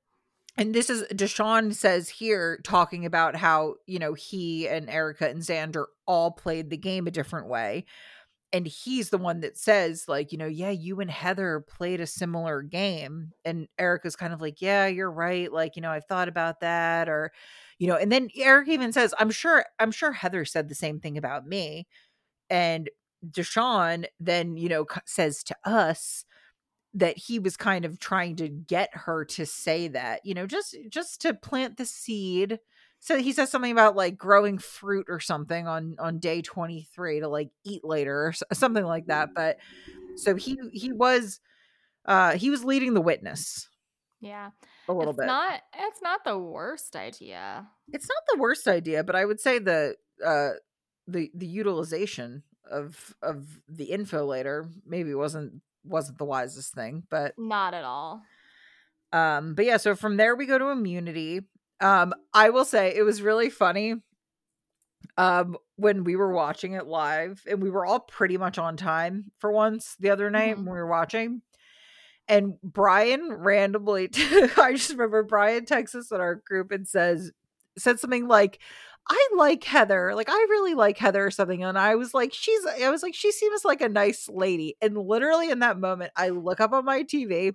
and 0.59 0.75
this 0.75 0.91
is 0.91 1.05
Deshawn 1.13 1.73
says 1.75 2.09
here 2.09 2.61
talking 2.65 3.07
about 3.07 3.37
how 3.37 3.77
you 3.87 3.99
know 3.99 4.13
he 4.15 4.69
and 4.69 4.91
Erica 4.91 5.29
and 5.29 5.41
Xander 5.41 5.87
all 6.07 6.31
played 6.33 6.69
the 6.69 6.77
game 6.77 7.07
a 7.07 7.11
different 7.11 7.47
way. 7.49 7.85
And 8.53 8.67
he's 8.67 9.11
the 9.11 9.19
one 9.19 9.41
that 9.41 9.59
says, 9.59 10.07
like, 10.09 10.33
you 10.33 10.39
know, 10.39 10.47
yeah, 10.47 10.71
you 10.71 11.01
and 11.01 11.11
Heather 11.11 11.65
played 11.69 12.01
a 12.01 12.07
similar 12.07 12.63
game. 12.63 13.33
And 13.45 13.69
Erica's 13.79 14.17
kind 14.17 14.33
of 14.33 14.41
like, 14.41 14.63
yeah, 14.63 14.87
you're 14.87 15.11
right. 15.11 15.53
Like, 15.53 15.77
you 15.77 15.83
know, 15.83 15.91
I've 15.91 16.07
thought 16.07 16.29
about 16.29 16.61
that. 16.61 17.11
Or, 17.11 17.31
you 17.79 17.89
know, 17.89 17.97
and 17.97 18.11
then 18.11 18.29
Eric 18.35 18.69
even 18.69 18.93
says, 18.93 19.13
I'm 19.19 19.31
sure, 19.31 19.67
I'm 19.79 19.91
sure 19.91 20.13
Heather 20.13 20.47
said 20.47 20.69
the 20.69 20.75
same 20.75 20.99
thing 20.99 21.19
about 21.19 21.47
me. 21.47 21.87
And 22.49 22.89
Deshawn 23.29 24.07
then, 24.19 24.57
you 24.57 24.71
know, 24.71 24.87
says 25.05 25.43
to 25.45 25.57
us, 25.65 26.25
that 26.95 27.19
he 27.19 27.39
was 27.39 27.57
kind 27.57 27.85
of 27.85 27.99
trying 27.99 28.37
to 28.37 28.49
get 28.49 28.89
her 28.93 29.25
to 29.25 29.45
say 29.45 29.89
that 29.89 30.25
you 30.25 30.35
know 30.35 30.47
just 30.47 30.77
just 30.89 31.21
to 31.21 31.35
plant 31.35 31.77
the 31.77 31.85
seed 31.85 32.59
so 33.01 33.19
he 33.19 33.33
says 33.33 33.51
something 33.51 33.73
about 33.73 33.97
like 33.97 34.17
growing 34.19 34.59
fruit 34.59 35.07
or 35.09 35.21
something 35.21 35.67
on 35.69 35.97
on 35.99 36.19
day 36.19 36.43
23 36.43 37.21
to 37.21 37.29
like 37.29 37.51
eat 37.65 37.85
later 37.85 38.27
or 38.27 38.33
something 38.53 38.85
like 38.85 39.07
that 39.07 39.31
but 39.35 39.57
so 40.17 40.35
he 40.35 40.57
he 40.73 40.93
was 40.93 41.41
uh 42.07 42.33
he 42.37 42.51
was 42.51 42.65
leading 42.65 42.95
the 42.95 43.01
witness 43.01 43.69
Yeah. 44.21 44.51
a 44.89 44.93
little 44.93 45.11
it's 45.13 45.19
bit 45.21 45.27
not 45.27 45.61
it's 45.79 46.03
not 46.03 46.25
the 46.25 46.39
worst 46.39 46.97
idea. 46.97 47.67
it's 47.93 48.09
not 48.09 48.23
the 48.33 48.41
worst 48.41 48.67
idea 48.69 49.05
but 49.05 49.15
i 49.17 49.25
would 49.25 49.41
say 49.41 49.59
the 49.59 49.95
uh 50.25 50.51
the 51.07 51.31
the 51.35 51.47
utilization 51.47 52.43
of 52.71 53.15
of 53.23 53.61
the 53.69 53.85
info 53.85 54.27
later 54.27 54.67
maybe 54.85 55.15
wasn't 55.15 55.63
wasn't 55.85 56.19
the 56.19 56.25
wisest 56.25 56.75
thing 56.75 57.05
but 57.09 57.33
Not 57.39 57.73
at 57.75 57.85
all. 57.85 58.23
Um, 59.11 59.55
but 59.55 59.65
yeah, 59.65 59.79
so 59.79 59.95
from 59.95 60.19
there 60.19 60.37
we 60.37 60.45
go 60.45 60.59
to 60.59 60.67
immunity. 60.69 61.41
Um, 61.81 62.13
I 62.35 62.51
will 62.51 62.65
say 62.65 62.95
it 62.97 63.03
was 63.03 63.23
really 63.23 63.51
funny. 63.51 63.97
Um, 65.17 65.57
when 65.77 66.05
we 66.05 66.17
were 66.17 66.33
watching 66.33 66.73
it 66.73 66.87
live, 66.87 67.43
and 67.49 67.63
we 67.63 67.71
were 67.71 67.85
all 67.87 68.01
pretty 68.01 68.37
much 68.37 68.59
on 68.59 68.77
time 68.77 69.31
for 69.39 69.51
once 69.53 69.97
the 69.99 70.11
other 70.11 70.31
night 70.31 70.55
Mhm. 70.57 70.59
when 70.59 70.67
we 70.67 70.73
were 70.81 70.87
watching. 70.87 71.43
And 72.29 72.61
Brian 72.63 73.33
randomly, 73.33 74.11
I 74.59 74.75
just 74.75 74.91
remember 74.91 75.23
Brian 75.25 75.67
texts 75.67 75.95
us 75.97 76.13
in 76.13 76.21
our 76.21 76.37
group 76.37 76.73
and 76.73 76.87
says, 76.89 77.33
said 77.79 78.01
something 78.01 78.29
like, 78.29 78.61
I 79.11 79.29
like 79.37 79.65
Heather. 79.65 80.15
Like, 80.15 80.29
I 80.31 80.47
really 80.51 80.75
like 80.75 80.99
Heather 80.99 81.25
or 81.27 81.31
something. 81.31 81.65
And 81.65 81.79
I 81.79 81.95
was 81.97 82.15
like, 82.15 82.33
she's, 82.35 82.61
I 82.67 82.91
was 82.91 83.03
like, 83.03 83.15
she 83.15 83.33
seems 83.33 83.65
like 83.65 83.81
a 83.81 83.89
nice 83.89 84.29
lady. 84.29 84.77
And 84.83 84.97
literally 84.99 85.51
in 85.51 85.61
that 85.61 85.79
moment, 85.81 86.13
I 86.17 86.31
look 86.31 86.61
up 86.61 86.73
on 86.73 86.85
my 86.85 87.05
TV 87.05 87.53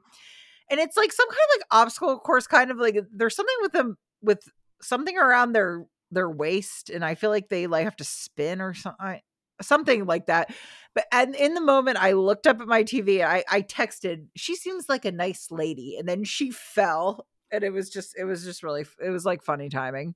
and 0.70 0.80
it's 0.80 0.98
like 0.98 1.12
some 1.14 1.30
kind 1.30 1.40
of 1.40 1.60
like 1.60 1.68
obstacle 1.72 2.20
course, 2.20 2.48
kind 2.48 2.72
of 2.72 2.78
like 2.78 2.98
there's 3.14 3.36
something 3.36 3.56
with 3.62 3.74
them 3.74 3.98
with 4.24 4.42
something 4.82 5.18
around 5.18 5.54
their 5.54 5.86
their 6.14 6.30
waist. 6.30 6.90
And 6.90 7.04
I 7.04 7.16
feel 7.16 7.30
like 7.30 7.50
they 7.50 7.68
like 7.68 7.84
have 7.84 7.96
to 7.98 8.04
spin 8.04 8.62
or 8.62 8.74
something. 8.74 9.20
Something 9.62 10.06
like 10.06 10.28
that. 10.28 10.54
But 10.96 11.06
and 11.12 11.36
in 11.36 11.54
the 11.54 11.62
moment 11.62 11.98
I 12.02 12.14
looked 12.14 12.48
up 12.48 12.60
at 12.60 12.68
my 12.68 12.84
TV, 12.84 13.24
I, 13.26 13.44
I 13.50 13.62
texted, 13.62 14.26
she 14.36 14.56
seems 14.56 14.90
like 14.90 15.06
a 15.06 15.12
nice 15.12 15.48
lady. 15.52 15.96
And 15.98 16.08
then 16.08 16.24
she 16.24 16.52
fell. 16.52 17.28
And 17.52 17.64
it 17.64 17.72
was 17.72 17.90
just, 17.90 18.16
it 18.18 18.26
was 18.26 18.44
just 18.44 18.64
really, 18.64 18.86
it 19.04 19.10
was 19.10 19.26
like 19.26 19.44
funny 19.44 19.70
timing. 19.70 20.16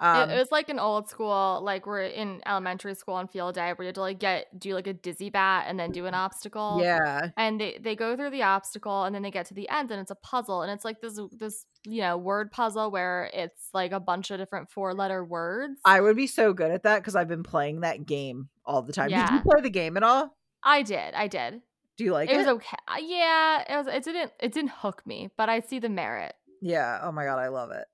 Um, 0.00 0.30
it, 0.30 0.34
it 0.34 0.38
was 0.38 0.52
like 0.52 0.68
an 0.68 0.78
old 0.78 1.08
school, 1.08 1.60
like 1.64 1.84
we're 1.86 2.02
in 2.02 2.40
elementary 2.46 2.94
school 2.94 3.14
on 3.14 3.26
field 3.26 3.56
day 3.56 3.72
where 3.72 3.84
you 3.84 3.88
had 3.88 3.96
to 3.96 4.00
like 4.00 4.20
get 4.20 4.46
do 4.58 4.74
like 4.74 4.86
a 4.86 4.92
dizzy 4.92 5.28
bat 5.28 5.64
and 5.66 5.78
then 5.78 5.90
do 5.90 6.06
an 6.06 6.14
obstacle. 6.14 6.78
yeah, 6.80 7.30
And 7.36 7.60
they, 7.60 7.78
they 7.80 7.96
go 7.96 8.14
through 8.16 8.30
the 8.30 8.42
obstacle 8.44 9.04
and 9.04 9.14
then 9.14 9.22
they 9.22 9.30
get 9.32 9.46
to 9.46 9.54
the 9.54 9.68
end 9.68 9.90
and 9.90 10.00
it's 10.00 10.10
a 10.12 10.16
puzzle 10.16 10.62
and 10.62 10.70
it's 10.70 10.84
like 10.84 11.00
this 11.00 11.18
this 11.32 11.66
you 11.84 12.00
know 12.00 12.16
word 12.16 12.52
puzzle 12.52 12.90
where 12.92 13.28
it's 13.34 13.70
like 13.74 13.90
a 13.92 13.98
bunch 13.98 14.30
of 14.30 14.38
different 14.38 14.70
four 14.70 14.94
letter 14.94 15.24
words. 15.24 15.80
I 15.84 16.00
would 16.00 16.16
be 16.16 16.28
so 16.28 16.52
good 16.52 16.70
at 16.70 16.84
that 16.84 16.98
because 17.00 17.16
I've 17.16 17.28
been 17.28 17.42
playing 17.42 17.80
that 17.80 18.06
game 18.06 18.48
all 18.64 18.82
the 18.82 18.92
time. 18.92 19.08
Did 19.08 19.28
you 19.30 19.40
play 19.40 19.60
the 19.62 19.70
game 19.70 19.96
at 19.96 20.04
all? 20.04 20.36
I 20.62 20.82
did, 20.82 21.14
I 21.14 21.26
did. 21.26 21.60
Do 21.96 22.04
you 22.04 22.12
like 22.12 22.30
it 22.30 22.34
it? 22.34 22.38
was 22.38 22.46
okay. 22.46 22.76
Yeah, 23.00 23.64
it 23.68 23.76
was. 23.76 23.86
It 23.88 24.04
didn't. 24.04 24.32
It 24.38 24.52
didn't 24.52 24.70
hook 24.70 25.02
me, 25.04 25.30
but 25.36 25.48
I 25.48 25.58
see 25.58 25.80
the 25.80 25.88
merit. 25.88 26.34
yeah. 26.60 27.00
Oh 27.02 27.10
my 27.10 27.24
god, 27.24 27.38
I 27.40 27.48
love 27.48 27.72
it. 27.72 27.86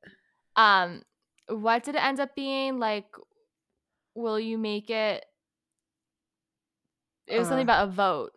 Um, 0.57 1.03
what 1.49 1.85
did 1.85 1.95
it 1.95 2.05
end 2.05 2.21
up 2.21 2.35
being? 2.35 2.79
Like, 2.79 3.07
will 4.15 4.39
you 4.41 4.59
make 4.59 4.91
it? 4.91 5.25
It 7.27 7.39
was 7.39 7.49
something 7.49 7.69
Uh. 7.69 7.73
about 7.73 7.89
a 7.89 7.93
vote. 7.93 8.33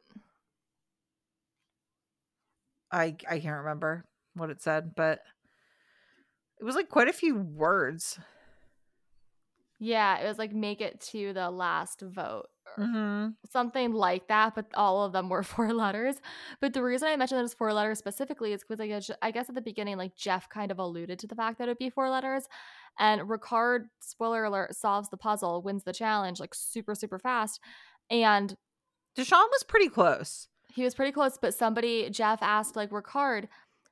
I 2.91 3.15
I 3.29 3.39
can't 3.39 3.57
remember 3.59 4.05
what 4.33 4.49
it 4.49 4.61
said, 4.61 4.95
but 4.95 5.19
it 6.59 6.63
was 6.63 6.75
like 6.75 6.89
quite 6.89 7.07
a 7.09 7.13
few 7.13 7.35
words. 7.35 8.17
Yeah, 9.79 10.17
it 10.19 10.27
was 10.27 10.39
like 10.39 10.53
make 10.53 10.81
it 10.81 11.01
to 11.11 11.33
the 11.33 11.51
last 11.51 12.01
vote. 12.01 12.47
Mm-hmm. 12.79 13.29
Something 13.51 13.91
like 13.93 14.27
that, 14.27 14.55
but 14.55 14.65
all 14.73 15.03
of 15.05 15.11
them 15.13 15.29
were 15.29 15.43
four 15.53 15.71
letters. 15.73 16.15
But 16.61 16.73
the 16.73 16.81
reason 16.81 17.09
I 17.09 17.15
mentioned 17.15 17.39
that 17.39 17.45
it's 17.45 17.53
four 17.53 17.73
letters 17.73 17.99
specifically 17.99 18.53
is 18.53 18.61
because 18.63 18.79
I 18.79 18.87
guess, 18.87 19.11
I 19.21 19.29
guess 19.31 19.49
at 19.49 19.55
the 19.55 19.61
beginning, 19.61 19.97
like 19.97 20.15
Jeff 20.15 20.49
kind 20.49 20.71
of 20.71 20.79
alluded 20.79 21.19
to 21.19 21.27
the 21.27 21.35
fact 21.35 21.59
that 21.59 21.65
it 21.67 21.71
would 21.71 21.77
be 21.77 21.89
four 21.91 22.09
letters. 22.09 22.47
And 22.99 23.21
Ricard, 23.21 23.85
spoiler 24.01 24.43
alert, 24.43 24.75
solves 24.75 25.09
the 25.09 25.17
puzzle, 25.17 25.61
wins 25.61 25.83
the 25.83 25.93
challenge 25.93 26.39
like 26.39 26.55
super, 26.55 26.95
super 26.95 27.19
fast. 27.19 27.59
And 28.09 28.55
Deshawn 29.17 29.47
was 29.51 29.63
pretty 29.67 29.89
close. 29.89 30.47
He 30.73 30.83
was 30.83 30.95
pretty 30.95 31.11
close, 31.11 31.37
but 31.41 31.53
somebody, 31.53 32.09
Jeff 32.09 32.39
asked, 32.41 32.75
like, 32.75 32.91
Ricard, 32.91 33.47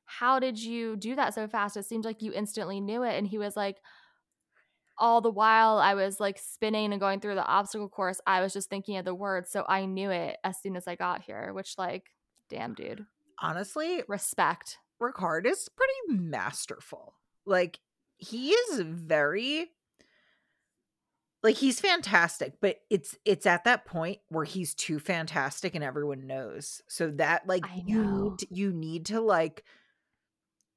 how 0.06 0.40
did 0.40 0.62
you 0.62 0.96
do 0.96 1.16
that 1.16 1.34
so 1.34 1.48
fast? 1.48 1.78
It 1.78 1.86
seemed 1.86 2.06
like 2.06 2.22
you 2.22 2.32
instantly 2.32 2.80
knew 2.80 3.04
it. 3.04 3.18
And 3.18 3.28
he 3.28 3.38
was 3.38 3.56
like, 3.56 3.78
all 4.98 5.20
the 5.20 5.32
while 5.32 5.78
I 5.78 5.94
was 5.96 6.20
like 6.20 6.40
spinning 6.40 6.94
and 6.94 7.02
going 7.02 7.20
through 7.20 7.36
the 7.36 7.46
obstacle 7.46 7.90
course, 7.90 8.22
I 8.26 8.42
was 8.42 8.54
just 8.54 8.70
thinking 8.70 8.98
of 8.98 9.06
the 9.06 9.16
words. 9.16 9.52
So 9.52 9.66
I 9.68 9.86
knew 9.86 10.10
it 10.12 10.38
as 10.44 10.62
soon 10.62 10.76
as 10.76 10.88
I 10.88 10.96
got 10.96 11.22
here, 11.24 11.52
which, 11.54 11.76
like, 11.78 12.12
damn, 12.50 12.74
dude, 12.76 13.06
Honestly, 13.40 14.04
respect. 14.08 14.80
Ricard 15.02 15.46
is 15.46 15.70
pretty 15.70 16.22
masterful. 16.22 17.16
Like 17.46 17.80
he 18.18 18.52
is 18.52 18.80
very 18.82 19.72
like 21.44 21.56
he's 21.58 21.80
fantastic, 21.80 22.54
but 22.60 22.78
it's 22.90 23.16
it's 23.24 23.46
at 23.46 23.66
that 23.66 23.86
point 23.86 24.20
where 24.30 24.46
he's 24.46 24.74
too 24.74 24.98
fantastic 25.00 25.76
and 25.76 25.84
everyone 25.84 26.26
knows. 26.26 26.82
So 26.88 27.12
that 27.12 27.46
like 27.48 27.64
you 27.86 28.04
need 28.06 28.40
to, 28.40 28.48
you 28.54 28.74
need 28.74 29.06
to 29.08 29.22
like 29.22 29.64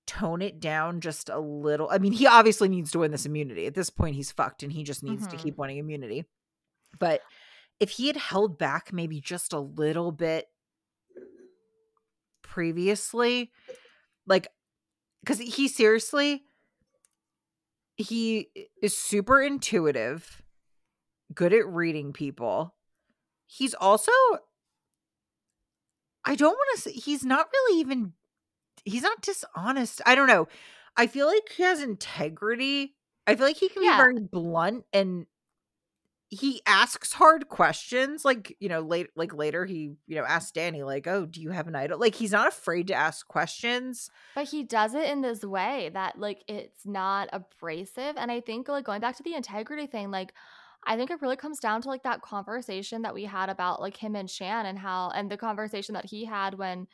tone 0.07 0.43
it 0.43 0.61
down 0.61 1.01
just 1.01 1.29
a 1.31 1.39
little. 1.39 1.89
I 1.91 1.99
mean, 1.99 2.13
he 2.13 2.27
obviously 2.27 2.69
needs 2.69 2.91
to 2.93 2.99
win 2.99 3.11
this 3.13 3.27
immunity. 3.27 3.67
At 3.67 3.75
this 3.75 3.91
point 3.91 4.15
he's 4.17 4.31
fucked 4.33 4.63
and 4.63 4.73
he 4.73 4.85
just 4.85 5.03
needs 5.03 5.27
to 5.29 5.37
Mhm. 5.37 5.41
keep 5.41 5.59
winning 5.59 5.79
immunity. 5.79 6.25
But 6.99 7.23
if 7.81 7.91
he 7.91 8.07
had 8.09 8.17
held 8.17 8.59
back 8.59 8.93
maybe 8.93 9.21
just 9.21 9.53
a 9.53 9.61
little 9.61 10.13
bit 10.13 10.49
previously, 12.43 13.53
like 14.27 14.49
because 15.21 15.39
he 15.39 15.69
seriously 15.69 16.45
he 17.99 18.49
is 18.83 18.97
super 18.97 19.43
intuitive 19.43 20.43
good 21.35 21.53
at 21.53 21.67
reading 21.67 22.13
people. 22.15 22.75
He's 23.47 23.75
also 23.75 24.13
i 26.25 26.35
don't 26.35 26.53
want 26.53 26.69
to 26.77 26.81
say 26.83 26.93
he's 26.93 27.25
not 27.25 27.49
really 27.53 27.81
even 27.81 28.13
he's 28.85 29.03
not 29.03 29.21
dishonest 29.23 30.01
i 30.07 30.15
don't 30.15 30.27
know. 30.29 30.49
I 30.97 31.07
feel 31.07 31.27
like 31.29 31.49
he 31.57 31.63
has 31.63 31.81
integrity. 31.81 32.97
I 33.27 33.37
feel 33.37 33.47
like 33.47 33.57
he 33.57 33.69
can 33.69 33.85
Yeah. 33.85 33.93
be 33.93 33.97
very 33.97 34.21
blunt 34.21 34.85
and 34.93 35.27
he 36.31 36.61
asks 36.67 37.15
hard 37.15 37.49
questions 37.49 38.25
like 38.25 38.55
you 38.61 38.69
know 38.69 38.81
late 38.81 39.09
like 39.17 39.35
later 39.35 39.65
he 39.65 39.93
you 40.07 40.15
know 40.15 40.25
asked 40.25 40.55
danny 40.55 40.83
like 40.83 41.07
oh 41.07 41.25
do 41.25 41.41
you 41.41 41.51
have 41.51 41.67
an 41.67 41.75
idol 41.75 41.99
like 41.99 42.15
he's 42.15 42.33
not 42.33 42.47
afraid 42.47 42.87
to 42.87 42.95
ask 42.95 43.27
questions 43.29 44.11
But 44.35 44.49
he 44.49 44.63
does 44.63 44.95
it 44.95 45.09
in 45.09 45.23
this 45.23 45.43
way 45.43 45.91
that 45.95 46.19
like 46.19 46.45
it's 46.49 46.85
not 46.85 47.29
abrasive. 47.33 48.17
And 48.17 48.31
I 48.31 48.41
think 48.41 48.69
like 48.69 48.85
going 48.85 49.01
back 49.01 49.17
to 49.17 49.23
the 49.23 49.35
integrity 49.35 49.87
thing, 49.87 50.11
like 50.11 50.33
I 50.87 50.97
think 50.97 51.11
it 51.11 51.21
really 51.21 51.37
comes 51.37 51.59
down 51.59 51.83
to 51.83 51.89
like 51.89 52.03
that 52.05 52.23
conversation 52.23 53.03
that 53.03 53.15
we 53.15 53.25
had 53.25 53.51
about 53.51 53.81
like 53.81 53.97
him 53.97 54.15
and 54.15 54.31
Shan 54.31 54.67
and 54.67 54.79
how 54.79 55.11
and 55.11 55.31
the 55.31 55.37
conversation 55.37 55.95
that 55.95 56.07
he 56.07 56.25
had 56.25 56.55
when 56.55 56.87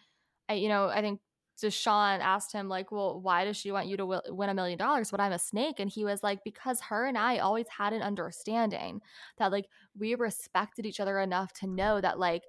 I 0.49 0.55
you 0.55 0.69
know, 0.69 0.89
I 0.89 1.01
think 1.01 1.21
Deshawn 1.63 2.21
asked 2.21 2.53
him 2.53 2.69
like, 2.69 2.91
"Well, 2.93 3.21
why 3.21 3.45
does 3.45 3.57
she 3.57 3.71
want 3.73 3.87
you 3.87 3.97
to 3.97 4.03
wi- 4.03 4.23
win 4.29 4.49
a 4.51 4.55
million 4.55 4.79
dollars 4.79 5.13
when 5.13 5.21
I'm 5.21 5.33
a 5.33 5.39
snake?" 5.39 5.81
And 5.81 5.91
he 5.91 6.05
was 6.05 6.23
like, 6.23 6.45
"Because 6.45 6.81
her 6.83 7.07
and 7.07 7.17
I 7.19 7.39
always 7.39 7.69
had 7.69 7.93
an 7.93 8.03
understanding 8.03 9.01
that 9.39 9.53
like 9.53 9.69
we 9.97 10.15
respected 10.15 10.87
each 10.87 11.01
other 11.01 11.19
enough 11.19 11.53
to 11.55 11.67
know 11.67 12.01
that 12.01 12.19
like 12.19 12.45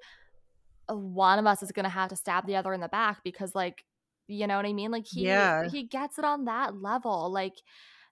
one 0.88 1.40
of 1.40 1.46
us 1.48 1.64
is 1.64 1.72
going 1.72 1.84
to 1.86 1.90
have 1.90 2.10
to 2.10 2.16
stab 2.16 2.46
the 2.46 2.56
other 2.56 2.74
in 2.74 2.82
the 2.82 2.88
back 2.90 3.24
because 3.24 3.56
like 3.56 3.86
you 4.28 4.48
know 4.48 4.58
what 4.58 4.66
I 4.66 4.74
mean? 4.74 4.90
Like 4.92 5.06
he 5.06 5.56
Yeah. 5.60 5.62
he 5.62 5.84
gets 5.84 6.18
it 6.20 6.26
on 6.26 6.46
that 6.46 6.76
level. 6.82 7.32
Like 7.32 7.54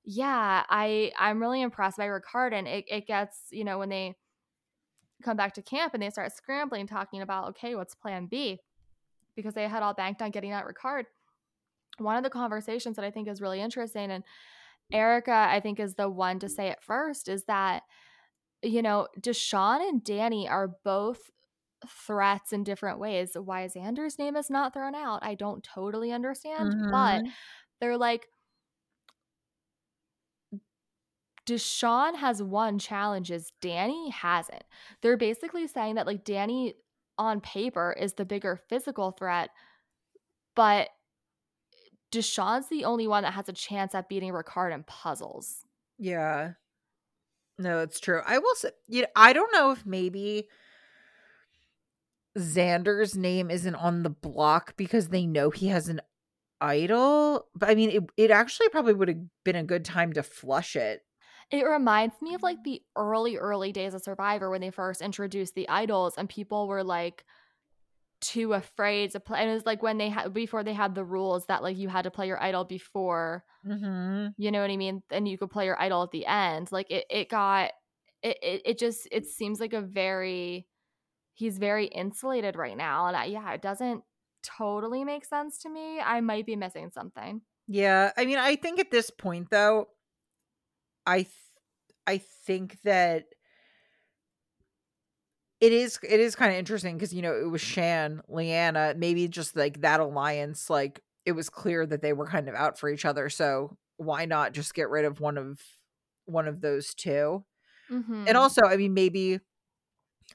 yeah, 0.05 0.63
I 0.69 1.11
I'm 1.17 1.39
really 1.41 1.61
impressed 1.61 1.97
by 1.97 2.07
Ricard 2.07 2.53
and 2.53 2.67
it 2.67 2.85
it 2.87 3.07
gets, 3.07 3.47
you 3.51 3.63
know, 3.63 3.79
when 3.79 3.89
they 3.89 4.15
come 5.23 5.37
back 5.37 5.53
to 5.53 5.61
camp 5.61 5.93
and 5.93 6.03
they 6.03 6.09
start 6.09 6.31
scrambling 6.33 6.87
talking 6.87 7.21
about 7.21 7.49
okay, 7.49 7.75
what's 7.75 7.95
plan 7.95 8.27
B? 8.27 8.59
Because 9.36 9.53
they 9.53 9.67
had 9.67 9.84
all 9.84 9.93
banked 9.93 10.21
on 10.21 10.31
getting 10.31 10.51
that 10.51 10.65
Ricard. 10.65 11.05
One 11.99 12.17
of 12.17 12.23
the 12.23 12.29
conversations 12.29 12.95
that 12.97 13.05
I 13.05 13.11
think 13.11 13.27
is 13.27 13.41
really 13.41 13.61
interesting 13.61 14.11
and 14.11 14.23
Erica 14.93 15.34
I 15.49 15.59
think 15.61 15.79
is 15.79 15.95
the 15.95 16.09
one 16.09 16.39
to 16.39 16.49
say 16.49 16.69
it 16.69 16.84
first 16.84 17.29
is 17.29 17.45
that 17.45 17.84
you 18.63 18.81
know, 18.81 19.07
Deshawn 19.19 19.88
and 19.88 20.03
Danny 20.03 20.49
are 20.49 20.69
both 20.86 21.31
threats 21.88 22.53
in 22.53 22.63
different 22.63 22.99
ways. 22.99 23.36
Why 23.36 23.67
Xander's 23.67 24.19
name 24.19 24.36
is 24.38 24.49
not 24.49 24.73
thrown 24.73 24.95
out, 24.95 25.23
I 25.23 25.36
don't 25.36 25.63
totally 25.63 26.11
understand, 26.13 26.75
but 26.89 27.23
Mhm. 27.23 27.36
they're 27.81 27.97
like 27.97 28.27
Deshawn 31.45 32.15
has 32.15 32.41
won 32.41 32.79
challenges, 32.79 33.51
Danny 33.59 34.09
hasn't. 34.09 34.63
They're 35.01 35.17
basically 35.17 35.67
saying 35.67 35.95
that 35.95 36.07
like 36.07 36.23
Danny 36.23 36.75
on 37.18 37.41
paper 37.41 37.95
is 37.97 38.14
the 38.14 38.26
bigger 38.26 38.59
physical 38.70 39.11
threat, 39.11 39.49
but 40.55 40.89
Deshawn's 42.11 42.70
the 42.70 42.86
only 42.86 43.07
one 43.07 43.24
that 43.24 43.34
has 43.34 43.49
a 43.49 43.53
chance 43.53 43.95
at 43.95 44.07
beating 44.07 44.34
Ricard 44.34 44.74
in 44.74 44.84
puzzles. 44.84 45.66
Yeah. 45.97 46.51
No, 47.57 47.80
it's 47.80 47.99
true. 47.99 48.22
I 48.26 48.38
will 48.39 48.55
say, 48.55 48.70
you 48.88 49.01
know, 49.01 49.07
I 49.16 49.34
don't 49.34 49.51
know 49.51 49.72
if 49.72 49.86
maybe 49.86 50.47
Xander's 52.38 53.16
name 53.16 53.51
isn't 53.51 53.76
on 53.76 54.03
the 54.03 54.09
block 54.09 54.76
because 54.76 55.09
they 55.09 55.26
know 55.26 55.49
he 55.49 55.68
has 55.68 55.88
an 55.89 56.01
idol. 56.61 57.47
But 57.55 57.70
I 57.70 57.76
mean, 57.76 57.89
it, 57.89 58.03
it 58.18 58.32
actually 58.32 58.70
probably 58.70 58.93
would 58.93 59.07
have 59.07 59.18
been 59.43 59.55
a 59.55 59.64
good 59.64 59.86
time 59.86 60.14
to 60.14 60.24
flush 60.24 60.76
it. 60.76 61.01
It 61.53 61.67
reminds 61.67 62.19
me 62.19 62.33
of 62.33 62.41
like 62.41 62.63
the 62.63 62.81
early, 62.95 63.37
early 63.37 63.71
days 63.71 63.93
of 63.93 64.01
Survivor 64.01 64.49
when 64.49 64.59
they 64.59 64.71
first 64.71 65.01
introduced 65.01 65.53
the 65.53 65.69
idols 65.69 66.15
and 66.17 66.27
people 66.27 66.67
were 66.67 66.83
like 66.83 67.23
too 68.21 68.53
afraid 68.53 69.11
to 69.11 69.19
play. 69.19 69.39
And 69.39 69.51
it 69.51 69.53
was 69.53 69.65
like 69.65 69.83
when 69.83 69.99
they 69.99 70.09
had 70.09 70.33
before 70.33 70.63
they 70.63 70.73
had 70.73 70.95
the 70.95 71.03
rules 71.05 71.45
that 71.45 71.61
like 71.61 71.77
you 71.77 71.89
had 71.89 72.05
to 72.05 72.11
play 72.11 72.25
your 72.25 72.41
idol 72.41 72.63
before, 72.65 73.43
Mm-hmm. 73.67 74.29
you 74.35 74.51
know 74.51 74.61
what 74.61 74.71
I 74.71 74.77
mean? 74.77 75.03
And 75.11 75.27
you 75.27 75.37
could 75.37 75.51
play 75.51 75.65
your 75.65 75.79
idol 75.79 76.03
at 76.03 76.11
the 76.11 76.25
end. 76.25 76.71
Like 76.71 76.89
it, 76.89 77.05
it 77.09 77.29
got 77.29 77.71
it, 78.23 78.37
it, 78.41 78.61
it 78.65 78.79
just 78.79 79.07
it 79.11 79.25
seems 79.27 79.59
like 79.59 79.73
a 79.73 79.81
very 79.81 80.67
he's 81.35 81.59
very 81.59 81.85
insulated 81.85 82.55
right 82.55 82.75
now. 82.75 83.07
And 83.07 83.15
I, 83.15 83.25
yeah, 83.25 83.53
it 83.53 83.61
doesn't 83.61 84.03
totally 84.43 85.03
make 85.03 85.23
sense 85.23 85.59
to 85.59 85.69
me. 85.69 85.99
I 85.99 86.19
might 86.21 86.45
be 86.45 86.55
missing 86.55 86.89
something. 86.91 87.41
Yeah. 87.67 88.11
I 88.17 88.25
mean, 88.25 88.37
I 88.37 88.55
think 88.55 88.79
at 88.79 88.91
this 88.91 89.09
point, 89.09 89.49
though, 89.49 89.87
I, 91.05 91.25
I 92.07 92.17
think 92.17 92.81
that 92.83 93.25
it 95.61 95.71
is 95.71 95.99
it 96.03 96.19
is 96.19 96.35
kind 96.35 96.51
of 96.51 96.57
interesting 96.57 96.97
because 96.97 97.13
you 97.13 97.21
know 97.21 97.33
it 97.33 97.49
was 97.49 97.61
Shan, 97.61 98.21
Liana, 98.27 98.93
maybe 98.97 99.27
just 99.27 99.55
like 99.55 99.81
that 99.81 99.99
alliance, 99.99 100.69
like 100.69 101.01
it 101.25 101.31
was 101.33 101.49
clear 101.49 101.85
that 101.85 102.01
they 102.01 102.13
were 102.13 102.27
kind 102.27 102.49
of 102.49 102.55
out 102.55 102.77
for 102.77 102.89
each 102.89 103.05
other. 103.05 103.29
So 103.29 103.77
why 103.97 104.25
not 104.25 104.53
just 104.53 104.73
get 104.73 104.89
rid 104.89 105.05
of 105.05 105.19
one 105.21 105.37
of 105.37 105.61
one 106.25 106.47
of 106.47 106.61
those 106.61 106.93
2 106.93 107.45
Mhm. 107.91 108.27
And 108.27 108.37
also, 108.37 108.61
I 108.65 108.77
mean, 108.77 108.93
maybe 108.93 109.39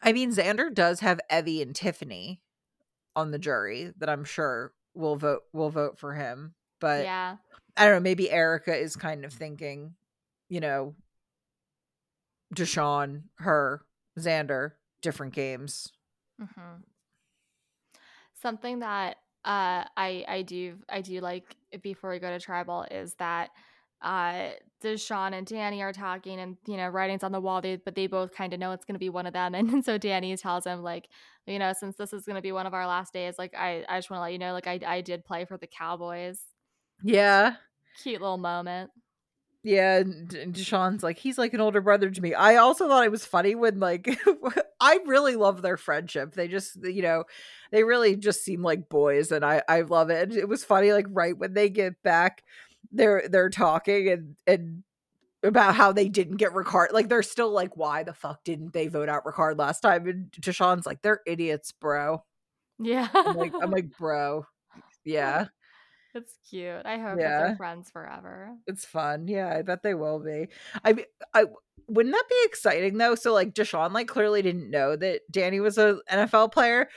I 0.03 0.13
mean 0.13 0.31
Xander 0.33 0.73
does 0.75 1.01
have 1.01 1.21
Evvie 1.31 1.63
and 1.63 1.75
Tiffany 1.75 2.43
on 3.17 3.31
the 3.33 3.39
jury 3.39 3.93
that 3.99 4.09
I'm 4.09 4.25
sure 4.25 4.75
will 4.95 5.17
vote 5.17 5.45
will 5.53 5.71
vote 5.71 5.99
for 5.99 6.15
him. 6.15 6.55
But 6.81 7.05
yeah. 7.05 7.37
I 7.77 7.85
don't 7.87 7.95
know, 7.97 8.01
maybe 8.01 8.31
Erica 8.31 8.77
is 8.77 8.97
kind 8.97 9.25
of 9.25 9.33
thinking 9.33 9.95
you 10.51 10.61
know, 10.61 10.97
Deshawn, 12.55 13.23
her, 13.37 13.83
Xander, 14.19 14.73
different 15.03 15.35
games. 15.35 15.93
Mm-hmm. 16.41 16.83
Something 18.41 18.81
that 18.81 19.17
uh, 19.45 19.85
I 19.97 20.25
I 20.29 20.43
do 20.43 20.79
I 20.89 21.01
do 21.01 21.21
like 21.21 21.57
before 21.83 22.11
we 22.11 22.19
go 22.19 22.31
to 22.31 22.39
tribal 22.39 22.87
is 22.91 23.15
that 23.15 23.51
uh 24.03 24.51
Deshawn 24.83 25.33
and 25.33 25.47
Danny 25.47 25.83
are 25.83 25.93
talking 25.93 26.39
and 26.39 26.57
you 26.67 26.77
know 26.77 26.89
writings 26.89 27.25
on 27.25 27.33
the 27.33 27.41
wall 27.41 27.61
they 27.61 27.77
but 27.77 27.97
they 27.97 28.07
both 28.07 28.33
kind 28.33 28.53
of 28.53 28.61
know 28.61 28.71
it's 28.71 28.85
going 28.85 28.95
to 28.95 29.01
be 29.01 29.09
one 29.09 29.27
of 29.27 29.33
them 29.33 29.55
and 29.57 29.85
so 29.85 29.99
Danny 29.99 30.37
tells 30.37 30.65
him 30.65 30.83
like 30.83 31.09
you 31.47 31.59
know 31.59 31.73
since 31.73 31.97
this 31.97 32.13
is 32.13 32.25
going 32.25 32.37
to 32.37 32.43
be 32.43 32.53
one 32.53 32.67
of 32.67 32.75
our 32.75 32.87
last 32.87 33.13
days 33.13 33.35
like 33.39 33.55
I 33.57 33.85
I 33.89 33.99
just 33.99 34.09
want 34.09 34.19
to 34.19 34.23
let 34.23 34.33
you 34.33 34.39
know 34.39 34.53
like 34.53 34.69
I 34.69 34.79
I 34.87 35.01
did 35.01 35.25
play 35.25 35.45
for 35.45 35.57
the 35.57 35.67
Cowboys. 35.67 36.41
Yeah. 37.03 37.57
Cute 38.03 38.21
little 38.21 38.39
moment. 38.39 38.91
Yeah, 39.69 39.99
and 39.99 40.31
Deshawn's 40.31 41.03
like 41.03 41.19
he's 41.19 41.37
like 41.37 41.53
an 41.53 41.61
older 41.61 41.83
brother 41.83 42.09
to 42.09 42.23
me. 42.23 42.33
I 42.33 42.57
also 42.57 42.89
thought 42.89 43.05
it 43.05 43.11
was 43.11 43.27
funny 43.27 43.55
when 43.55 43.79
like 43.81 44.19
I 44.81 44.99
really 45.05 45.37
love 45.37 45.61
their 45.61 45.77
friendship. 45.77 46.33
They 46.33 46.49
just 46.49 46.83
you 46.83 47.03
know 47.03 47.25
they 47.71 47.85
really 47.85 48.17
just 48.17 48.43
seem 48.43 48.63
like 48.63 48.89
boys, 48.89 49.31
and 49.31 49.45
I 49.45 49.63
I 49.69 49.83
love 49.83 50.09
it. 50.09 50.35
It 50.35 50.49
was 50.49 50.65
funny 50.65 50.95
like 50.95 51.05
right 51.11 51.37
when 51.37 51.53
they 51.53 51.69
get 51.69 52.03
back, 52.03 52.45
they're 52.93 53.29
they're 53.29 53.51
talking 53.51 54.09
and 54.09 54.37
and 54.47 54.85
about 55.43 55.75
how 55.75 55.93
they 55.93 56.09
didn't 56.09 56.39
get 56.39 56.53
Ricard. 56.55 56.93
Like 56.93 57.11
they're 57.11 57.23
still 57.23 57.51
like, 57.51 57.77
why 57.77 58.05
the 58.05 58.15
fuck 58.15 58.45
didn't 58.45 58.73
they 58.73 58.89
vote 58.89 59.11
out 59.11 59.27
Ricard 59.27 59.59
last 59.59 59.81
time? 59.81 60.09
And 60.09 60.31
Deshawn's 60.31 60.87
like, 60.87 61.03
they're 61.03 61.21
idiots, 61.27 61.73
bro. 61.73 62.25
Yeah, 62.79 63.09
I'm 63.13 63.37
like 63.37 63.53
I'm 63.61 63.71
like 63.71 63.91
bro, 63.99 64.47
yeah. 65.05 65.49
It's 66.19 66.35
cute. 66.49 66.83
I 66.85 66.99
hope 66.99 67.19
yeah. 67.19 67.29
that 67.29 67.47
they're 67.47 67.57
friends 67.57 67.91
forever. 67.91 68.51
It's 68.67 68.85
fun. 68.85 69.29
Yeah, 69.29 69.55
I 69.57 69.63
bet 69.63 69.83
they 69.83 69.95
will 69.95 70.21
be. 70.21 70.49
I 70.85 70.93
mean, 70.93 71.07
I 71.35 71.47
wouldn't 71.89 72.15
that 72.15 72.29
be 72.29 72.41
exciting 72.45 72.99
though? 72.99 73.15
So 73.15 73.33
like 73.33 73.55
Deshawn 73.55 73.93
like 73.93 74.09
clearly 74.09 74.43
didn't 74.43 74.71
know 74.71 74.97
that 74.97 75.23
Danny 75.31 75.61
was 75.61 75.79
a 75.79 75.99
NFL 76.11 76.53
player. 76.53 76.89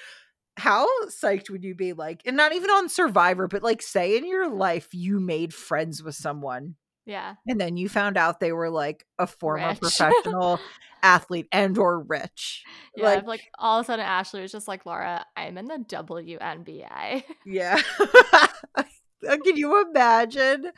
How 0.57 0.87
psyched 1.07 1.49
would 1.49 1.63
you 1.63 1.73
be 1.73 1.93
like 1.93 2.21
and 2.25 2.35
not 2.35 2.53
even 2.53 2.69
on 2.69 2.89
Survivor, 2.89 3.47
but 3.47 3.63
like 3.63 3.81
say 3.81 4.17
in 4.17 4.27
your 4.27 4.49
life 4.49 4.89
you 4.93 5.19
made 5.19 5.53
friends 5.53 6.03
with 6.03 6.15
someone. 6.15 6.75
Yeah. 7.05 7.35
And 7.47 7.59
then 7.59 7.77
you 7.77 7.89
found 7.89 8.17
out 8.17 8.39
they 8.39 8.51
were 8.51 8.69
like 8.69 9.05
a 9.17 9.25
former 9.25 9.69
rich. 9.69 9.79
professional 9.79 10.59
athlete 11.03 11.47
and 11.51 11.77
or 11.77 11.99
rich. 11.99 12.63
Yeah, 12.95 13.05
like, 13.05 13.25
like 13.25 13.41
all 13.57 13.79
of 13.79 13.85
a 13.85 13.87
sudden 13.87 14.05
Ashley 14.05 14.41
was 14.41 14.51
just 14.51 14.67
like, 14.67 14.85
Laura, 14.85 15.25
I'm 15.35 15.57
in 15.57 15.65
the 15.65 15.77
WNBA. 15.77 17.23
Yeah. 17.45 17.81
Uh, 19.27 19.37
can 19.37 19.55
you 19.55 19.85
imagine? 19.89 20.71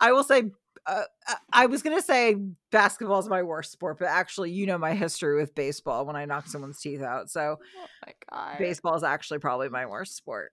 I 0.00 0.12
will 0.12 0.24
say, 0.24 0.44
uh, 0.86 1.02
uh 1.28 1.34
I 1.52 1.66
was 1.66 1.82
gonna 1.82 2.02
say 2.02 2.36
basketball 2.70 3.18
is 3.18 3.28
my 3.28 3.42
worst 3.42 3.72
sport, 3.72 3.98
but 3.98 4.08
actually, 4.08 4.50
you 4.50 4.66
know 4.66 4.78
my 4.78 4.94
history 4.94 5.36
with 5.36 5.54
baseball 5.54 6.06
when 6.06 6.16
I 6.16 6.24
knocked 6.24 6.50
someone's 6.50 6.80
teeth 6.80 7.02
out. 7.02 7.30
So, 7.30 7.58
oh 7.60 7.86
my 8.06 8.12
god, 8.30 8.58
baseball 8.58 8.94
is 8.94 9.02
actually 9.02 9.40
probably 9.40 9.68
my 9.68 9.86
worst 9.86 10.16
sport. 10.16 10.52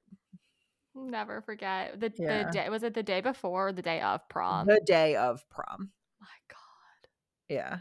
Never 0.96 1.42
forget 1.42 2.00
the 2.00 2.12
yeah. 2.18 2.44
the 2.44 2.52
day. 2.52 2.70
Was 2.70 2.84
it 2.84 2.94
the 2.94 3.04
day 3.04 3.22
before 3.22 3.70
or 3.70 3.74
the 3.74 3.82
day 3.82 4.02
of 4.02 4.28
prom? 4.30 4.66
The 4.66 4.82
day 4.86 5.16
of 5.16 5.48
prom. 5.50 5.92
My 6.20 6.28
god. 6.50 7.08
Yeah. 7.50 7.78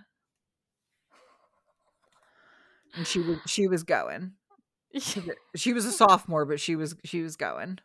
And 2.94 3.06
she 3.06 3.20
was 3.20 3.38
she 3.46 3.68
was 3.68 3.82
going. 3.82 4.32
she 5.56 5.72
was 5.72 5.84
a 5.84 5.92
sophomore, 5.92 6.44
but 6.44 6.60
she 6.60 6.76
was 6.76 6.94
she 7.04 7.22
was 7.22 7.36
going. 7.36 7.78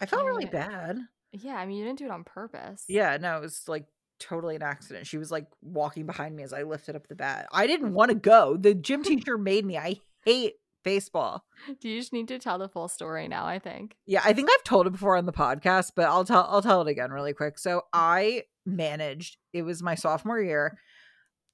I, 0.00 0.04
I 0.04 0.06
felt 0.06 0.24
really 0.24 0.46
bad. 0.46 0.98
Yeah, 1.32 1.56
I 1.56 1.66
mean, 1.66 1.78
you 1.78 1.84
didn't 1.84 1.98
do 1.98 2.06
it 2.06 2.10
on 2.10 2.24
purpose. 2.24 2.84
Yeah, 2.88 3.16
no, 3.18 3.36
it 3.36 3.42
was 3.42 3.64
like 3.68 3.86
totally 4.18 4.56
an 4.56 4.62
accident. 4.62 5.06
She 5.06 5.18
was 5.18 5.30
like 5.30 5.46
walking 5.62 6.06
behind 6.06 6.34
me 6.34 6.42
as 6.42 6.52
I 6.52 6.62
lifted 6.62 6.96
up 6.96 7.06
the 7.08 7.14
bat. 7.14 7.48
I 7.52 7.66
didn't 7.66 7.92
want 7.92 8.10
to 8.10 8.14
go. 8.14 8.56
The 8.56 8.74
gym 8.74 9.02
teacher 9.04 9.38
made 9.38 9.64
me. 9.64 9.76
I 9.76 9.96
hate 10.24 10.54
baseball. 10.84 11.44
Do 11.80 11.88
you 11.88 12.00
just 12.00 12.12
need 12.12 12.28
to 12.28 12.38
tell 12.38 12.58
the 12.58 12.68
full 12.68 12.88
story 12.88 13.28
now, 13.28 13.46
I 13.46 13.58
think. 13.58 13.96
Yeah, 14.06 14.22
I 14.24 14.32
think 14.32 14.48
I've 14.50 14.64
told 14.64 14.86
it 14.86 14.90
before 14.90 15.16
on 15.16 15.26
the 15.26 15.32
podcast, 15.32 15.92
but 15.94 16.06
I'll 16.06 16.24
tell 16.24 16.46
I'll 16.48 16.62
tell 16.62 16.82
it 16.82 16.88
again 16.88 17.10
really 17.10 17.34
quick. 17.34 17.58
So 17.58 17.78
mm. 17.78 17.82
I 17.92 18.44
managed, 18.64 19.36
it 19.52 19.62
was 19.62 19.82
my 19.82 19.92
mm-hmm. 19.92 20.00
sophomore 20.00 20.40
year. 20.40 20.78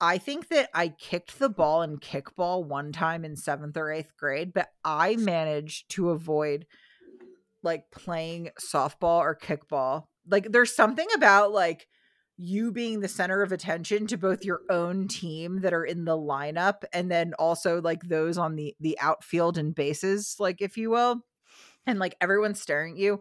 I 0.01 0.18
think 0.18 0.49
that 0.49 0.68
I 0.74 0.88
kicked 0.88 1.38
the 1.38 1.49
ball 1.49 1.82
in 1.82 1.99
kickball 1.99 2.64
one 2.64 2.92
time 2.92 3.24
in 3.24 3.36
seventh 3.36 3.76
or 3.76 3.90
eighth 3.90 4.12
grade, 4.16 4.53
but 4.53 4.68
I 4.84 5.16
managed 5.16 5.90
to 5.92 6.11
avoid 6.11 6.66
like 7.64 7.90
playing 7.90 8.50
softball 8.60 9.18
or 9.18 9.36
kickball. 9.36 10.04
Like 10.28 10.52
there's 10.52 10.74
something 10.74 11.08
about 11.14 11.52
like 11.52 11.86
you 12.36 12.72
being 12.72 13.00
the 13.00 13.08
center 13.08 13.42
of 13.42 13.52
attention 13.52 14.06
to 14.08 14.16
both 14.16 14.44
your 14.44 14.60
own 14.68 15.06
team 15.06 15.60
that 15.60 15.72
are 15.72 15.84
in 15.84 16.04
the 16.04 16.16
lineup 16.16 16.82
and 16.92 17.10
then 17.10 17.32
also 17.38 17.80
like 17.80 18.02
those 18.02 18.36
on 18.36 18.56
the 18.56 18.74
the 18.80 18.98
outfield 19.00 19.56
and 19.56 19.74
bases 19.74 20.36
like 20.40 20.60
if 20.60 20.76
you 20.76 20.90
will 20.90 21.20
and 21.86 22.00
like 22.00 22.16
everyone's 22.20 22.60
staring 22.60 22.94
at 22.94 22.98
you 22.98 23.20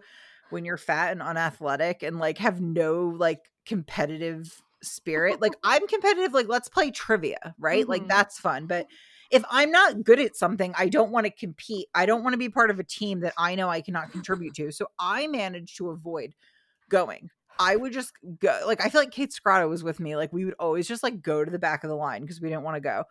when 0.50 0.66
you're 0.66 0.78
fat 0.78 1.12
and 1.12 1.22
unathletic 1.22 2.02
and 2.02 2.18
like 2.18 2.40
have 2.40 2.60
no 2.60 3.14
like 3.16 3.52
competitive 3.68 4.62
spirit 4.82 5.40
like 5.40 5.54
i'm 5.64 5.88
competitive 5.88 6.34
like 6.34 6.48
let's 6.48 6.70
play 6.70 6.90
trivia 6.90 7.54
right 7.60 7.84
mm-hmm. 7.84 7.92
like 7.92 8.08
that's 8.08 8.40
fun 8.40 8.66
but 8.66 8.88
if 9.34 9.44
I'm 9.50 9.72
not 9.72 10.04
good 10.04 10.20
at 10.20 10.36
something, 10.36 10.74
I 10.78 10.90
don't 10.90 11.12
want 11.12 11.26
to 11.26 11.32
compete. 11.32 11.88
I 11.96 12.06
don't 12.06 12.24
want 12.24 12.34
to 12.34 12.38
be 12.38 12.50
part 12.50 12.70
of 12.70 12.80
a 12.80 12.84
team 12.84 13.22
that 13.22 13.34
I 13.36 13.56
know 13.56 13.68
I 13.68 13.82
cannot 13.82 14.12
contribute 14.12 14.54
to. 14.56 14.72
So 14.72 14.88
I 15.00 15.26
managed 15.26 15.78
to 15.78 15.90
avoid 15.90 16.34
going. 16.90 17.30
I 17.58 17.76
would 17.76 17.94
just 17.94 18.14
go. 18.40 18.62
Like 18.68 18.86
I 18.86 18.90
feel 18.90 19.02
like 19.02 19.12
Kate 19.12 19.34
Scrotto 19.34 19.68
was 19.68 19.84
with 19.84 20.00
me. 20.00 20.16
Like 20.16 20.32
we 20.32 20.46
would 20.46 20.56
always 20.60 20.88
just 20.88 21.02
like 21.02 21.22
go 21.22 21.44
to 21.44 21.50
the 21.50 21.60
back 21.60 21.84
of 21.84 21.90
the 21.90 21.96
line 21.96 22.22
because 22.22 22.42
we 22.42 22.50
didn't 22.50 22.64
want 22.64 22.76
to 22.76 22.82
go. 22.82 23.06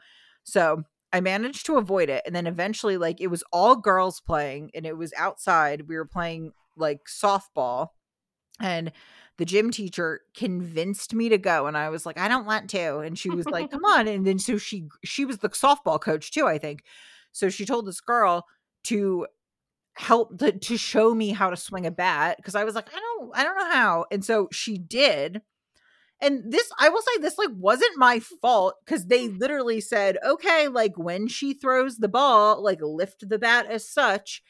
So 0.45 0.85
I 1.13 1.21
managed 1.21 1.67
to 1.67 1.77
avoid 1.77 2.09
it. 2.09 2.23
And 2.25 2.35
then 2.35 2.47
eventually, 2.47 2.97
like 2.97 3.21
it 3.21 3.27
was 3.27 3.43
all 3.53 3.75
girls 3.75 4.21
playing 4.21 4.71
and 4.75 4.87
it 4.87 4.97
was 4.97 5.13
outside. 5.17 5.89
We 5.89 5.97
were 5.97 6.07
playing 6.07 6.53
like 6.77 7.01
softball. 7.07 7.89
And 8.61 8.93
the 9.43 9.47
gym 9.47 9.73
teacher 9.73 10.21
convinced 10.37 11.13
me 11.15 11.29
to 11.29 11.37
go 11.37 11.67
and 11.67 11.77
i 11.77 11.89
was 11.89 12.07
like 12.07 12.17
i 12.17 12.29
don't 12.29 12.47
want 12.47 12.71
to 12.71 12.99
and 12.99 13.19
she 13.19 13.29
was 13.29 13.45
like 13.47 13.69
come 13.73 13.85
on 13.85 14.07
and 14.07 14.25
then 14.25 14.39
so 14.39 14.57
she 14.57 14.87
she 15.05 15.25
was 15.25 15.39
the 15.39 15.49
softball 15.49 16.01
coach 16.01 16.31
too 16.31 16.47
i 16.47 16.59
think. 16.59 16.85
So 17.33 17.49
she 17.49 17.67
told 17.67 17.87
this 17.87 18.01
girl 18.01 18.47
to 18.85 19.27
help 19.95 20.39
to, 20.39 20.53
to 20.53 20.77
show 20.77 21.13
me 21.13 21.31
how 21.31 21.51
to 21.51 21.57
swing 21.57 21.87
a 21.87 21.91
bat 21.91 22.37
because 22.37 22.55
i 22.55 22.63
was 22.63 22.77
like 22.77 22.89
i 22.95 23.01
don't 23.01 23.33
i 23.35 23.43
don't 23.43 23.59
know 23.59 23.73
how 23.73 24.05
and 24.13 24.25
so 24.25 24.47
she 24.53 24.79
did. 24.79 25.43
And 26.21 26.53
this 26.53 26.71
i 26.79 26.89
will 26.89 27.03
say 27.03 27.21
this 27.21 27.37
like 27.37 27.51
wasn't 27.53 27.97
my 27.99 28.21
fault 28.21 28.77
because 28.85 29.07
they 29.07 29.27
literally 29.27 29.81
said 29.81 30.19
okay 30.25 30.69
like 30.69 30.97
when 30.97 31.27
she 31.27 31.53
throws 31.53 31.97
the 31.97 32.07
ball 32.07 32.63
like 32.63 32.79
lift 32.81 33.29
the 33.29 33.41
bat 33.41 33.67
as 33.67 33.89
such 33.89 34.41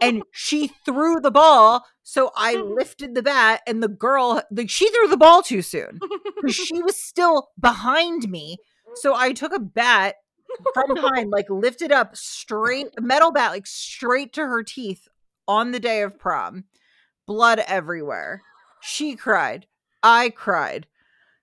and 0.00 0.22
she 0.32 0.68
threw 0.84 1.20
the 1.20 1.30
ball 1.30 1.84
so 2.02 2.30
i 2.36 2.54
lifted 2.76 3.14
the 3.14 3.22
bat 3.22 3.60
and 3.66 3.82
the 3.82 3.88
girl 3.88 4.42
like 4.50 4.70
she 4.70 4.90
threw 4.90 5.08
the 5.08 5.16
ball 5.16 5.42
too 5.42 5.62
soon 5.62 5.98
she 6.48 6.82
was 6.82 6.96
still 6.96 7.50
behind 7.60 8.30
me 8.30 8.56
so 8.94 9.14
i 9.14 9.32
took 9.32 9.52
a 9.52 9.60
bat 9.60 10.16
from 10.74 10.94
behind 10.94 11.30
like 11.30 11.48
lifted 11.48 11.92
up 11.92 12.16
straight 12.16 12.88
metal 13.00 13.32
bat 13.32 13.52
like 13.52 13.66
straight 13.66 14.32
to 14.32 14.42
her 14.42 14.62
teeth 14.62 15.08
on 15.48 15.72
the 15.72 15.80
day 15.80 16.02
of 16.02 16.18
prom. 16.18 16.64
Blood 17.26 17.60
everywhere. 17.66 18.42
She 18.80 19.16
cried. 19.16 19.66
I 20.02 20.30
cried. 20.30 20.86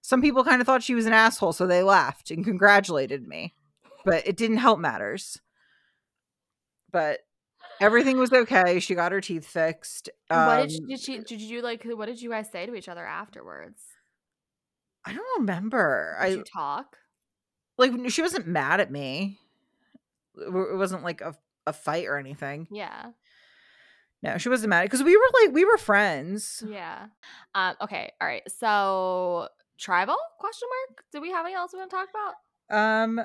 Some 0.01 0.21
people 0.21 0.43
kind 0.43 0.61
of 0.61 0.65
thought 0.65 0.83
she 0.83 0.95
was 0.95 1.05
an 1.05 1.13
asshole 1.13 1.53
so 1.53 1.67
they 1.67 1.83
laughed 1.83 2.31
and 2.31 2.43
congratulated 2.43 3.27
me 3.27 3.53
but 4.05 4.25
it 4.25 4.37
didn't 4.37 4.57
help 4.57 4.79
matters. 4.79 5.39
But 6.91 7.19
everything 7.79 8.17
was 8.17 8.31
okay. 8.31 8.79
She 8.79 8.95
got 8.95 9.11
her 9.11 9.21
teeth 9.21 9.47
fixed. 9.47 10.09
Um, 10.29 10.45
what 10.45 10.61
did 10.61 10.71
she, 10.71 10.79
did 10.79 10.99
she? 10.99 11.19
Did 11.19 11.41
you 11.41 11.61
like? 11.61 11.83
What 11.83 12.07
did 12.07 12.21
you 12.21 12.29
guys 12.29 12.51
say 12.51 12.65
to 12.65 12.75
each 12.75 12.89
other 12.89 13.05
afterwards? 13.05 13.81
I 15.05 15.13
don't 15.13 15.39
remember. 15.39 16.17
Did 16.21 16.25
I 16.25 16.29
you 16.35 16.43
talk. 16.43 16.97
Like 17.77 17.91
she 18.09 18.21
wasn't 18.21 18.47
mad 18.47 18.79
at 18.79 18.91
me. 18.91 19.39
It 20.35 20.77
wasn't 20.77 21.03
like 21.03 21.21
a 21.21 21.35
a 21.65 21.73
fight 21.73 22.05
or 22.05 22.17
anything. 22.17 22.67
Yeah. 22.71 23.11
No, 24.21 24.37
she 24.37 24.49
wasn't 24.49 24.71
mad 24.71 24.83
because 24.83 25.01
we 25.01 25.15
were 25.15 25.29
like 25.43 25.53
we 25.53 25.63
were 25.63 25.77
friends. 25.77 26.63
Yeah. 26.67 27.07
Um. 27.55 27.75
Okay. 27.81 28.11
All 28.19 28.27
right. 28.27 28.43
So 28.47 29.47
tribal 29.77 30.17
question 30.39 30.67
mark. 30.89 31.05
Do 31.13 31.21
we 31.21 31.31
have 31.31 31.45
anything 31.45 31.57
else 31.57 31.71
we 31.73 31.79
want 31.79 31.89
to 31.89 31.95
talk 31.95 32.09
about? 32.09 33.05
Um. 33.05 33.19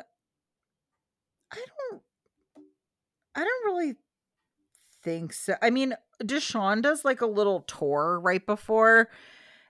I 1.52 1.56
don't. 1.56 2.02
I 3.34 3.40
don't 3.40 3.64
really 3.66 3.96
think 5.04 5.32
so. 5.32 5.54
I 5.62 5.70
mean, 5.70 5.94
Deshawn 6.22 6.82
does 6.82 7.04
like 7.04 7.20
a 7.20 7.26
little 7.26 7.60
tour 7.60 8.18
right 8.20 8.44
before, 8.44 9.10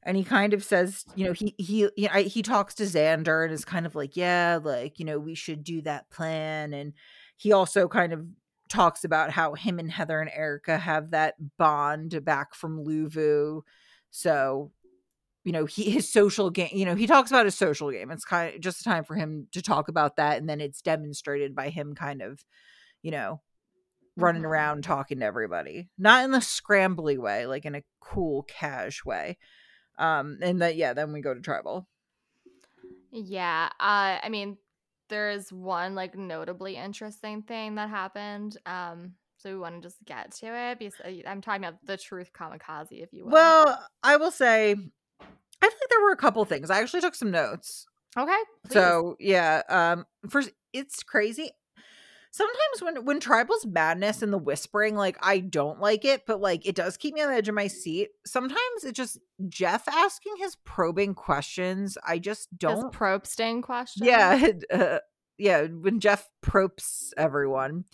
and 0.02 0.16
he 0.16 0.24
kind 0.24 0.54
of 0.54 0.64
says, 0.64 1.04
you 1.14 1.26
know, 1.26 1.32
he 1.32 1.54
he 1.58 1.88
he, 1.96 2.08
I, 2.08 2.22
he 2.22 2.42
talks 2.42 2.74
to 2.76 2.84
Xander 2.84 3.44
and 3.44 3.52
is 3.52 3.64
kind 3.64 3.86
of 3.86 3.94
like, 3.94 4.16
yeah, 4.16 4.58
like 4.62 4.98
you 4.98 5.04
know, 5.04 5.18
we 5.18 5.34
should 5.34 5.64
do 5.64 5.82
that 5.82 6.10
plan, 6.10 6.72
and 6.72 6.94
he 7.36 7.52
also 7.52 7.88
kind 7.88 8.12
of 8.12 8.24
talks 8.68 9.04
about 9.04 9.30
how 9.30 9.54
him 9.54 9.78
and 9.78 9.90
Heather 9.90 10.20
and 10.20 10.30
Erica 10.34 10.78
have 10.78 11.10
that 11.10 11.34
bond 11.58 12.24
back 12.24 12.54
from 12.54 12.84
Luvu, 12.84 13.62
so 14.10 14.70
you 15.44 15.52
know 15.52 15.66
he 15.66 15.90
his 15.90 16.10
social 16.10 16.50
game 16.50 16.70
you 16.72 16.84
know 16.84 16.94
he 16.94 17.06
talks 17.06 17.30
about 17.30 17.44
his 17.44 17.54
social 17.54 17.90
game 17.90 18.10
it's 18.10 18.24
kind 18.24 18.54
of 18.54 18.60
just 18.60 18.80
a 18.80 18.84
time 18.84 19.04
for 19.04 19.14
him 19.14 19.46
to 19.52 19.60
talk 19.62 19.88
about 19.88 20.16
that 20.16 20.38
and 20.38 20.48
then 20.48 20.60
it's 20.60 20.80
demonstrated 20.80 21.54
by 21.54 21.68
him 21.68 21.94
kind 21.94 22.22
of 22.22 22.42
you 23.02 23.10
know 23.10 23.40
running 24.16 24.42
Mhm. 24.42 24.46
around 24.46 24.84
talking 24.84 25.18
to 25.20 25.24
everybody 25.26 25.88
not 25.98 26.24
in 26.24 26.30
the 26.30 26.38
scrambly 26.38 27.18
way 27.18 27.46
like 27.46 27.64
in 27.64 27.74
a 27.74 27.82
cool 28.00 28.42
cash 28.44 29.04
way 29.04 29.36
um 29.98 30.38
and 30.42 30.62
that 30.62 30.76
yeah 30.76 30.92
then 30.92 31.12
we 31.12 31.20
go 31.20 31.34
to 31.34 31.40
tribal 31.40 31.86
Yeah. 33.10 33.68
Uh, 33.78 34.18
I 34.22 34.28
mean, 34.28 34.56
there 35.08 35.30
is 35.30 35.52
one 35.52 35.94
like 35.94 36.16
notably 36.16 36.76
interesting 36.76 37.42
thing 37.42 37.76
that 37.76 37.88
happened. 37.88 38.56
Um, 38.66 39.14
so 39.36 39.50
we 39.52 39.58
want 39.58 39.76
to 39.76 39.86
just 39.88 40.04
get 40.04 40.32
to 40.32 40.46
it 40.46 40.78
because 40.78 40.94
I'm 41.26 41.40
talking 41.40 41.64
about 41.64 41.78
the 41.84 41.96
truth 41.96 42.32
kamikaze, 42.32 43.02
if 43.02 43.12
you 43.12 43.24
will. 43.24 43.30
well 43.32 43.86
i 44.02 44.16
will 44.16 44.30
say 44.30 44.70
i 44.70 45.68
think 45.68 45.90
there 45.90 46.00
were 46.02 46.12
a 46.12 46.16
couple 46.16 46.42
things 46.44 46.70
i 46.70 46.80
actually 46.80 47.02
took 47.02 47.14
some 47.14 47.30
notes 47.30 47.84
okay. 48.18 48.36
please. 48.66 48.72
So 48.72 49.16
yeah, 49.20 49.62
um 49.68 50.06
first 50.30 50.50
it's 50.72 51.02
crazy. 51.02 51.50
Sometimes 52.36 52.82
when 52.82 53.04
when 53.04 53.20
Tribal's 53.20 53.64
madness 53.64 54.20
and 54.20 54.32
the 54.32 54.38
whispering, 54.38 54.96
like 54.96 55.16
I 55.22 55.38
don't 55.38 55.78
like 55.78 56.04
it, 56.04 56.26
but 56.26 56.40
like 56.40 56.66
it 56.66 56.74
does 56.74 56.96
keep 56.96 57.14
me 57.14 57.22
on 57.22 57.30
the 57.30 57.36
edge 57.36 57.48
of 57.48 57.54
my 57.54 57.68
seat. 57.68 58.08
Sometimes 58.26 58.82
it's 58.82 58.96
just 58.96 59.20
Jeff 59.48 59.86
asking 59.86 60.32
his 60.38 60.56
probing 60.64 61.14
questions. 61.14 61.96
I 62.04 62.18
just 62.18 62.48
don't 62.58 62.92
Probsting 62.92 63.62
question. 63.62 64.04
Yeah, 64.04 64.48
uh, 64.72 64.98
yeah, 65.38 65.62
when 65.62 66.00
Jeff 66.00 66.28
propes 66.40 67.14
everyone. 67.16 67.84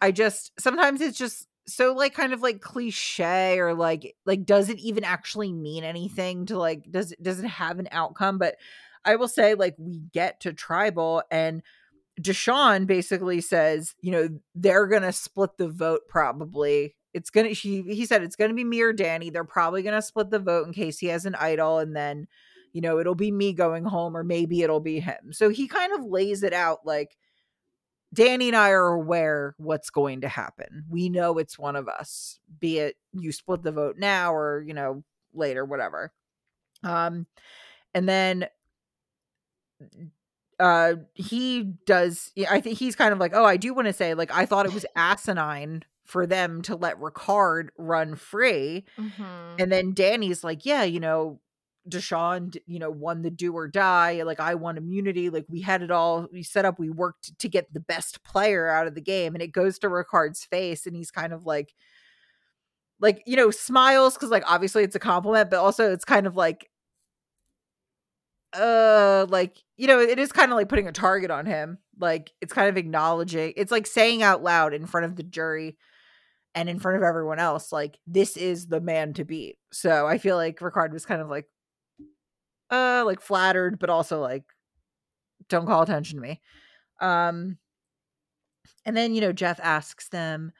I 0.00 0.12
just 0.12 0.52
sometimes 0.60 1.00
it's 1.00 1.18
just 1.18 1.48
so 1.66 1.92
like 1.92 2.14
kind 2.14 2.32
of 2.32 2.42
like 2.42 2.60
cliche 2.60 3.58
or 3.58 3.74
like 3.74 4.14
like 4.24 4.46
does 4.46 4.68
it 4.68 4.78
even 4.78 5.02
actually 5.02 5.52
mean 5.52 5.82
anything 5.82 6.46
to 6.46 6.56
like 6.56 6.84
does 6.92 7.10
it 7.10 7.20
does 7.20 7.40
it 7.40 7.46
have 7.48 7.78
an 7.78 7.88
outcome 7.92 8.38
but 8.38 8.56
i 9.04 9.14
will 9.14 9.28
say 9.28 9.54
like 9.54 9.76
we 9.78 10.00
get 10.12 10.40
to 10.40 10.52
tribal 10.52 11.22
and 11.30 11.62
deshawn 12.20 12.86
basically 12.86 13.40
says 13.40 13.94
you 14.00 14.10
know 14.10 14.28
they're 14.54 14.86
gonna 14.86 15.12
split 15.12 15.50
the 15.56 15.68
vote 15.68 16.02
probably 16.08 16.94
it's 17.14 17.30
gonna 17.30 17.48
he 17.48 17.82
he 17.82 18.04
said 18.04 18.22
it's 18.22 18.36
gonna 18.36 18.54
be 18.54 18.64
me 18.64 18.80
or 18.80 18.92
danny 18.92 19.30
they're 19.30 19.44
probably 19.44 19.82
gonna 19.82 20.02
split 20.02 20.30
the 20.30 20.38
vote 20.38 20.66
in 20.66 20.72
case 20.72 20.98
he 20.98 21.06
has 21.06 21.24
an 21.24 21.34
idol 21.36 21.78
and 21.78 21.96
then 21.96 22.26
you 22.72 22.80
know 22.80 22.98
it'll 22.98 23.14
be 23.14 23.30
me 23.30 23.52
going 23.52 23.84
home 23.84 24.16
or 24.16 24.24
maybe 24.24 24.62
it'll 24.62 24.80
be 24.80 25.00
him 25.00 25.32
so 25.32 25.48
he 25.48 25.66
kind 25.66 25.92
of 25.92 26.04
lays 26.04 26.42
it 26.42 26.52
out 26.52 26.80
like 26.84 27.16
Danny 28.12 28.48
and 28.48 28.56
I 28.56 28.70
are 28.70 28.88
aware 28.88 29.54
what's 29.56 29.90
going 29.90 30.22
to 30.22 30.28
happen. 30.28 30.84
We 30.88 31.08
know 31.08 31.38
it's 31.38 31.58
one 31.58 31.76
of 31.76 31.86
us, 31.88 32.40
be 32.58 32.78
it 32.78 32.96
you 33.12 33.30
split 33.30 33.62
the 33.62 33.70
vote 33.70 33.98
now 33.98 34.34
or, 34.34 34.62
you 34.66 34.74
know, 34.74 35.04
later, 35.32 35.64
whatever. 35.64 36.12
Um, 36.82 37.26
and 37.94 38.08
then 38.08 38.46
uh 40.60 40.96
he 41.14 41.74
does 41.86 42.32
I 42.48 42.60
think 42.60 42.78
he's 42.78 42.96
kind 42.96 43.12
of 43.12 43.18
like, 43.18 43.32
oh, 43.34 43.44
I 43.44 43.56
do 43.56 43.74
want 43.74 43.86
to 43.88 43.92
say, 43.92 44.14
like, 44.14 44.32
I 44.34 44.46
thought 44.46 44.66
it 44.66 44.74
was 44.74 44.86
asinine 44.96 45.84
for 46.04 46.26
them 46.26 46.62
to 46.62 46.76
let 46.76 47.00
Ricard 47.00 47.68
run 47.78 48.16
free. 48.16 48.84
Mhm. 48.98 49.56
And 49.60 49.72
then 49.72 49.94
Danny's 49.94 50.42
like, 50.44 50.66
yeah, 50.66 50.82
you 50.84 51.00
know, 51.00 51.40
Deshawn, 51.88 52.50
d- 52.50 52.62
you 52.66 52.78
know, 52.78 52.90
won 52.90 53.22
the 53.22 53.30
do 53.30 53.54
or 53.54 53.68
die. 53.68 54.22
Like 54.22 54.40
I 54.40 54.54
won 54.54 54.76
immunity. 54.76 55.30
Like 55.30 55.46
we 55.48 55.60
had 55.62 55.82
it 55.82 55.90
all. 55.90 56.28
We 56.32 56.42
set 56.42 56.64
up. 56.64 56.78
We 56.78 56.90
worked 56.90 57.38
to 57.38 57.48
get 57.48 57.72
the 57.72 57.80
best 57.80 58.22
player 58.24 58.68
out 58.68 58.86
of 58.86 58.94
the 58.94 59.00
game, 59.00 59.34
and 59.34 59.42
it 59.42 59.52
goes 59.52 59.78
to 59.80 59.88
Ricard's 59.88 60.44
face, 60.44 60.86
and 60.86 60.94
he's 60.96 61.10
kind 61.10 61.32
of 61.32 61.46
like, 61.46 61.74
like 63.00 63.22
you 63.26 63.36
know, 63.36 63.50
smiles 63.50 64.14
because 64.14 64.30
like 64.30 64.44
obviously 64.46 64.82
it's 64.82 64.96
a 64.96 65.00
compliment, 65.00 65.50
but 65.50 65.58
also 65.60 65.90
it's 65.92 66.04
kind 66.04 66.26
of 66.26 66.36
like, 66.36 66.69
uh, 68.52 69.26
like 69.28 69.56
you 69.76 69.86
know, 69.86 70.00
it 70.00 70.18
is 70.18 70.32
kind 70.32 70.52
of 70.52 70.56
like 70.56 70.68
putting 70.68 70.88
a 70.88 70.92
target 70.92 71.30
on 71.30 71.46
him. 71.46 71.78
Like 71.98 72.32
it's 72.40 72.52
kind 72.52 72.68
of 72.68 72.76
acknowledging. 72.76 73.52
It's 73.56 73.72
like 73.72 73.86
saying 73.86 74.22
out 74.22 74.42
loud 74.42 74.74
in 74.74 74.86
front 74.86 75.06
of 75.06 75.16
the 75.16 75.22
jury 75.22 75.76
and 76.54 76.68
in 76.68 76.78
front 76.78 76.96
of 76.96 77.02
everyone 77.02 77.38
else 77.38 77.72
like 77.72 77.98
this 78.06 78.36
is 78.36 78.66
the 78.66 78.80
man 78.80 79.12
to 79.12 79.24
beat 79.24 79.56
so 79.72 80.06
i 80.06 80.18
feel 80.18 80.36
like 80.36 80.58
ricard 80.58 80.92
was 80.92 81.06
kind 81.06 81.20
of 81.20 81.28
like 81.28 81.46
uh 82.70 83.02
like 83.06 83.20
flattered 83.20 83.78
but 83.78 83.90
also 83.90 84.20
like 84.20 84.44
don't 85.48 85.66
call 85.66 85.82
attention 85.82 86.16
to 86.18 86.22
me 86.22 86.40
um 87.00 87.56
and 88.84 88.96
then 88.96 89.14
you 89.14 89.20
know 89.20 89.32
jeff 89.32 89.60
asks 89.62 90.08
them 90.08 90.52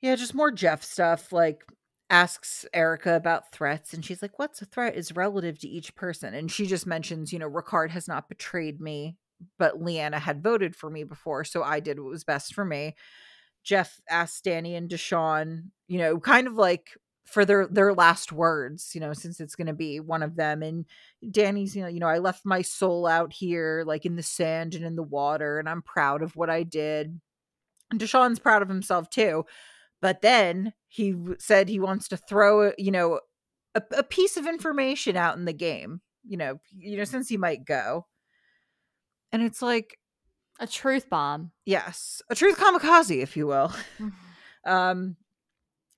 yeah 0.00 0.14
just 0.14 0.34
more 0.34 0.50
jeff 0.50 0.82
stuff 0.82 1.32
like 1.32 1.64
asks 2.14 2.64
erica 2.72 3.14
about 3.16 3.52
threats 3.52 3.92
and 3.92 4.04
she's 4.04 4.22
like 4.22 4.38
what's 4.38 4.62
a 4.62 4.66
threat 4.66 4.94
is 4.94 5.16
relative 5.16 5.58
to 5.58 5.68
each 5.68 5.94
person 5.96 6.34
and 6.34 6.50
she 6.50 6.66
just 6.66 6.86
mentions 6.86 7.32
you 7.32 7.38
know 7.38 7.50
ricard 7.50 7.90
has 7.90 8.06
not 8.06 8.28
betrayed 8.28 8.80
me 8.80 9.16
but 9.58 9.82
liana 9.82 10.18
had 10.18 10.42
voted 10.42 10.76
for 10.76 10.90
me 10.90 11.04
before 11.04 11.44
so 11.44 11.62
i 11.62 11.80
did 11.80 11.98
what 11.98 12.10
was 12.10 12.24
best 12.24 12.54
for 12.54 12.64
me 12.64 12.94
Jeff 13.64 14.00
asked 14.08 14.44
Danny 14.44 14.76
and 14.76 14.88
Deshawn, 14.90 15.70
you 15.88 15.98
know, 15.98 16.20
kind 16.20 16.46
of 16.46 16.54
like 16.54 16.90
for 17.26 17.44
their 17.44 17.66
their 17.66 17.94
last 17.94 18.30
words, 18.30 18.92
you 18.94 19.00
know, 19.00 19.12
since 19.14 19.40
it's 19.40 19.56
going 19.56 19.66
to 19.66 19.72
be 19.72 20.00
one 20.00 20.22
of 20.22 20.36
them. 20.36 20.62
And 20.62 20.84
Danny's, 21.30 21.74
you 21.74 21.82
know, 21.82 21.88
you 21.88 21.98
know, 21.98 22.06
I 22.06 22.18
left 22.18 22.44
my 22.44 22.60
soul 22.62 23.06
out 23.06 23.32
here, 23.32 23.82
like 23.86 24.04
in 24.04 24.16
the 24.16 24.22
sand 24.22 24.74
and 24.74 24.84
in 24.84 24.96
the 24.96 25.02
water, 25.02 25.58
and 25.58 25.68
I'm 25.68 25.82
proud 25.82 26.22
of 26.22 26.36
what 26.36 26.50
I 26.50 26.62
did. 26.62 27.18
And 27.90 28.00
Deshawn's 28.00 28.38
proud 28.38 28.62
of 28.62 28.68
himself 28.68 29.10
too. 29.10 29.44
But 30.04 30.20
then 30.20 30.74
he 30.86 31.14
said 31.38 31.70
he 31.70 31.80
wants 31.80 32.08
to 32.08 32.18
throw, 32.18 32.72
you 32.76 32.90
know, 32.90 33.20
a, 33.74 33.80
a 33.96 34.02
piece 34.02 34.36
of 34.36 34.46
information 34.46 35.16
out 35.16 35.38
in 35.38 35.46
the 35.46 35.54
game, 35.54 36.02
you 36.28 36.36
know, 36.36 36.58
you 36.76 36.98
know, 36.98 37.04
since 37.04 37.26
he 37.26 37.38
might 37.38 37.64
go. 37.64 38.04
And 39.32 39.42
it's 39.42 39.62
like, 39.62 39.98
A 40.60 40.66
truth 40.66 41.08
bomb. 41.08 41.52
yes, 41.64 42.20
a 42.28 42.34
truth 42.34 42.58
kamikaze, 42.58 43.22
if 43.22 43.34
you 43.34 43.46
will. 43.46 43.72
Um, 44.66 45.16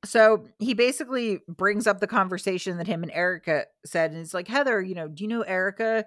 so 0.04 0.44
he 0.60 0.74
basically 0.74 1.40
brings 1.48 1.88
up 1.88 1.98
the 1.98 2.06
conversation 2.06 2.78
that 2.78 2.86
him 2.86 3.02
and 3.02 3.10
Erica 3.12 3.66
said, 3.84 4.12
and 4.12 4.20
it's 4.20 4.34
like, 4.34 4.46
Heather, 4.46 4.80
you 4.80 4.94
know, 4.94 5.08
do 5.08 5.24
you 5.24 5.28
know 5.28 5.42
Erica, 5.42 6.04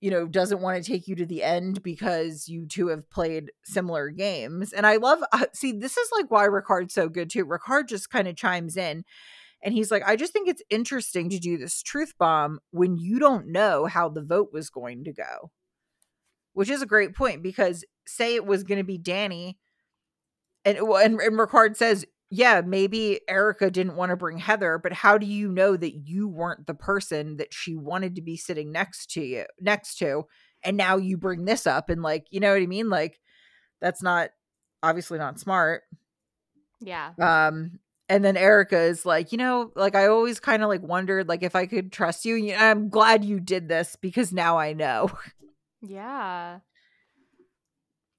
you 0.00 0.10
know, 0.10 0.26
doesn't 0.26 0.60
want 0.60 0.82
to 0.82 0.90
take 0.90 1.08
you 1.08 1.16
to 1.16 1.26
the 1.26 1.42
end 1.42 1.82
because 1.82 2.48
you 2.48 2.66
two 2.66 2.88
have 2.88 3.10
played 3.10 3.50
similar 3.64 4.10
games. 4.10 4.72
And 4.72 4.86
I 4.86 4.96
love, 4.96 5.20
uh, 5.32 5.46
see, 5.52 5.72
this 5.72 5.96
is 5.96 6.08
like 6.12 6.30
why 6.30 6.46
Ricard's 6.46 6.94
so 6.94 7.08
good 7.08 7.30
too. 7.30 7.44
Ricard 7.44 7.88
just 7.88 8.10
kind 8.10 8.28
of 8.28 8.36
chimes 8.36 8.76
in 8.76 9.04
and 9.62 9.74
he's 9.74 9.90
like, 9.90 10.02
I 10.06 10.14
just 10.16 10.32
think 10.32 10.48
it's 10.48 10.62
interesting 10.70 11.30
to 11.30 11.38
do 11.38 11.58
this 11.58 11.82
truth 11.82 12.14
bomb 12.18 12.60
when 12.70 12.96
you 12.96 13.18
don't 13.18 13.48
know 13.48 13.86
how 13.86 14.08
the 14.08 14.22
vote 14.22 14.50
was 14.52 14.70
going 14.70 15.04
to 15.04 15.12
go. 15.12 15.50
Which 16.52 16.70
is 16.70 16.82
a 16.82 16.86
great 16.86 17.14
point 17.14 17.42
because 17.42 17.84
say 18.06 18.34
it 18.34 18.46
was 18.46 18.64
going 18.64 18.78
to 18.78 18.84
be 18.84 18.98
Danny 18.98 19.58
and, 20.64 20.78
and 20.78 21.20
and 21.20 21.38
Ricard 21.38 21.76
says, 21.76 22.04
"Yeah, 22.30 22.60
maybe 22.64 23.20
Erica 23.28 23.70
didn't 23.70 23.96
want 23.96 24.10
to 24.10 24.16
bring 24.16 24.38
Heather, 24.38 24.78
but 24.82 24.92
how 24.92 25.18
do 25.18 25.26
you 25.26 25.50
know 25.50 25.76
that 25.76 26.06
you 26.06 26.28
weren't 26.28 26.66
the 26.66 26.74
person 26.74 27.36
that 27.38 27.54
she 27.54 27.74
wanted 27.76 28.16
to 28.16 28.22
be 28.22 28.36
sitting 28.36 28.70
next 28.72 29.10
to 29.12 29.22
you 29.22 29.44
next 29.60 29.96
to 29.98 30.24
and 30.64 30.76
now 30.76 30.96
you 30.96 31.16
bring 31.16 31.44
this 31.44 31.66
up 31.66 31.88
and 31.88 32.02
like, 32.02 32.26
you 32.30 32.40
know 32.40 32.52
what 32.52 32.62
I 32.62 32.66
mean? 32.66 32.88
Like 32.90 33.20
that's 33.80 34.02
not 34.02 34.30
obviously 34.82 35.18
not 35.18 35.40
smart." 35.40 35.82
Yeah. 36.80 37.12
Um 37.20 37.80
and 38.08 38.24
then 38.24 38.36
Erica 38.36 38.78
is 38.80 39.04
like, 39.04 39.32
"You 39.32 39.38
know, 39.38 39.72
like 39.76 39.94
I 39.94 40.06
always 40.08 40.40
kind 40.40 40.62
of 40.62 40.68
like 40.68 40.82
wondered 40.82 41.28
like 41.28 41.42
if 41.42 41.54
I 41.54 41.66
could 41.66 41.92
trust 41.92 42.24
you. 42.24 42.36
And 42.36 42.62
I'm 42.62 42.88
glad 42.88 43.24
you 43.24 43.40
did 43.40 43.68
this 43.68 43.96
because 44.00 44.32
now 44.32 44.58
I 44.58 44.72
know." 44.72 45.10
Yeah. 45.82 46.60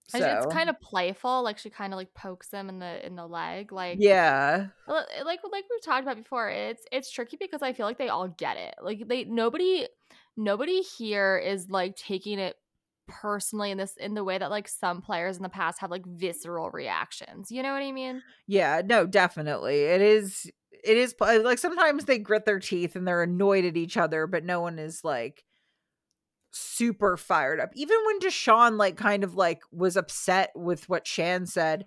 So, 0.10 0.18
It's 0.18 0.54
kind 0.54 0.70
of 0.70 0.80
playful. 0.82 1.44
Like 1.44 1.58
she 1.58 1.70
kind 1.70 1.94
of 1.94 1.98
like 1.98 2.14
pokes 2.14 2.52
him 2.52 2.70
in 2.70 2.80
the 2.80 3.06
in 3.06 3.16
the 3.16 3.28
leg. 3.28 3.72
Like 3.72 3.98
yeah. 4.00 4.68
Like 4.88 5.08
like 5.24 5.42
we've 5.70 5.84
talked 5.84 6.04
about 6.04 6.18
before, 6.18 6.50
it's 6.50 6.84
it's 6.92 7.12
tricky 7.12 7.38
because 7.40 7.62
I 7.62 7.74
feel 7.74 7.86
like 7.86 7.98
they 7.98 8.10
all 8.10 8.28
get 8.28 8.58
it. 8.58 8.76
Like 8.82 9.08
they 9.08 9.26
nobody 9.26 9.88
nobody 10.36 10.82
here 10.82 11.38
is 11.38 11.70
like 11.70 11.96
taking 11.96 12.40
it 12.40 12.56
personally 13.08 13.72
in 13.72 13.78
this 13.78 13.96
in 13.98 14.14
the 14.14 14.24
way 14.24 14.38
that 14.38 14.50
like 14.50 14.68
some 14.68 15.02
players 15.02 15.38
in 15.38 15.44
the 15.44 15.50
past 15.50 15.80
have 15.80 15.92
like 15.92 16.06
visceral 16.06 16.72
reactions. 16.72 17.52
You 17.52 17.62
know 17.62 17.74
what 17.74 17.82
I 17.82 17.92
mean? 17.92 18.24
Yeah, 18.48 18.82
no, 18.84 19.06
definitely. 19.06 19.82
It 19.84 20.02
is 20.02 20.50
it 20.84 20.98
is 20.98 21.14
like 21.20 21.60
sometimes 21.60 22.06
they 22.06 22.18
grit 22.18 22.46
their 22.46 22.60
teeth 22.60 22.96
and 22.96 23.08
they're 23.08 23.24
annoyed 23.24 23.66
at 23.66 23.78
each 23.78 23.98
other, 23.98 24.28
but 24.28 24.44
no 24.44 24.62
one 24.62 24.80
is 24.80 25.04
like 25.04 25.44
super 26.52 27.18
fired 27.18 27.60
up. 27.60 27.70
Even 27.76 27.98
when 28.06 28.20
Deshawn 28.20 28.78
like 28.78 28.98
kind 28.98 29.24
of 29.24 29.36
like 29.36 29.62
was 29.72 29.98
upset 29.98 30.52
with 30.56 30.88
what 30.90 31.08
Shan 31.08 31.46
said, 31.46 31.86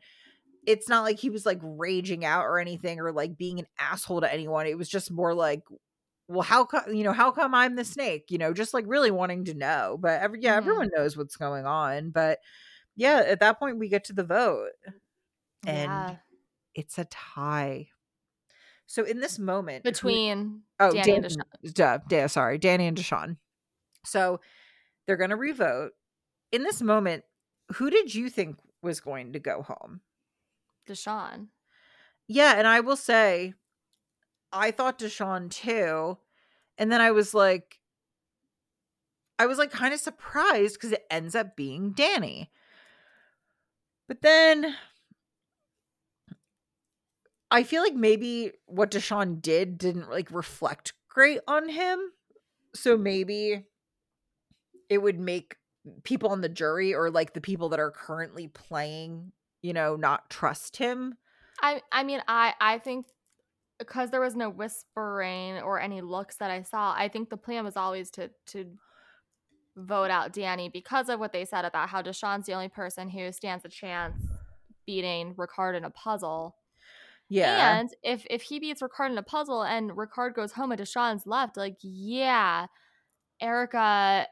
it's 0.67 0.89
not 0.89 1.03
like 1.03 1.19
he 1.19 1.31
was 1.31 1.45
like 1.45 1.59
raging 1.63 2.25
out 2.25 2.45
or 2.45 2.59
anything 2.59 3.01
or 3.01 3.13
like 3.13 3.37
being 3.37 3.59
an 3.59 3.67
asshole 3.79 4.21
to 4.21 4.33
anyone. 4.33 4.67
It 4.67 4.79
was 4.79 4.89
just 4.89 5.11
more 5.11 5.35
like 5.35 5.63
well, 6.29 6.43
how 6.43 6.65
come 6.65 6.95
you 6.95 7.05
know, 7.05 7.13
how 7.13 7.31
come 7.31 7.55
I'm 7.55 7.77
the 7.77 7.85
snake? 7.85 8.27
You 8.31 8.39
know, 8.39 8.53
just 8.53 8.73
like 8.73 8.85
really 8.87 9.11
wanting 9.11 9.45
to 9.47 9.55
know. 9.55 9.99
But 10.01 10.21
every 10.21 10.41
yeah, 10.41 10.55
Mhm. 10.55 10.59
everyone 10.59 10.91
knows 10.97 11.17
what's 11.17 11.37
going 11.37 11.67
on. 11.67 12.11
But 12.11 12.39
yeah, 12.97 13.23
at 13.27 13.41
that 13.41 13.59
point 13.59 13.79
we 13.79 13.89
get 13.89 14.05
to 14.05 14.13
the 14.13 14.25
vote. 14.25 14.71
And 15.67 15.91
yeah. 15.91 16.17
it's 16.75 16.99
a 16.99 17.05
tie. 17.05 17.89
So 18.87 19.05
in 19.05 19.21
this 19.21 19.39
moment, 19.39 19.85
between 19.85 20.63
oh, 20.79 20.93
Danny 20.93 21.13
and 21.13 21.37
Dan- 21.75 22.01
duh, 22.09 22.29
sorry, 22.29 22.59
Danny 22.59 22.87
and 22.87 22.97
Deshawn. 22.97 23.37
So 24.05 24.40
they're 25.07 25.16
gonna 25.16 25.36
revote. 25.36 25.92
In 26.50 26.62
this 26.64 26.82
moment, 26.82 27.24
who 27.74 27.90
did 27.90 28.14
you 28.14 28.28
think 28.28 28.59
was 28.82 29.00
going 29.00 29.32
to 29.32 29.38
go 29.38 29.62
home? 29.62 30.00
Deshawn. 30.88 31.48
Yeah, 32.28 32.55
and 32.57 32.66
I 32.66 32.80
will 32.80 32.96
say, 32.96 33.55
I 34.53 34.70
thought 34.70 34.98
Deshawn 34.98 35.50
too, 35.50 36.18
and 36.76 36.92
then 36.92 37.00
I 37.00 37.11
was 37.11 37.34
like, 37.34 37.78
I 39.38 39.46
was 39.46 39.59
like 39.59 39.70
kind 39.70 39.94
of 39.94 40.00
surprised 40.00 40.74
because 40.74 40.92
it 40.92 41.07
ends 41.11 41.34
up 41.34 41.57
being 41.57 41.92
Danny. 41.92 42.50
But 44.09 44.22
then 44.22 44.76
I 47.50 47.62
feel 47.62 47.82
like 47.82 47.94
maybe 47.94 48.53
what 48.66 48.90
Deshawn 48.90 49.40
did 49.40 49.78
didn't 49.78 50.11
like 50.11 50.30
reflect 50.30 50.92
great 51.09 51.40
on 51.48 51.68
him. 51.68 51.98
So 52.74 52.96
maybe 52.96 53.64
it 54.93 55.01
would 55.01 55.18
make 55.18 55.57
people 56.05 56.28
on 56.28 56.43
the 56.43 56.51
jury 56.51 56.95
or 56.95 57.11
like 57.11 57.32
the 57.32 57.40
people 57.40 57.70
that 57.70 57.80
are 57.80 57.90
currently 57.90 58.47
playing, 58.47 59.32
you 59.62 59.72
know, 59.72 59.97
not 59.97 60.28
trust 60.28 60.76
him. 60.76 61.14
I 61.62 61.80
I 61.90 62.05
mean 62.05 62.20
I 62.28 62.53
I 62.61 62.78
think 62.78 63.07
because 63.78 64.11
there 64.11 64.20
was 64.20 64.36
no 64.36 64.51
whispering 64.51 65.59
or 65.62 65.80
any 65.80 66.03
looks 66.03 66.36
that 66.36 66.51
I 66.51 66.61
saw, 66.61 66.95
I 66.95 67.09
think 67.09 67.30
the 67.30 67.38
plan 67.38 67.64
was 67.64 67.76
always 67.76 68.11
to 68.12 68.30
to 68.49 68.66
vote 69.74 70.11
out 70.11 70.34
Danny 70.34 70.68
because 70.68 71.09
of 71.09 71.18
what 71.18 71.32
they 71.32 71.47
said 71.47 71.64
about 71.64 71.88
how 71.88 72.03
Deshawn's 72.03 72.45
the 72.45 72.53
only 72.53 72.68
person 72.68 73.09
who 73.09 73.32
stands 73.32 73.64
a 73.64 73.70
chance 73.70 74.20
beating 74.86 75.34
Ricard 75.36 75.74
in 75.74 75.84
a 75.84 75.90
puzzle. 75.90 76.57
Yeah. 77.30 77.78
And 77.78 77.88
if 78.03 78.26
if 78.28 78.43
he 78.43 78.61
beats 78.61 78.82
Ricard 78.82 79.11
in 79.11 79.16
a 79.16 79.22
puzzle 79.22 79.62
and 79.62 79.93
Ricard 79.93 80.34
goes 80.34 80.53
home 80.53 80.70
and 80.70 80.80
Deshawn's 80.80 81.26
left, 81.26 81.57
like 81.57 81.78
yeah, 81.80 82.66
Erica 83.40 84.26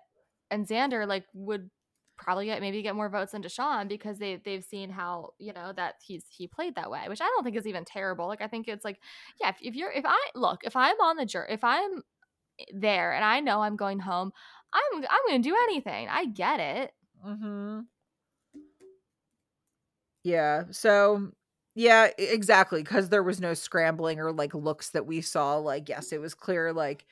and 0.50 0.66
Xander 0.66 1.06
like 1.06 1.24
would 1.34 1.70
probably 2.16 2.46
get 2.46 2.60
maybe 2.60 2.82
get 2.82 2.94
more 2.94 3.08
votes 3.08 3.32
than 3.32 3.42
Deshawn 3.42 3.88
because 3.88 4.18
they 4.18 4.40
they've 4.44 4.64
seen 4.64 4.90
how 4.90 5.30
you 5.38 5.52
know 5.52 5.72
that 5.74 5.94
he's 6.06 6.24
he 6.28 6.46
played 6.46 6.74
that 6.74 6.90
way, 6.90 7.02
which 7.08 7.20
I 7.20 7.24
don't 7.24 7.44
think 7.44 7.56
is 7.56 7.66
even 7.66 7.84
terrible. 7.84 8.26
Like 8.26 8.42
I 8.42 8.46
think 8.48 8.68
it's 8.68 8.84
like 8.84 8.98
yeah, 9.40 9.48
if, 9.48 9.56
if 9.60 9.74
you're 9.74 9.90
if 9.90 10.04
I 10.06 10.18
look 10.34 10.60
if 10.64 10.76
I'm 10.76 11.00
on 11.00 11.16
the 11.16 11.26
jury 11.26 11.46
if 11.50 11.64
I'm 11.64 12.02
there 12.74 13.14
and 13.14 13.24
I 13.24 13.40
know 13.40 13.62
I'm 13.62 13.76
going 13.76 14.00
home, 14.00 14.32
I'm 14.72 15.02
I'm 15.02 15.20
gonna 15.28 15.42
do 15.42 15.56
anything. 15.64 16.08
I 16.08 16.26
get 16.26 16.60
it. 16.60 16.92
Mm-hmm. 17.26 17.80
Yeah. 20.22 20.64
So 20.70 21.30
yeah, 21.74 22.08
exactly. 22.18 22.82
Because 22.82 23.08
there 23.08 23.22
was 23.22 23.40
no 23.40 23.54
scrambling 23.54 24.20
or 24.20 24.32
like 24.32 24.54
looks 24.54 24.90
that 24.90 25.06
we 25.06 25.20
saw. 25.20 25.56
Like, 25.56 25.88
yes, 25.88 26.12
it 26.12 26.20
was 26.20 26.34
clear 26.34 26.72
like 26.72 27.06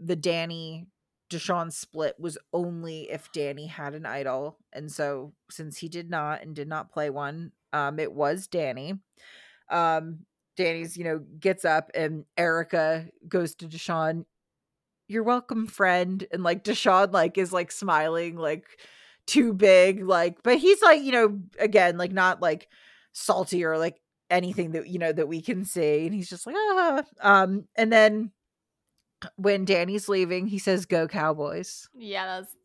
the 0.00 0.16
Danny 0.16 0.86
Deshawn 1.30 1.72
split 1.72 2.16
was 2.18 2.38
only 2.52 3.10
if 3.10 3.30
Danny 3.32 3.66
had 3.66 3.94
an 3.94 4.06
idol. 4.06 4.58
And 4.72 4.90
so 4.90 5.32
since 5.50 5.78
he 5.78 5.88
did 5.88 6.10
not 6.10 6.42
and 6.42 6.54
did 6.54 6.68
not 6.68 6.92
play 6.92 7.10
one, 7.10 7.52
um, 7.72 7.98
it 7.98 8.12
was 8.12 8.46
Danny. 8.46 8.94
Um, 9.70 10.20
Danny's, 10.56 10.96
you 10.96 11.04
know, 11.04 11.20
gets 11.38 11.64
up 11.64 11.90
and 11.94 12.24
Erica 12.36 13.06
goes 13.28 13.54
to 13.56 13.68
Deshawn, 13.68 14.24
You're 15.06 15.22
welcome, 15.22 15.66
friend. 15.66 16.26
And 16.32 16.42
like 16.42 16.64
Deshawn 16.64 17.12
like 17.12 17.38
is 17.38 17.52
like 17.52 17.70
smiling, 17.70 18.36
like 18.36 18.66
too 19.26 19.52
big, 19.52 20.04
like, 20.04 20.42
but 20.42 20.58
he's 20.58 20.82
like, 20.82 21.02
you 21.02 21.12
know, 21.12 21.38
again, 21.58 21.98
like 21.98 22.12
not 22.12 22.40
like 22.42 22.68
salty 23.12 23.64
or 23.64 23.78
like 23.78 24.00
anything 24.30 24.72
that 24.72 24.88
you 24.88 24.98
know 24.98 25.12
that 25.12 25.28
we 25.28 25.40
can 25.42 25.64
see. 25.64 26.06
And 26.06 26.14
he's 26.14 26.28
just 26.28 26.46
like, 26.46 26.56
ah. 26.58 27.02
Um, 27.20 27.64
and 27.76 27.92
then 27.92 28.32
when 29.36 29.64
Danny's 29.64 30.08
leaving, 30.08 30.46
he 30.46 30.58
says, 30.58 30.86
Go 30.86 31.08
Cowboys. 31.08 31.88
Yeah, 31.94 32.40
that's. 32.40 32.56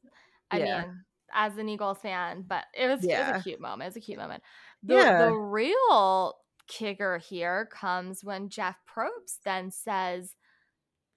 I 0.51 0.59
Yeah. 0.59 0.81
mean, 0.83 1.05
as 1.33 1.57
an 1.57 1.67
Eagles 1.69 1.97
fan, 1.99 2.43
but 2.47 2.65
it 2.75 2.87
was 2.87 3.03
it 3.03 3.07
was 3.07 3.39
a 3.39 3.43
cute 3.43 3.59
moment. 3.59 3.83
It 3.83 3.89
was 3.89 3.97
a 3.97 4.05
cute 4.05 4.19
moment. 4.19 4.43
The, 4.83 4.95
Yeah. 4.95 5.25
the 5.27 5.33
real 5.33 6.35
kicker 6.67 7.17
here 7.17 7.65
comes 7.71 8.23
when 8.23 8.49
Jeff 8.49 8.77
Probst 8.87 9.41
then 9.43 9.71
says, 9.71 10.35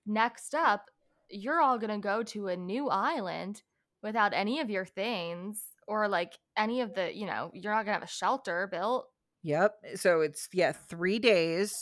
"Next 0.06 0.54
up, 0.54 0.90
you're 1.28 1.60
all 1.60 1.78
gonna 1.78 1.98
go 1.98 2.22
to 2.22 2.48
a 2.48 2.56
new 2.56 2.88
island 2.88 3.62
without 4.02 4.32
any 4.32 4.60
of 4.60 4.70
your 4.70 4.84
things." 4.86 5.62
Or 5.88 6.08
like 6.08 6.32
any 6.56 6.80
of 6.80 6.94
the, 6.94 7.14
you 7.14 7.26
know, 7.26 7.50
you're 7.54 7.72
not 7.72 7.84
gonna 7.84 7.92
have 7.94 8.02
a 8.02 8.08
shelter 8.08 8.66
built. 8.66 9.08
Yep. 9.42 9.74
So 9.94 10.20
it's 10.20 10.48
yeah, 10.52 10.72
three 10.72 11.20
days, 11.20 11.72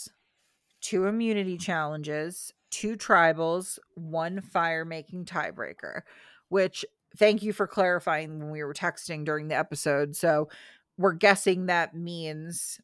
two 0.81 1.05
immunity 1.05 1.57
challenges, 1.57 2.53
two 2.75 2.97
tribals, 2.97 3.79
one 3.93 4.41
fire 4.41 4.83
making 4.83 5.25
tiebreaker. 5.25 6.01
Which 6.49 6.85
thank 7.17 7.41
you 7.41 7.53
for 7.53 7.67
clarifying 7.67 8.39
when 8.39 8.51
we 8.51 8.63
were 8.63 8.73
texting 8.73 9.23
during 9.23 9.47
the 9.47 9.55
episode. 9.55 10.15
So 10.15 10.49
we're 10.97 11.13
guessing 11.13 11.65
that 11.65 11.95
means 11.95 12.79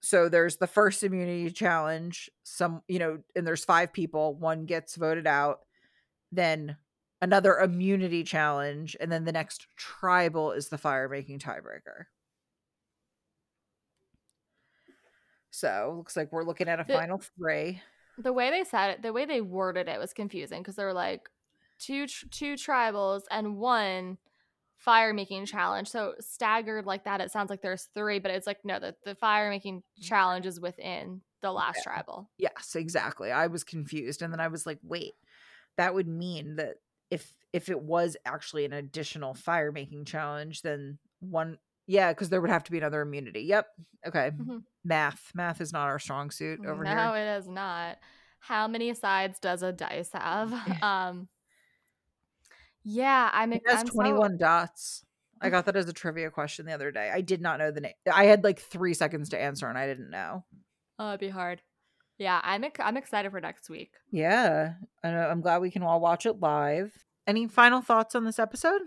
so 0.00 0.28
there's 0.28 0.56
the 0.56 0.68
first 0.68 1.02
immunity 1.02 1.50
challenge, 1.50 2.30
some 2.44 2.82
you 2.86 3.00
know, 3.00 3.18
and 3.34 3.46
there's 3.46 3.64
five 3.64 3.92
people, 3.92 4.34
one 4.36 4.64
gets 4.64 4.94
voted 4.94 5.26
out, 5.26 5.60
then 6.30 6.76
another 7.20 7.58
immunity 7.58 8.22
challenge, 8.22 8.96
and 9.00 9.10
then 9.10 9.24
the 9.24 9.32
next 9.32 9.66
tribal 9.76 10.52
is 10.52 10.68
the 10.68 10.78
fire 10.78 11.08
making 11.08 11.40
tiebreaker. 11.40 12.04
So 15.50 15.94
looks 15.96 16.16
like 16.16 16.30
we're 16.30 16.44
looking 16.44 16.68
at 16.68 16.78
a 16.78 16.84
final 16.84 17.20
three. 17.36 17.82
The 18.18 18.32
way 18.32 18.50
they 18.50 18.64
said 18.64 18.90
it, 18.90 19.02
the 19.02 19.12
way 19.12 19.24
they 19.24 19.40
worded 19.40 19.88
it 19.88 19.98
was 19.98 20.12
confusing 20.12 20.60
because 20.60 20.76
they 20.76 20.84
were 20.84 20.92
like 20.92 21.28
two 21.78 22.06
tr- 22.06 22.26
two 22.30 22.54
tribals 22.54 23.22
and 23.30 23.56
one 23.56 24.18
fire 24.76 25.12
making 25.12 25.46
challenge. 25.46 25.88
So 25.88 26.14
staggered 26.20 26.86
like 26.86 27.04
that, 27.04 27.20
it 27.20 27.30
sounds 27.30 27.50
like 27.50 27.62
there's 27.62 27.88
three, 27.94 28.18
but 28.18 28.30
it's 28.30 28.46
like 28.46 28.58
no, 28.64 28.78
the 28.78 28.94
the 29.04 29.14
fire 29.14 29.50
making 29.50 29.78
mm-hmm. 29.78 30.02
challenge 30.02 30.46
is 30.46 30.60
within 30.60 31.22
the 31.40 31.52
last 31.52 31.78
Yeah. 31.78 31.92
tribal. 31.92 32.30
Yes, 32.38 32.74
exactly. 32.74 33.30
I 33.30 33.46
was 33.46 33.64
confused, 33.64 34.22
and 34.22 34.32
then 34.32 34.40
I 34.40 34.48
was 34.48 34.66
like, 34.66 34.78
wait, 34.82 35.14
that 35.76 35.94
would 35.94 36.08
mean 36.08 36.56
that 36.56 36.76
if 37.10 37.32
if 37.52 37.68
it 37.68 37.80
was 37.80 38.16
actually 38.24 38.64
an 38.64 38.72
additional 38.72 39.34
fire 39.34 39.72
making 39.72 40.04
challenge, 40.04 40.62
then 40.62 40.98
one, 41.20 41.58
yeah, 41.88 42.12
because 42.12 42.28
there 42.28 42.40
would 42.40 42.50
have 42.50 42.62
to 42.64 42.70
be 42.70 42.78
another 42.78 43.00
immunity. 43.00 43.40
Yep. 43.40 43.66
Okay. 44.06 44.30
Mhm. 44.30 44.62
Math, 44.84 45.32
math 45.34 45.60
is 45.60 45.72
not 45.72 45.88
our 45.88 45.98
strong 45.98 46.30
suit 46.30 46.60
over 46.64 46.84
no, 46.84 46.90
here. 46.90 46.96
No, 46.96 47.14
it 47.14 47.38
is 47.38 47.48
not. 47.48 47.96
How 48.40 48.68
many 48.68 48.94
sides 48.94 49.40
does 49.40 49.62
a 49.64 49.72
dice 49.72 50.10
have? 50.12 50.52
um 50.82 51.28
Yeah, 52.84 53.30
I'm 53.32 53.52
It 53.52 53.62
has 53.66 53.80
I'm 53.80 53.86
so- 53.86 53.92
twenty 53.94 54.12
one 54.12 54.36
dots. 54.36 55.04
I 55.40 55.50
got 55.50 55.66
that 55.66 55.76
as 55.76 55.88
a 55.88 55.92
trivia 55.92 56.30
question 56.30 56.66
the 56.66 56.72
other 56.72 56.90
day. 56.90 57.10
I 57.14 57.20
did 57.20 57.40
not 57.40 57.60
know 57.60 57.70
the 57.70 57.80
name. 57.80 57.92
I 58.12 58.24
had 58.24 58.42
like 58.42 58.58
three 58.58 58.92
seconds 58.92 59.28
to 59.28 59.40
answer, 59.40 59.68
and 59.68 59.78
I 59.78 59.86
didn't 59.86 60.10
know. 60.10 60.44
Oh, 60.98 61.08
it'd 61.10 61.20
be 61.20 61.28
hard. 61.28 61.62
Yeah, 62.18 62.40
I'm 62.42 62.64
ex- 62.64 62.80
I'm 62.82 62.96
excited 62.96 63.30
for 63.30 63.40
next 63.40 63.70
week. 63.70 63.92
Yeah, 64.10 64.72
I 65.04 65.10
know. 65.12 65.28
I'm 65.28 65.40
glad 65.40 65.60
we 65.60 65.70
can 65.70 65.84
all 65.84 66.00
watch 66.00 66.26
it 66.26 66.40
live. 66.40 66.92
Any 67.24 67.46
final 67.46 67.80
thoughts 67.82 68.16
on 68.16 68.24
this 68.24 68.40
episode? 68.40 68.80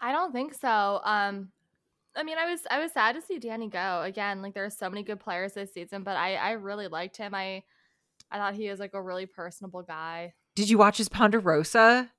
I 0.00 0.12
don't 0.12 0.32
think 0.32 0.54
so. 0.54 1.00
Um 1.04 1.50
I 2.14 2.22
mean, 2.24 2.38
I 2.38 2.50
was 2.50 2.66
I 2.70 2.78
was 2.78 2.92
sad 2.92 3.14
to 3.14 3.22
see 3.22 3.38
Danny 3.38 3.68
go. 3.68 4.02
Again, 4.02 4.42
like 4.42 4.54
there 4.54 4.64
are 4.64 4.70
so 4.70 4.90
many 4.90 5.02
good 5.02 5.20
players 5.20 5.54
this 5.54 5.72
season, 5.72 6.02
but 6.02 6.16
I 6.16 6.36
I 6.36 6.50
really 6.52 6.88
liked 6.88 7.16
him. 7.16 7.34
I 7.34 7.64
I 8.30 8.38
thought 8.38 8.54
he 8.54 8.70
was 8.70 8.80
like 8.80 8.94
a 8.94 9.02
really 9.02 9.26
personable 9.26 9.82
guy. 9.82 10.34
Did 10.54 10.68
you 10.70 10.78
watch 10.78 10.98
his 10.98 11.08
Ponderosa? 11.08 12.12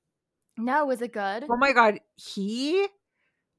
No, 0.56 0.86
was 0.86 1.00
it 1.02 1.12
good? 1.12 1.50
Oh 1.50 1.56
my 1.56 1.72
god, 1.72 2.00
he 2.16 2.86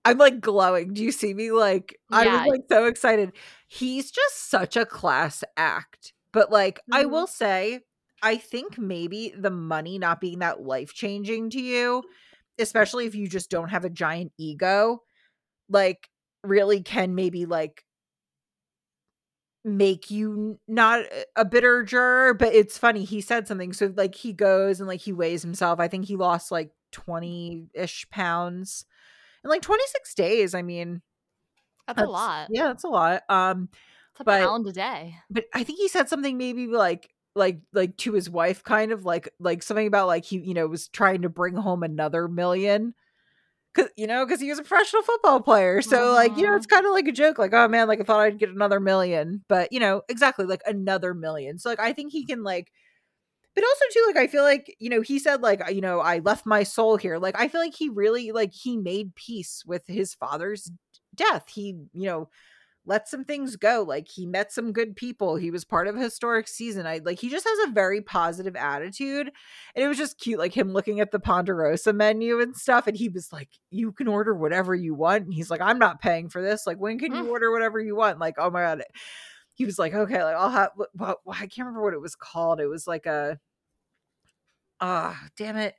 I'm 0.06 0.18
like 0.20 0.42
glowing. 0.42 0.94
Do 0.94 1.04
you 1.04 1.12
see 1.14 1.34
me 1.34 1.52
like 1.52 1.98
I 2.12 2.28
Yeah. 2.28 2.30
was 2.30 2.44
like 2.46 2.62
so 2.72 2.86
excited. 2.88 3.34
He's 3.68 4.12
just 4.12 4.50
such 4.50 4.78
a 4.78 4.86
class 4.86 5.44
act. 5.58 6.14
But 6.34 6.52
like 6.52 6.82
I 6.92 7.06
Mhm. 7.06 7.08
will 7.08 7.28
say 7.28 7.82
I 8.24 8.38
think 8.38 8.78
maybe 8.80 9.34
the 9.38 9.52
money 9.52 10.00
not 10.00 10.22
being 10.22 10.40
that 10.40 10.62
life-changing 10.64 11.52
to 11.52 11.62
you, 11.62 12.04
especially 12.60 13.06
if 13.08 13.16
you 13.16 13.28
just 13.30 13.50
don't 13.52 13.70
have 13.70 13.86
a 13.86 13.90
giant 13.92 14.34
ego, 14.40 15.02
like 15.70 16.10
really 16.48 16.82
can 16.82 17.16
maybe 17.16 17.46
like 17.46 17.84
make 19.64 20.12
you 20.12 20.60
not 20.68 21.02
a- 21.36 21.44
bitter 21.46 21.82
juror 21.82 22.34
but 22.36 22.54
it's 22.54 22.78
funny 22.78 23.04
he 23.04 23.20
said 23.20 23.48
something 23.48 23.74
so 23.74 23.92
like 23.96 24.14
he 24.14 24.32
goes 24.32 24.80
and 24.80 24.88
like 24.88 25.02
he 25.02 25.12
weighs 25.12 25.42
himself 25.42 25.80
i 25.80 25.88
think 25.88 26.06
he 26.06 26.16
lost 26.16 26.52
like 26.52 26.70
20-ish 26.94 28.08
pounds 28.12 28.86
in 29.44 29.50
like 29.50 29.64
26 29.64 30.14
days 30.14 30.54
i 30.54 30.62
mean 30.62 31.02
That's 31.88 32.02
a 32.02 32.06
lot. 32.06 32.48
yeah 32.52 32.68
that's 32.68 32.84
a 32.84 32.88
lot 32.90 33.24
um 33.28 33.70
It's 34.12 34.22
a 34.22 34.24
but- 34.24 34.42
pound 34.44 34.68
a 34.68 34.72
day. 34.72 35.16
but 35.32 35.46
i 35.54 35.64
think 35.64 35.80
he 35.80 35.88
said 35.88 36.10
something 36.10 36.38
maybe 36.38 36.68
like 36.68 37.10
like 37.36 37.60
like 37.74 37.98
to 37.98 38.14
his 38.14 38.30
wife 38.30 38.64
kind 38.64 38.92
of 38.92 39.04
like 39.04 39.30
like 39.40 39.64
something 39.64 39.88
about 39.88 40.06
like 40.08 40.26
he 40.26 40.38
you 40.38 40.54
know 40.54 40.68
was 40.68 40.88
trying 40.90 41.24
to 41.24 41.30
bring 41.30 41.56
home 41.56 41.82
another 41.82 42.28
million 42.28 42.94
Cause 43.76 43.90
you 43.98 44.08
know, 44.08 44.26
because 44.26 44.40
he 44.40 44.50
was 44.50 44.60
a 44.60 44.64
professional 44.64 45.04
football 45.04 45.42
player. 45.42 45.82
So 45.82 46.14
like, 46.14 46.38
you 46.38 46.44
know, 46.44 46.54
Mhm. 46.54 46.58
it's 46.58 46.66
kind 46.66 46.86
of 46.86 46.94
like 46.94 47.08
a 47.08 47.12
joke, 47.12 47.38
like, 47.38 47.54
oh 47.54 47.68
man, 47.68 47.88
like 47.88 48.00
I 48.00 48.04
thought 48.04 48.22
I'd 48.22 48.40
get 48.40 48.50
another 48.50 48.80
million. 48.80 49.44
But 49.50 49.72
you 49.74 49.80
know, 49.80 50.02
exactly 50.10 50.46
like 50.46 50.62
another 50.66 51.14
million. 51.14 51.60
So 51.60 51.70
like 51.70 51.80
I 51.80 51.94
think 51.94 52.12
he 52.12 52.26
can 52.26 52.44
like 52.44 52.72
but 53.56 53.64
also 53.64 53.86
too, 53.94 54.04
like 54.08 54.18
I 54.18 54.28
feel 54.28 54.44
like, 54.44 54.76
you 54.80 54.90
know, 54.90 55.02
he 55.02 55.18
said 55.20 55.42
like, 55.42 55.62
you 55.74 55.82
know, 55.82 56.00
I 56.02 56.20
left 56.20 56.46
my 56.46 56.64
soul 56.64 56.98
here. 56.98 57.18
Like 57.18 57.40
I 57.40 57.48
feel 57.48 57.62
like 57.62 57.76
he 57.76 57.90
really 57.90 58.32
like 58.32 58.52
he 58.54 58.78
made 58.78 59.16
peace 59.16 59.64
with 59.66 59.84
his 59.88 60.14
father's 60.14 60.72
death. 61.16 61.46
He, 61.50 61.70
you 61.94 62.06
know, 62.06 62.30
let 62.88 63.08
some 63.10 63.24
things 63.26 63.56
go. 63.56 63.84
Like 63.88 64.08
he 64.08 64.26
met 64.26 64.52
some 64.52 64.72
good 64.72 64.96
people. 64.96 65.36
He 65.38 65.50
was 65.52 65.66
part 65.66 65.88
of 65.88 65.96
a 65.96 66.00
historic 66.00 66.48
season. 66.48 66.86
I 66.86 67.02
like 67.04 67.20
he 67.20 67.30
just 67.30 67.48
has 67.48 67.68
a 67.68 67.72
very 67.72 68.02
positive 68.02 68.56
attitude. 68.56 69.32
And 69.76 69.84
it 69.84 69.88
was 69.88 69.98
just 69.98 70.20
cute, 70.20 70.38
like 70.40 70.56
him 70.56 70.72
looking 70.72 71.00
at 71.00 71.12
the 71.12 71.20
Ponderosa 71.20 71.94
menu 71.94 72.40
and 72.40 72.56
stuff. 72.56 72.86
And 72.88 72.96
he 72.96 73.10
was 73.10 73.34
like, 73.34 73.50
You 73.72 73.92
can 73.92 74.08
order 74.08 74.36
whatever 74.36 74.76
you 74.76 74.94
want. 74.94 75.26
And 75.26 75.34
he's 75.34 75.50
like, 75.50 75.62
I'm 75.62 75.80
not 75.80 76.02
paying 76.02 76.30
for 76.30 76.42
this. 76.42 76.68
Like, 76.68 76.78
when 76.78 77.00
can 77.00 77.14
you 77.16 77.24
Mm. 77.24 77.30
order 77.30 77.52
whatever 77.52 77.80
you 77.80 77.96
want? 77.96 78.20
Like, 78.20 78.36
oh 78.38 78.50
my 78.52 78.62
god. 78.62 78.84
He 79.54 79.66
was 79.66 79.80
like, 79.80 79.94
Okay, 79.94 80.24
like 80.24 80.36
I'll 80.36 80.50
have 80.50 80.72
well, 80.94 81.20
I 81.28 81.48
can't 81.48 81.60
remember 81.60 81.82
what 81.84 81.94
it 81.94 82.02
was 82.02 82.16
called. 82.16 82.60
It 82.60 82.68
was 82.68 82.86
like 82.88 83.06
a 83.06 83.40
ah, 84.82 85.20
damn 85.38 85.58
it. 85.58 85.76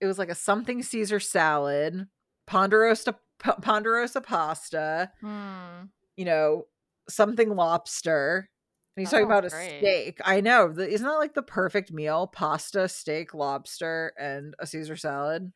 It 0.00 0.06
was 0.06 0.18
like 0.18 0.28
a 0.30 0.34
something 0.34 0.82
Caesar 0.82 1.20
salad, 1.20 2.06
Ponderosa 2.46 3.16
Ponderosa 3.40 4.20
pasta 4.20 5.10
Hmm. 5.20 5.86
You 6.16 6.24
know, 6.24 6.66
something 7.08 7.54
lobster. 7.54 8.48
And 8.96 9.02
he's 9.02 9.10
That 9.10 9.18
talking 9.18 9.32
oh, 9.32 9.38
about 9.38 9.46
a 9.46 9.50
steak. 9.50 10.20
I 10.24 10.40
know. 10.40 10.70
The, 10.70 10.88
isn't 10.88 11.06
that 11.06 11.14
like 11.14 11.34
the 11.34 11.42
perfect 11.42 11.92
meal? 11.92 12.26
Pasta, 12.26 12.88
steak, 12.88 13.32
lobster, 13.32 14.12
and 14.18 14.54
a 14.58 14.66
Caesar 14.66 14.96
salad. 14.96 15.52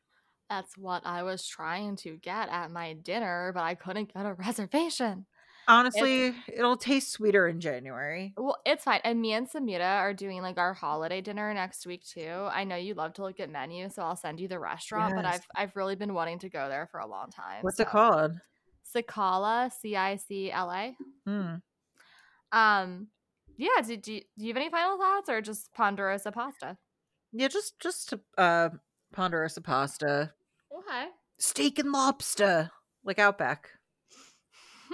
That's 0.48 0.78
what 0.78 1.04
I 1.04 1.22
was 1.22 1.46
trying 1.46 1.96
to 1.96 2.16
get 2.16 2.48
at 2.48 2.70
my 2.70 2.94
dinner, 2.94 3.50
but 3.52 3.62
I 3.62 3.74
couldn't 3.74 4.14
get 4.14 4.24
a 4.24 4.34
reservation. 4.38 5.26
Honestly, 5.68 6.32
it'll 6.46 6.76
taste 6.76 7.10
sweeter 7.10 7.48
in 7.48 7.60
January. 7.60 8.32
Well, 8.36 8.56
it's 8.64 8.84
fine. 8.84 9.00
And 9.02 9.20
me 9.20 9.32
and 9.32 9.50
Samita 9.50 9.98
are 9.98 10.14
doing 10.14 10.40
like 10.40 10.58
our 10.58 10.72
holiday 10.72 11.20
dinner 11.20 11.52
next 11.52 11.86
week 11.86 12.04
too. 12.04 12.46
I 12.52 12.62
know 12.62 12.76
you 12.76 12.94
love 12.94 13.14
to 13.14 13.22
look 13.22 13.40
at 13.40 13.50
menus, 13.50 13.96
so 13.96 14.02
I'll 14.02 14.14
send 14.14 14.38
you 14.38 14.46
the 14.46 14.60
restaurant. 14.60 15.16
But 15.16 15.24
I've 15.24 15.46
I've 15.56 15.74
really 15.74 15.96
been 15.96 16.14
wanting 16.14 16.38
to 16.40 16.48
go 16.48 16.68
there 16.68 16.86
for 16.92 17.00
a 17.00 17.06
long 17.06 17.30
time. 17.30 17.62
What's 17.62 17.78
so. 17.78 17.82
it 17.82 17.88
called? 17.88 18.38
Cicala, 18.94 19.70
C 19.72 19.96
I 19.96 20.16
C 20.16 20.50
L 20.50 20.70
A. 20.70 20.96
Hmm. 21.26 21.54
Um, 22.52 23.08
yeah. 23.56 23.80
Do, 23.84 23.96
do, 23.96 24.14
you- 24.14 24.20
do 24.38 24.44
you 24.44 24.48
have 24.48 24.56
any 24.56 24.70
final 24.70 24.98
thoughts, 24.98 25.28
or 25.28 25.40
just 25.40 25.72
Ponderosa 25.74 26.32
pasta? 26.32 26.76
Yeah, 27.32 27.48
just 27.48 27.78
just 27.80 28.14
uh 28.38 28.70
Ponderosa 29.12 29.60
pasta, 29.60 30.32
Okay. 30.76 31.06
steak 31.38 31.78
and 31.78 31.92
lobster, 31.92 32.70
like 33.04 33.18
Outback. 33.18 33.70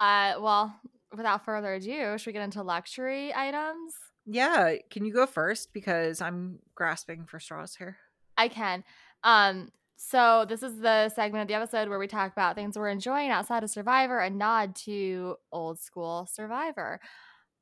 uh, 0.00 0.34
well, 0.40 0.74
without 1.16 1.44
further 1.44 1.74
ado, 1.74 2.18
should 2.18 2.26
we 2.26 2.32
get 2.32 2.42
into 2.42 2.62
luxury 2.62 3.32
items? 3.34 3.94
Yeah, 4.26 4.74
can 4.90 5.04
you 5.04 5.12
go 5.12 5.26
first 5.26 5.72
because 5.72 6.20
I'm 6.20 6.58
grasping 6.74 7.26
for 7.26 7.38
straws 7.38 7.76
here. 7.76 7.96
I 8.36 8.48
can. 8.48 8.82
Um, 9.22 9.70
so 10.06 10.44
this 10.46 10.62
is 10.62 10.78
the 10.80 11.08
segment 11.08 11.42
of 11.42 11.48
the 11.48 11.54
episode 11.54 11.88
where 11.88 11.98
we 11.98 12.06
talk 12.06 12.30
about 12.32 12.56
things 12.56 12.76
we're 12.76 12.88
enjoying 12.90 13.30
outside 13.30 13.64
of 13.64 13.70
Survivor, 13.70 14.20
a 14.20 14.28
nod 14.28 14.76
to 14.84 15.36
old 15.50 15.80
school 15.80 16.28
Survivor. 16.30 17.00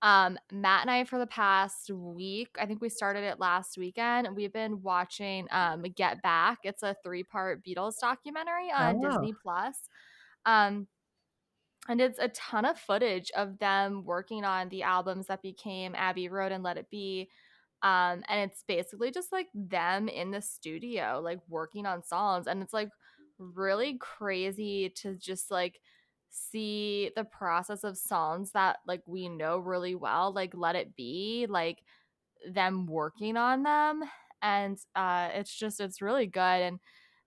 Um, 0.03 0.37
Matt 0.51 0.81
and 0.81 0.91
I, 0.91 1.05
for 1.05 1.21
the 1.21 1.29
past 1.29 1.89
week, 1.93 2.49
I 2.61 2.67
think 2.67 2.81
we 2.81 2.89
started 2.89 3.23
it 3.23 3.39
last 3.39 3.79
weekend. 3.79 4.27
We've 4.35 4.53
been 4.53 4.83
watching 4.83 5.47
um, 5.53 5.85
Get 5.95 6.21
Back. 6.23 6.59
It's 6.65 6.83
a 6.83 6.97
three 7.05 7.23
part 7.23 7.65
Beatles 7.65 8.01
documentary 8.01 8.73
on 8.77 8.97
Oh. 9.05 9.09
Disney 9.11 9.35
Plus. 9.41 9.77
Um, 10.45 10.89
and 11.89 12.01
it's 12.01 12.19
a 12.19 12.29
ton 12.29 12.65
of 12.65 12.77
footage 12.77 13.31
of 13.37 13.59
them 13.61 14.05
working 14.05 14.45
on 14.45 14.69
the 14.69 14.83
albums 14.83 15.29
that 15.29 15.43
became 15.43 15.95
Abbey 15.95 16.29
Road 16.29 16.51
and 16.51 16.65
Let 16.65 16.77
It 16.79 16.91
Be. 16.91 17.29
Um, 17.83 18.23
and 18.29 18.51
it's 18.51 18.63
basically 18.67 19.11
just 19.11 19.33
like 19.33 19.49
them 19.55 20.09
in 20.09 20.31
the 20.31 20.41
studio, 20.43 21.21
like 21.23 21.41
working 21.49 21.87
on 21.87 22.05
songs. 22.05 22.47
And 22.47 22.63
it's 22.63 22.73
like 22.73 22.91
really 23.39 23.99
crazy 23.99 24.91
to 24.97 25.17
just 25.17 25.51
like 25.51 25.81
see 26.31 27.11
the 27.17 27.25
process 27.25 27.85
of 27.85 27.99
songs 27.99 28.53
that 28.53 28.79
like 28.87 29.03
we 29.07 29.29
know 29.29 29.59
really 29.59 29.95
well, 29.95 30.33
like 30.33 30.55
Let 30.55 30.77
It 30.77 30.97
Be, 30.97 31.47
like 31.49 31.83
them 32.49 32.87
working 32.87 33.37
on 33.37 33.63
them. 33.63 34.03
And 34.43 34.79
uh 34.97 35.29
it's 35.35 35.55
just 35.55 35.81
it's 35.81 36.03
really 36.03 36.27
good. 36.27 36.41
And 36.41 36.81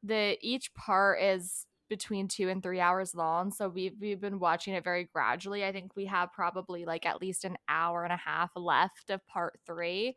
the 0.04 0.38
each 0.42 0.74
part 0.74 1.22
is 1.22 1.66
between 1.90 2.28
two 2.28 2.50
and 2.50 2.62
three 2.64 2.80
hours 2.80 3.16
long. 3.16 3.52
So 3.52 3.70
we've 3.70 3.94
we've 4.00 4.20
been 4.20 4.40
watching 4.40 4.74
it 4.74 4.84
very 4.84 5.06
gradually. 5.06 5.64
I 5.66 5.72
think 5.72 5.96
we 5.96 6.06
have 6.08 6.34
probably 6.34 6.86
like 6.86 7.06
at 7.06 7.22
least 7.22 7.46
an 7.46 7.58
hour 7.70 8.04
and 8.04 8.14
a 8.14 8.18
half 8.18 8.52
left 8.56 9.10
of 9.10 9.26
part 9.28 9.60
three. 9.66 10.16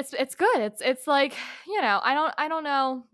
It's 0.00 0.14
it's 0.14 0.34
good. 0.34 0.60
It's 0.60 0.80
it's 0.80 1.06
like 1.06 1.34
you 1.66 1.80
know 1.82 2.00
I 2.02 2.14
don't 2.14 2.34
I 2.38 2.48
don't 2.48 2.64
know. 2.64 3.04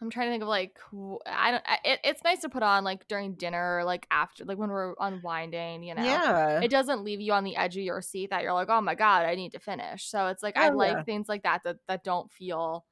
I'm 0.00 0.10
trying 0.10 0.28
to 0.28 0.32
think 0.32 0.42
of 0.42 0.48
like 0.48 0.78
I 1.26 1.50
don't. 1.50 1.62
It, 1.84 2.00
it's 2.04 2.24
nice 2.24 2.40
to 2.40 2.48
put 2.48 2.62
on 2.62 2.82
like 2.84 3.06
during 3.08 3.34
dinner, 3.34 3.78
or, 3.78 3.84
like 3.84 4.06
after, 4.10 4.44
like 4.44 4.56
when 4.56 4.70
we're 4.70 4.94
unwinding. 4.98 5.82
You 5.82 5.94
know, 5.96 6.02
Yeah. 6.04 6.62
it 6.62 6.70
doesn't 6.70 7.04
leave 7.04 7.20
you 7.20 7.32
on 7.32 7.44
the 7.44 7.56
edge 7.56 7.76
of 7.76 7.82
your 7.82 8.00
seat 8.00 8.30
that 8.30 8.42
you're 8.42 8.54
like, 8.54 8.70
oh 8.70 8.80
my 8.80 8.94
god, 8.94 9.26
I 9.26 9.34
need 9.34 9.52
to 9.52 9.58
finish. 9.58 10.08
So 10.08 10.28
it's 10.28 10.42
like 10.42 10.56
I 10.56 10.70
Oh, 10.70 10.76
like 10.76 10.96
yeah. 10.96 11.02
things 11.04 11.28
like 11.28 11.42
that 11.42 11.62
that 11.64 11.76
that 11.88 12.04
don't 12.04 12.30
feel, 12.32 12.86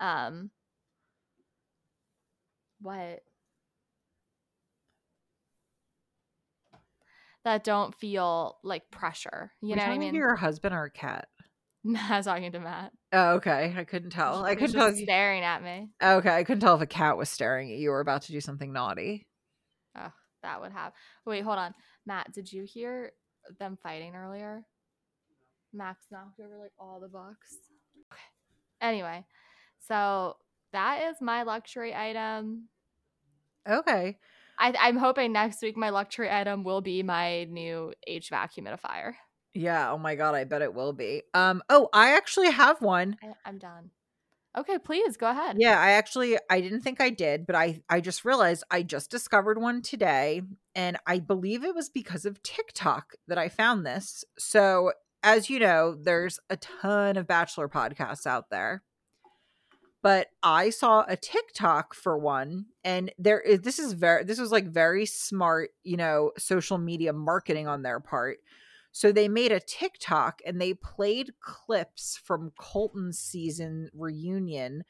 um, 0.00 0.50
what 2.80 3.22
that 7.44 7.64
don't 7.64 7.94
feel 7.94 8.58
like 8.62 8.90
pressure. 8.90 9.52
You 9.60 9.70
Were 9.70 9.76
know 9.76 9.82
what 9.84 9.92
I 9.92 9.98
mean? 9.98 10.14
Your 10.14 10.36
husband 10.36 10.74
or 10.74 10.84
a 10.84 10.90
cat? 10.90 11.28
Matt's 11.84 12.26
talking 12.26 12.52
to 12.52 12.60
Matt. 12.60 12.92
Oh, 13.12 13.34
okay. 13.34 13.74
I 13.76 13.84
couldn't 13.84 14.10
tell. 14.10 14.44
I 14.44 14.54
couldn't 14.54 14.72
just 14.72 14.76
tell. 14.76 14.94
You, 14.94 15.04
staring 15.04 15.42
at 15.42 15.62
me. 15.62 15.88
okay, 16.02 16.30
I 16.36 16.44
couldn't 16.44 16.60
tell 16.60 16.76
if 16.76 16.80
a 16.82 16.86
cat 16.86 17.16
was 17.16 17.28
staring 17.28 17.70
at 17.70 17.78
you 17.78 17.90
or 17.90 18.00
about 18.00 18.22
to 18.22 18.32
do 18.32 18.40
something 18.40 18.72
naughty. 18.72 19.26
Oh, 19.96 20.12
that 20.42 20.60
would 20.60 20.72
have. 20.72 20.92
Wait, 21.26 21.42
hold 21.44 21.58
on, 21.58 21.74
Matt. 22.06 22.32
Did 22.32 22.52
you 22.52 22.64
hear 22.64 23.12
them 23.58 23.78
fighting 23.82 24.14
earlier? 24.14 24.64
Max 25.72 26.04
knocked 26.10 26.38
over 26.40 26.56
like 26.58 26.72
all 26.78 27.00
the 27.00 27.08
books. 27.08 27.56
Okay. 28.12 28.20
Anyway, 28.80 29.24
so 29.80 30.36
that 30.72 31.02
is 31.10 31.16
my 31.20 31.42
luxury 31.42 31.94
item. 31.94 32.68
Okay. 33.68 34.18
I, 34.58 34.74
I'm 34.78 34.96
hoping 34.96 35.32
next 35.32 35.62
week 35.62 35.76
my 35.76 35.90
luxury 35.90 36.30
item 36.30 36.62
will 36.62 36.80
be 36.82 37.02
my 37.02 37.44
new 37.44 37.92
HVAC 38.08 38.50
humidifier. 38.58 39.14
Yeah. 39.54 39.92
Oh 39.92 39.98
my 39.98 40.14
god. 40.14 40.34
I 40.34 40.44
bet 40.44 40.62
it 40.62 40.74
will 40.74 40.92
be. 40.92 41.22
Um. 41.34 41.62
Oh, 41.68 41.88
I 41.92 42.16
actually 42.16 42.50
have 42.50 42.80
one. 42.80 43.16
I, 43.22 43.34
I'm 43.44 43.58
done. 43.58 43.90
Okay, 44.56 44.78
please 44.78 45.16
go 45.16 45.30
ahead. 45.30 45.56
Yeah. 45.58 45.78
I 45.80 45.92
actually 45.92 46.38
I 46.50 46.60
didn't 46.60 46.82
think 46.82 47.00
I 47.00 47.10
did, 47.10 47.46
but 47.46 47.56
I 47.56 47.82
I 47.88 48.00
just 48.00 48.24
realized 48.24 48.64
I 48.70 48.82
just 48.82 49.10
discovered 49.10 49.58
one 49.58 49.82
today, 49.82 50.42
and 50.74 50.98
I 51.06 51.18
believe 51.18 51.64
it 51.64 51.74
was 51.74 51.88
because 51.88 52.24
of 52.24 52.42
TikTok 52.42 53.14
that 53.28 53.38
I 53.38 53.48
found 53.48 53.86
this. 53.86 54.24
So 54.38 54.92
as 55.22 55.48
you 55.48 55.58
know, 55.58 55.94
there's 55.94 56.40
a 56.50 56.56
ton 56.56 57.16
of 57.16 57.26
bachelor 57.26 57.68
podcasts 57.68 58.26
out 58.26 58.50
there. 58.50 58.82
But 60.02 60.28
I 60.42 60.70
saw 60.70 61.04
a 61.06 61.16
TikTok 61.16 61.94
for 61.94 62.18
one, 62.18 62.66
and 62.82 63.12
there 63.18 63.40
is 63.40 63.60
this 63.60 63.78
is 63.78 63.92
very 63.92 64.24
this 64.24 64.40
was 64.40 64.50
like 64.50 64.66
very 64.66 65.06
smart, 65.06 65.70
you 65.84 65.96
know, 65.96 66.32
social 66.36 66.76
media 66.76 67.12
marketing 67.12 67.68
on 67.68 67.82
their 67.82 68.00
part. 68.00 68.38
So 68.92 69.10
they 69.10 69.28
made 69.28 69.52
a 69.52 69.60
TikTok 69.60 70.40
and 70.46 70.60
they 70.60 70.74
played 70.74 71.32
clips 71.40 72.20
from 72.22 72.52
Colton's 72.58 73.18
season 73.18 73.88
reunion 73.94 74.84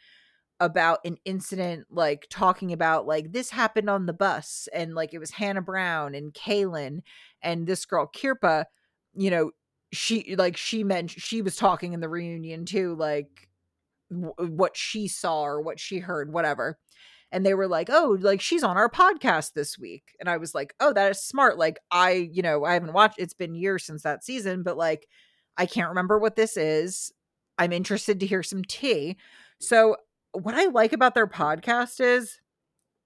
about 0.61 1.01
an 1.05 1.17
incident, 1.25 1.87
like 1.91 2.27
talking 2.31 2.73
about 2.73 3.07
like 3.07 3.33
this 3.33 3.51
happened 3.51 3.91
on 3.91 4.07
the 4.07 4.13
bus, 4.13 4.69
and 4.73 4.95
like 4.95 5.15
it 5.15 5.19
was 5.19 5.33
Hannah 5.33 5.63
Brown 5.63 6.15
and 6.15 6.33
Caelynn 6.35 7.01
and 7.43 7.67
this 7.67 7.85
girl 7.85 8.11
Kirpa, 8.15 8.67
you 9.15 9.31
know, 9.31 9.51
she 9.93 10.37
like 10.37 10.57
she 10.57 10.85
meant 10.85 11.11
she 11.11 11.43
was 11.43 11.57
talking 11.57 11.93
in 11.93 12.01
the 12.01 12.09
reunion 12.09 12.65
too, 12.65 12.95
like 12.97 13.49
w- 14.11 14.35
what 14.39 14.77
she 14.77 15.09
saw 15.09 15.43
or 15.43 15.61
what 15.61 15.81
she 15.81 15.99
heard, 15.99 16.33
whatever. 16.33 16.79
And 17.33 17.45
they 17.47 17.55
were 17.55 17.67
like, 17.67 17.89
"Oh, 17.91 18.17
like 18.21 18.41
she's 18.41 18.63
on 18.63 18.77
our 18.77 18.89
podcast 18.91 19.55
this 19.55 19.79
week." 19.79 20.15
And 20.21 20.29
I 20.29 20.37
was 20.37 20.55
like, 20.55 20.75
"Oh, 20.79 20.93
that 20.93 21.11
is 21.11 21.21
smart." 21.23 21.59
Like 21.59 21.79
I, 21.91 22.11
you 22.33 22.43
know, 22.43 22.65
I 22.65 22.75
haven't 22.75 22.93
watched 22.93 23.19
it's 23.19 23.35
been 23.35 23.55
years 23.55 23.85
since 23.85 24.03
that 24.03 24.23
season, 24.25 24.63
but 24.63 24.77
like 24.77 25.09
I 25.57 25.67
can't 25.67 25.89
remember 25.89 26.19
what 26.19 26.37
this 26.37 26.57
is. 26.57 27.13
I'm 27.59 27.73
interested 27.73 28.21
to 28.21 28.27
hear 28.27 28.43
some 28.43 28.63
tea. 28.65 29.17
So, 29.61 29.97
what 30.33 30.55
I 30.55 30.67
like 30.67 30.93
about 30.93 31.15
their 31.15 31.27
podcast 31.27 32.01
is 32.01 32.39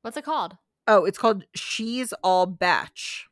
What's 0.03 0.17
it 0.17 0.25
called? 0.25 0.57
oh, 0.89 1.05
it's 1.05 1.19
called 1.19 1.45
She's 1.55 2.13
All 2.23 2.47
Batch. 2.47 3.27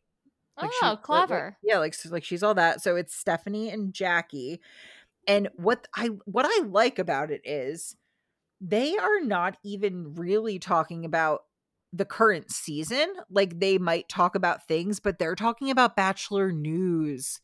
oh, 0.59 0.69
she- 0.69 0.87
like- 0.87 0.93
like- 0.97 1.03
clever. 1.03 1.57
yeah, 1.63 1.79
like 1.79 1.95
so, 1.95 2.09
like 2.11 2.25
she's 2.25 2.43
all 2.43 2.55
that. 2.55 2.81
So 2.83 2.97
it's 2.97 3.15
Stephanie 3.15 3.71
and 3.71 3.93
Jackie. 3.93 4.61
And 5.27 5.49
what 5.57 5.89
I 5.97 6.09
what 6.25 6.47
I 6.47 6.65
like 6.67 6.99
about 6.99 7.31
it 7.31 7.41
is 7.45 7.97
they 8.67 8.97
are 8.97 9.21
not 9.21 9.59
even 9.63 10.15
really 10.15 10.59
talking 10.59 11.05
about 11.05 11.43
the 11.93 12.07
current 12.07 12.51
season. 12.51 13.13
Like 13.31 13.61
they 13.61 13.77
might 13.77 14.09
talk 14.09 14.35
about 14.35 14.67
things, 14.67 15.01
but 15.01 15.19
they're 15.19 15.35
talking 15.35 15.71
about 15.71 15.97
Bachelor 15.97 16.51
news, 16.51 17.41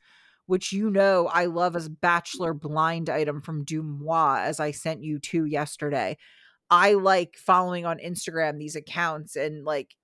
which 0.47 0.73
you 0.73 0.91
know 0.91 1.29
I 1.31 1.45
love 1.45 1.77
as 1.77 1.91
Bachelor 1.91 2.55
blind 2.55 3.11
item 3.11 3.43
from 3.43 3.67
DeuxMoi, 3.67 4.41
as 4.41 4.61
I 4.61 4.71
sent 4.71 5.05
you 5.05 5.19
to 5.19 5.45
yesterday. 5.45 6.17
I 6.71 6.95
like 6.95 7.37
following 7.37 7.85
on 7.85 7.99
Instagram 7.99 8.59
these 8.59 8.77
accounts 8.77 9.37
and 9.37 9.65
like 9.65 9.95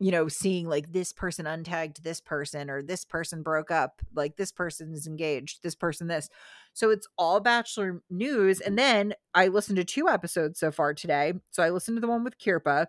you 0.00 0.10
know, 0.10 0.28
seeing 0.28 0.66
like 0.66 0.92
this 0.92 1.12
person 1.12 1.44
untagged 1.44 2.02
this 2.02 2.22
person 2.22 2.70
or 2.70 2.82
this 2.82 3.04
person 3.04 3.42
broke 3.42 3.70
up, 3.70 4.00
like 4.14 4.36
this 4.36 4.50
person 4.50 4.94
is 4.94 5.06
engaged, 5.06 5.62
this 5.62 5.74
person 5.74 6.08
this. 6.08 6.30
So 6.72 6.88
it's 6.88 7.06
all 7.18 7.38
Bachelor 7.38 8.02
news. 8.08 8.60
And 8.60 8.78
mm-hmm. 8.78 8.92
then 8.92 9.14
I 9.34 9.48
listened 9.48 9.76
to 9.76 9.84
two 9.84 10.08
episodes 10.08 10.58
so 10.58 10.72
far 10.72 10.94
today. 10.94 11.34
So 11.50 11.62
I 11.62 11.68
listened 11.68 11.98
to 11.98 12.00
the 12.00 12.08
one 12.08 12.24
with 12.24 12.38
Kirpa. 12.38 12.86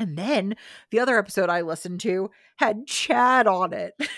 And 0.00 0.18
then 0.18 0.56
the 0.90 0.98
other 0.98 1.16
episode 1.16 1.48
I 1.48 1.60
listened 1.60 2.00
to 2.00 2.30
had 2.56 2.88
Chad 2.88 3.46
on 3.46 3.72
it. 3.72 3.94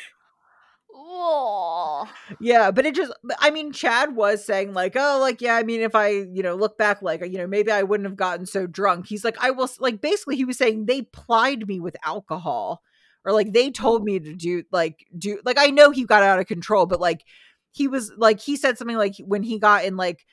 Yeah, 2.41 2.71
but 2.71 2.87
it 2.87 2.95
just 2.95 3.13
I 3.39 3.51
mean 3.51 3.73
Chad 3.73 4.17
was 4.17 4.45
saying 4.45 4.73
like, 4.75 4.95
"Oh, 4.97 5.19
like 5.21 5.41
yeah, 5.41 5.57
I 5.57 5.63
mean 5.63 5.81
if 5.81 5.95
I, 5.95 6.09
you 6.09 6.43
know, 6.43 6.55
look 6.55 6.79
back 6.79 7.03
like, 7.03 7.21
you 7.23 7.39
know, 7.39 7.47
maybe 7.47 7.71
I 7.71 7.83
wouldn't 7.83 8.09
have 8.09 8.17
gotten 8.17 8.47
so 8.47 8.67
drunk." 8.67 9.07
He's 9.07 9.25
like, 9.25 9.37
"I 9.41 9.51
will 9.51 9.69
like 9.79 10.01
basically 10.01 10.37
he 10.37 10.45
was 10.45 10.59
saying 10.59 10.87
they 10.87 11.03
plied 11.03 11.67
me 11.69 11.81
with 11.81 11.97
alcohol 12.05 12.83
or 13.25 13.33
like 13.33 13.53
they 13.53 13.71
told 13.71 14.05
me 14.05 14.19
to 14.21 14.35
do 14.35 14.65
like 14.71 15.07
do 15.17 15.41
like 15.45 15.59
I 15.59 15.69
know 15.69 15.91
he 15.91 16.05
got 16.05 16.23
out 16.23 16.39
of 16.39 16.47
control, 16.47 16.87
but 16.87 17.01
like 17.01 17.25
he 17.73 17.89
was 17.89 18.13
like 18.17 18.41
he 18.41 18.57
said 18.57 18.79
something 18.79 18.97
like 18.97 19.17
when 19.25 19.43
he 19.43 19.59
got 19.59 19.85
in 19.85 19.97
like 19.97 20.27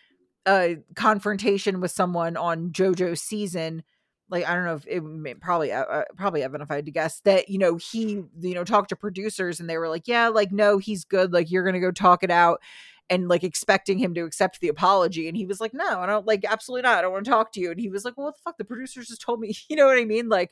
a 0.47 0.77
confrontation 0.95 1.81
with 1.81 1.91
someone 1.91 2.35
on 2.35 2.71
JoJo 2.71 3.17
season, 3.17 3.83
like 4.31 4.47
I 4.47 4.55
don't 4.55 4.65
know 4.65 4.75
if 4.75 4.87
it 4.87 5.03
may, 5.03 5.33
probably 5.35 5.71
uh, 5.71 5.83
uh, 5.83 6.03
probably 6.15 6.41
Evan 6.41 6.61
if 6.61 6.71
I 6.71 6.75
had 6.75 6.85
to 6.85 6.91
guess 6.91 7.19
that 7.21 7.49
you 7.49 7.59
know 7.59 7.75
he 7.75 8.23
you 8.39 8.55
know 8.55 8.63
talked 8.63 8.89
to 8.89 8.95
producers 8.95 9.59
and 9.59 9.69
they 9.69 9.77
were 9.77 9.89
like 9.89 10.07
yeah 10.07 10.29
like 10.29 10.51
no 10.51 10.77
he's 10.77 11.03
good 11.03 11.33
like 11.33 11.51
you're 11.51 11.65
gonna 11.65 11.79
go 11.79 11.91
talk 11.91 12.23
it 12.23 12.31
out 12.31 12.61
and 13.09 13.27
like 13.27 13.43
expecting 13.43 13.99
him 13.99 14.13
to 14.13 14.23
accept 14.23 14.61
the 14.61 14.69
apology 14.69 15.27
and 15.27 15.35
he 15.35 15.45
was 15.45 15.59
like 15.59 15.73
no 15.73 15.99
I 15.99 16.05
don't 16.05 16.25
like 16.25 16.45
absolutely 16.47 16.83
not 16.83 16.97
I 16.97 17.01
don't 17.01 17.11
want 17.11 17.25
to 17.25 17.31
talk 17.31 17.51
to 17.53 17.59
you 17.59 17.71
and 17.71 17.79
he 17.79 17.89
was 17.89 18.05
like 18.05 18.17
well 18.17 18.27
what 18.27 18.35
the 18.35 18.41
fuck 18.43 18.57
the 18.57 18.63
producers 18.63 19.09
just 19.09 19.21
told 19.21 19.39
me 19.39 19.53
you 19.69 19.75
know 19.75 19.85
what 19.85 19.99
I 19.99 20.05
mean 20.05 20.29
like 20.29 20.51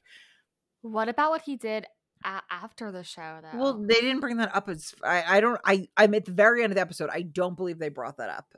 what 0.82 1.10
about 1.10 1.32
what 1.32 1.42
he 1.44 1.56
did 1.56 1.88
a- 2.26 2.42
after 2.52 2.92
the 2.92 3.04
show 3.04 3.40
though? 3.42 3.58
well 3.58 3.74
they 3.74 3.96
didn't 3.96 4.20
bring 4.20 4.38
that 4.38 4.54
up 4.54 4.68
as 4.68 4.94
I 5.04 5.38
I 5.38 5.40
don't 5.40 5.60
I 5.64 5.88
I'm 5.96 6.14
at 6.14 6.26
the 6.26 6.34
very 6.34 6.64
end 6.64 6.72
of 6.72 6.76
the 6.76 6.82
episode 6.82 7.10
I 7.12 7.22
don't 7.22 7.56
believe 7.56 7.80
they 7.80 7.90
brought 7.90 8.18
that 8.18 8.30
up. 8.30 8.54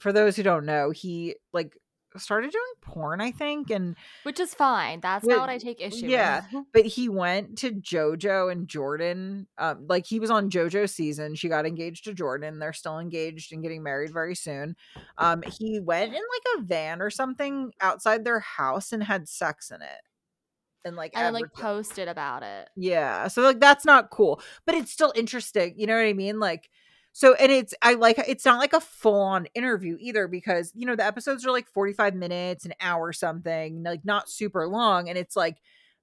For 0.00 0.12
those 0.12 0.36
who 0.36 0.42
don't 0.42 0.66
know 0.66 0.90
he 0.90 1.36
like 1.52 1.76
started 2.16 2.50
doing 2.50 2.64
porn, 2.80 3.20
I 3.20 3.30
think, 3.30 3.70
and 3.70 3.96
which 4.22 4.40
is 4.40 4.54
fine. 4.54 5.00
That's 5.00 5.24
with, 5.24 5.36
not 5.36 5.42
what 5.42 5.50
I 5.50 5.58
take 5.58 5.80
issue. 5.80 6.06
Yeah, 6.06 6.44
but 6.72 6.86
he 6.86 7.08
went 7.08 7.58
to 7.58 7.72
JoJo 7.72 8.50
and 8.50 8.68
Jordan. 8.68 9.46
Um, 9.58 9.86
like 9.88 10.06
he 10.06 10.20
was 10.20 10.30
on 10.30 10.50
JoJo 10.50 10.88
season. 10.88 11.34
She 11.34 11.48
got 11.48 11.66
engaged 11.66 12.04
to 12.04 12.14
Jordan. 12.14 12.58
They're 12.58 12.72
still 12.72 12.98
engaged 12.98 13.52
and 13.52 13.62
getting 13.62 13.82
married 13.82 14.12
very 14.12 14.34
soon. 14.34 14.76
Um, 15.18 15.42
he 15.42 15.80
went 15.80 16.14
in 16.14 16.20
like 16.20 16.58
a 16.58 16.62
van 16.62 17.02
or 17.02 17.10
something 17.10 17.72
outside 17.80 18.24
their 18.24 18.40
house 18.40 18.92
and 18.92 19.02
had 19.02 19.28
sex 19.28 19.70
in 19.70 19.82
it. 19.82 20.00
And 20.84 20.96
like 20.96 21.12
and 21.14 21.34
like 21.34 21.52
posted 21.52 22.08
about 22.08 22.42
it. 22.42 22.70
Yeah. 22.76 23.28
So 23.28 23.42
like 23.42 23.60
that's 23.60 23.84
not 23.84 24.10
cool. 24.10 24.40
But 24.64 24.74
it's 24.74 24.92
still 24.92 25.12
interesting. 25.14 25.74
You 25.76 25.86
know 25.86 25.96
what 25.96 26.06
I 26.06 26.12
mean? 26.14 26.38
Like 26.38 26.70
so, 27.18 27.34
and 27.34 27.50
it's, 27.50 27.74
I 27.82 27.94
like, 27.94 28.22
it's 28.28 28.44
not 28.44 28.60
like 28.60 28.72
a 28.72 28.80
full 28.80 29.20
on 29.20 29.48
interview 29.52 29.96
either 29.98 30.28
because, 30.28 30.70
you 30.76 30.86
know, 30.86 30.94
the 30.94 31.04
episodes 31.04 31.44
are 31.44 31.50
like 31.50 31.66
45 31.66 32.14
minutes, 32.14 32.64
an 32.64 32.74
hour 32.80 33.12
something, 33.12 33.82
like 33.82 34.04
not 34.04 34.30
super 34.30 34.68
long. 34.68 35.08
And 35.08 35.18
it's 35.18 35.34
like 35.34 35.56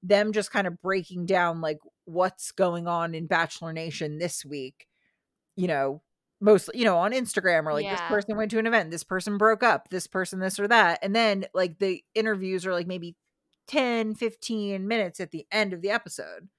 them 0.03 0.34
just 0.34 0.51
kind 0.51 0.68
of 0.68 0.82
breaking 0.82 1.26
down 1.26 1.61
like 1.61 1.78
what's 2.03 2.51
going 2.51 2.89
on 2.89 3.16
in 3.16 3.28
Bachelor 3.28 3.72
Nation 3.72 4.18
this 4.18 4.43
week, 4.43 4.88
you 5.55 5.70
know, 5.70 6.01
mostly, 6.41 6.80
you 6.80 6.84
know, 6.84 6.97
on 6.97 7.13
Instagram 7.13 7.66
or 7.66 7.72
like 7.72 7.86
yeah. 7.86 7.95
this 7.95 8.09
person 8.09 8.36
went 8.36 8.51
to 8.51 8.59
an 8.59 8.68
event, 8.68 8.91
this 8.91 9.05
person 9.05 9.38
broke 9.38 9.63
up, 9.63 9.88
this 9.91 10.07
person, 10.07 10.41
this 10.41 10.59
or 10.59 10.68
that. 10.68 10.99
And 11.01 11.16
then 11.16 11.45
like 11.53 11.80
the 11.80 12.03
interviews 12.13 12.66
are 12.66 12.74
like 12.74 12.88
maybe 12.88 13.16
10, 13.70 14.16
15 14.16 14.86
minutes 14.86 15.22
at 15.22 15.32
the 15.32 15.47
end 15.49 15.72
of 15.72 15.82
the 15.82 15.91
episode. 15.91 16.49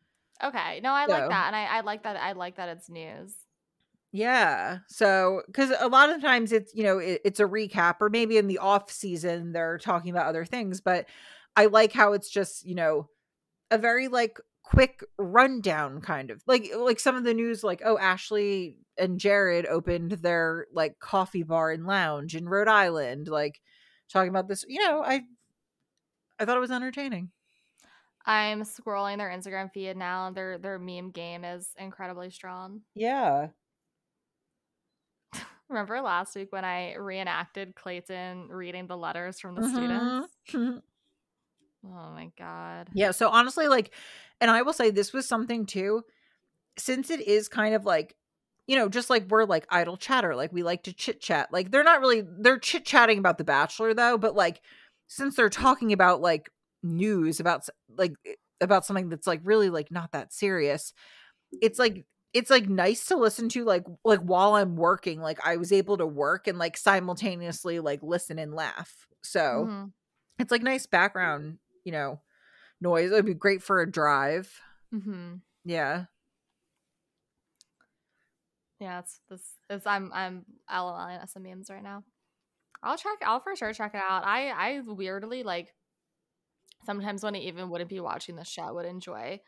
Okay. 0.42 0.80
No, 0.82 0.92
I 0.92 1.04
so. 1.04 1.12
like 1.12 1.28
that. 1.28 1.46
And 1.48 1.56
I, 1.56 1.64
I 1.66 1.80
like 1.82 2.04
that. 2.04 2.16
I 2.16 2.32
like 2.32 2.56
that 2.56 2.70
it's 2.70 2.88
news. 2.88 3.34
Yeah. 4.16 4.78
So, 4.88 5.42
because 5.46 5.70
a 5.78 5.88
lot 5.88 6.08
of 6.08 6.22
times 6.22 6.50
it's, 6.50 6.74
you 6.74 6.84
know, 6.84 6.96
it, 6.98 7.20
it's 7.22 7.38
a 7.38 7.44
recap, 7.44 7.96
or 8.00 8.08
maybe 8.08 8.38
in 8.38 8.46
the 8.46 8.58
off 8.58 8.90
season 8.90 9.52
they're 9.52 9.76
talking 9.76 10.10
about 10.10 10.26
other 10.26 10.46
things, 10.46 10.80
but 10.80 11.04
I 11.54 11.66
like 11.66 11.92
how 11.92 12.14
it's 12.14 12.30
just, 12.30 12.64
you 12.64 12.74
know, 12.74 13.10
a 13.70 13.76
very 13.76 14.08
like 14.08 14.38
quick 14.62 15.04
rundown 15.18 16.00
kind 16.00 16.30
of 16.30 16.42
like 16.46 16.70
like 16.76 16.98
some 16.98 17.14
of 17.14 17.22
the 17.22 17.34
news 17.34 17.62
like 17.62 17.80
oh 17.84 17.96
ashley 17.98 18.76
and 18.98 19.20
jared 19.20 19.64
opened 19.64 20.10
their 20.10 20.66
like 20.72 20.98
coffee 20.98 21.44
bar 21.44 21.70
and 21.70 21.86
lounge 21.86 22.34
in 22.34 22.48
rhode 22.48 22.66
island 22.66 23.28
like 23.28 23.60
talking 24.12 24.28
about 24.28 24.48
this 24.48 24.64
you 24.66 24.82
know 24.82 25.04
i 25.04 25.22
i 26.40 26.44
thought 26.44 26.56
it 26.56 26.60
was 26.60 26.72
entertaining 26.72 27.30
i'm 28.24 28.62
scrolling 28.62 29.18
their 29.18 29.30
instagram 29.30 29.70
feed 29.70 29.96
now 29.96 30.32
their 30.32 30.58
their 30.58 30.80
meme 30.80 31.12
game 31.12 31.44
is 31.44 31.68
incredibly 31.78 32.28
strong 32.28 32.80
yeah 32.96 33.46
Remember 35.68 36.00
last 36.00 36.36
week 36.36 36.52
when 36.52 36.64
I 36.64 36.94
reenacted 36.94 37.74
Clayton 37.74 38.48
reading 38.48 38.86
the 38.86 38.96
letters 38.96 39.40
from 39.40 39.56
the 39.56 39.62
mm-hmm. 39.62 39.76
students? 39.76 40.82
oh 41.84 42.10
my 42.14 42.30
god. 42.38 42.88
Yeah, 42.94 43.10
so 43.10 43.28
honestly 43.28 43.68
like 43.68 43.92
and 44.40 44.50
I 44.50 44.62
will 44.62 44.72
say 44.72 44.90
this 44.90 45.12
was 45.12 45.26
something 45.26 45.66
too 45.66 46.02
since 46.78 47.10
it 47.10 47.26
is 47.26 47.48
kind 47.48 47.74
of 47.74 47.84
like 47.84 48.16
you 48.66 48.74
know, 48.76 48.88
just 48.88 49.10
like 49.10 49.28
we're 49.28 49.44
like 49.44 49.64
idle 49.70 49.96
chatter, 49.96 50.34
like 50.34 50.52
we 50.52 50.62
like 50.62 50.82
to 50.84 50.92
chit 50.92 51.20
chat. 51.20 51.52
Like 51.52 51.70
they're 51.70 51.84
not 51.84 52.00
really 52.00 52.22
they're 52.40 52.58
chit 52.58 52.84
chatting 52.84 53.18
about 53.18 53.38
the 53.38 53.44
Bachelor 53.44 53.94
though, 53.94 54.18
but 54.18 54.34
like 54.34 54.60
since 55.06 55.36
they're 55.36 55.48
talking 55.48 55.92
about 55.92 56.20
like 56.20 56.50
news 56.82 57.38
about 57.40 57.68
like 57.96 58.12
about 58.60 58.84
something 58.84 59.08
that's 59.08 59.26
like 59.26 59.40
really 59.44 59.70
like 59.70 59.90
not 59.90 60.12
that 60.12 60.32
serious, 60.32 60.92
it's 61.52 61.78
like 61.78 62.04
it's 62.32 62.50
like 62.50 62.68
nice 62.68 63.06
to 63.06 63.16
listen 63.16 63.48
to 63.50 63.64
like 63.64 63.84
like 64.04 64.20
while 64.20 64.54
I'm 64.54 64.76
working 64.76 65.20
like 65.20 65.38
I 65.44 65.56
was 65.56 65.72
able 65.72 65.96
to 65.98 66.06
work 66.06 66.46
and 66.46 66.58
like 66.58 66.76
simultaneously 66.76 67.80
like 67.80 68.00
listen 68.02 68.38
and 68.38 68.54
laugh. 68.54 69.06
So 69.22 69.40
mm-hmm. 69.40 69.84
it's 70.38 70.50
like 70.50 70.62
nice 70.62 70.86
background, 70.86 71.58
you 71.84 71.92
know, 71.92 72.20
noise. 72.80 73.10
It 73.10 73.14
would 73.14 73.26
be 73.26 73.34
great 73.34 73.62
for 73.62 73.80
a 73.80 73.90
drive. 73.90 74.60
Mm-hmm. 74.94 75.36
Yeah. 75.64 76.04
Yeah, 78.80 78.98
it's 78.98 79.20
this 79.30 79.40
is 79.70 79.86
I'm 79.86 80.10
I'm 80.12 80.44
LOLing 80.70 81.22
at 81.22 81.30
some 81.30 81.44
memes 81.44 81.70
right 81.70 81.82
now. 81.82 82.04
I'll 82.82 82.98
check 82.98 83.16
I'll 83.24 83.40
for 83.40 83.56
sure 83.56 83.72
check 83.72 83.94
it 83.94 84.02
out. 84.06 84.24
I 84.26 84.50
I 84.50 84.80
weirdly 84.86 85.42
like 85.42 85.74
sometimes 86.84 87.22
when 87.22 87.34
I 87.34 87.38
even 87.38 87.70
wouldn't 87.70 87.88
be 87.88 88.00
watching 88.00 88.36
the 88.36 88.44
show 88.44 88.74
would 88.74 88.84
enjoy 88.86 89.40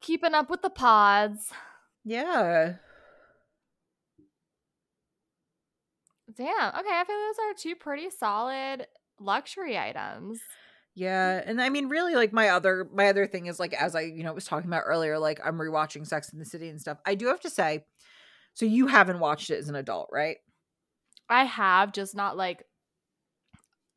keeping 0.00 0.34
up 0.34 0.50
with 0.50 0.62
the 0.62 0.70
pods. 0.70 1.50
Yeah. 2.04 2.74
Damn. 6.36 6.48
Okay, 6.48 6.88
I 6.90 7.04
feel 7.06 7.16
those 7.16 7.38
are 7.38 7.54
two 7.56 7.76
pretty 7.76 8.08
solid 8.10 8.86
luxury 9.20 9.78
items. 9.78 10.40
Yeah, 10.94 11.42
and 11.44 11.60
I 11.60 11.68
mean 11.68 11.88
really 11.88 12.14
like 12.14 12.32
my 12.32 12.48
other 12.48 12.88
my 12.92 13.08
other 13.08 13.26
thing 13.26 13.46
is 13.46 13.58
like 13.58 13.72
as 13.74 13.94
I, 13.94 14.02
you 14.02 14.24
know, 14.24 14.32
was 14.32 14.44
talking 14.44 14.68
about 14.68 14.82
earlier 14.86 15.18
like 15.18 15.40
I'm 15.44 15.58
rewatching 15.58 16.06
Sex 16.06 16.32
in 16.32 16.38
the 16.38 16.44
City 16.44 16.68
and 16.68 16.80
stuff. 16.80 16.98
I 17.06 17.14
do 17.14 17.26
have 17.26 17.40
to 17.40 17.50
say 17.50 17.84
so 18.54 18.66
you 18.66 18.86
haven't 18.86 19.18
watched 19.18 19.50
it 19.50 19.58
as 19.58 19.68
an 19.68 19.74
adult, 19.74 20.10
right? 20.12 20.36
I 21.28 21.44
have, 21.44 21.92
just 21.92 22.14
not 22.14 22.36
like 22.36 22.64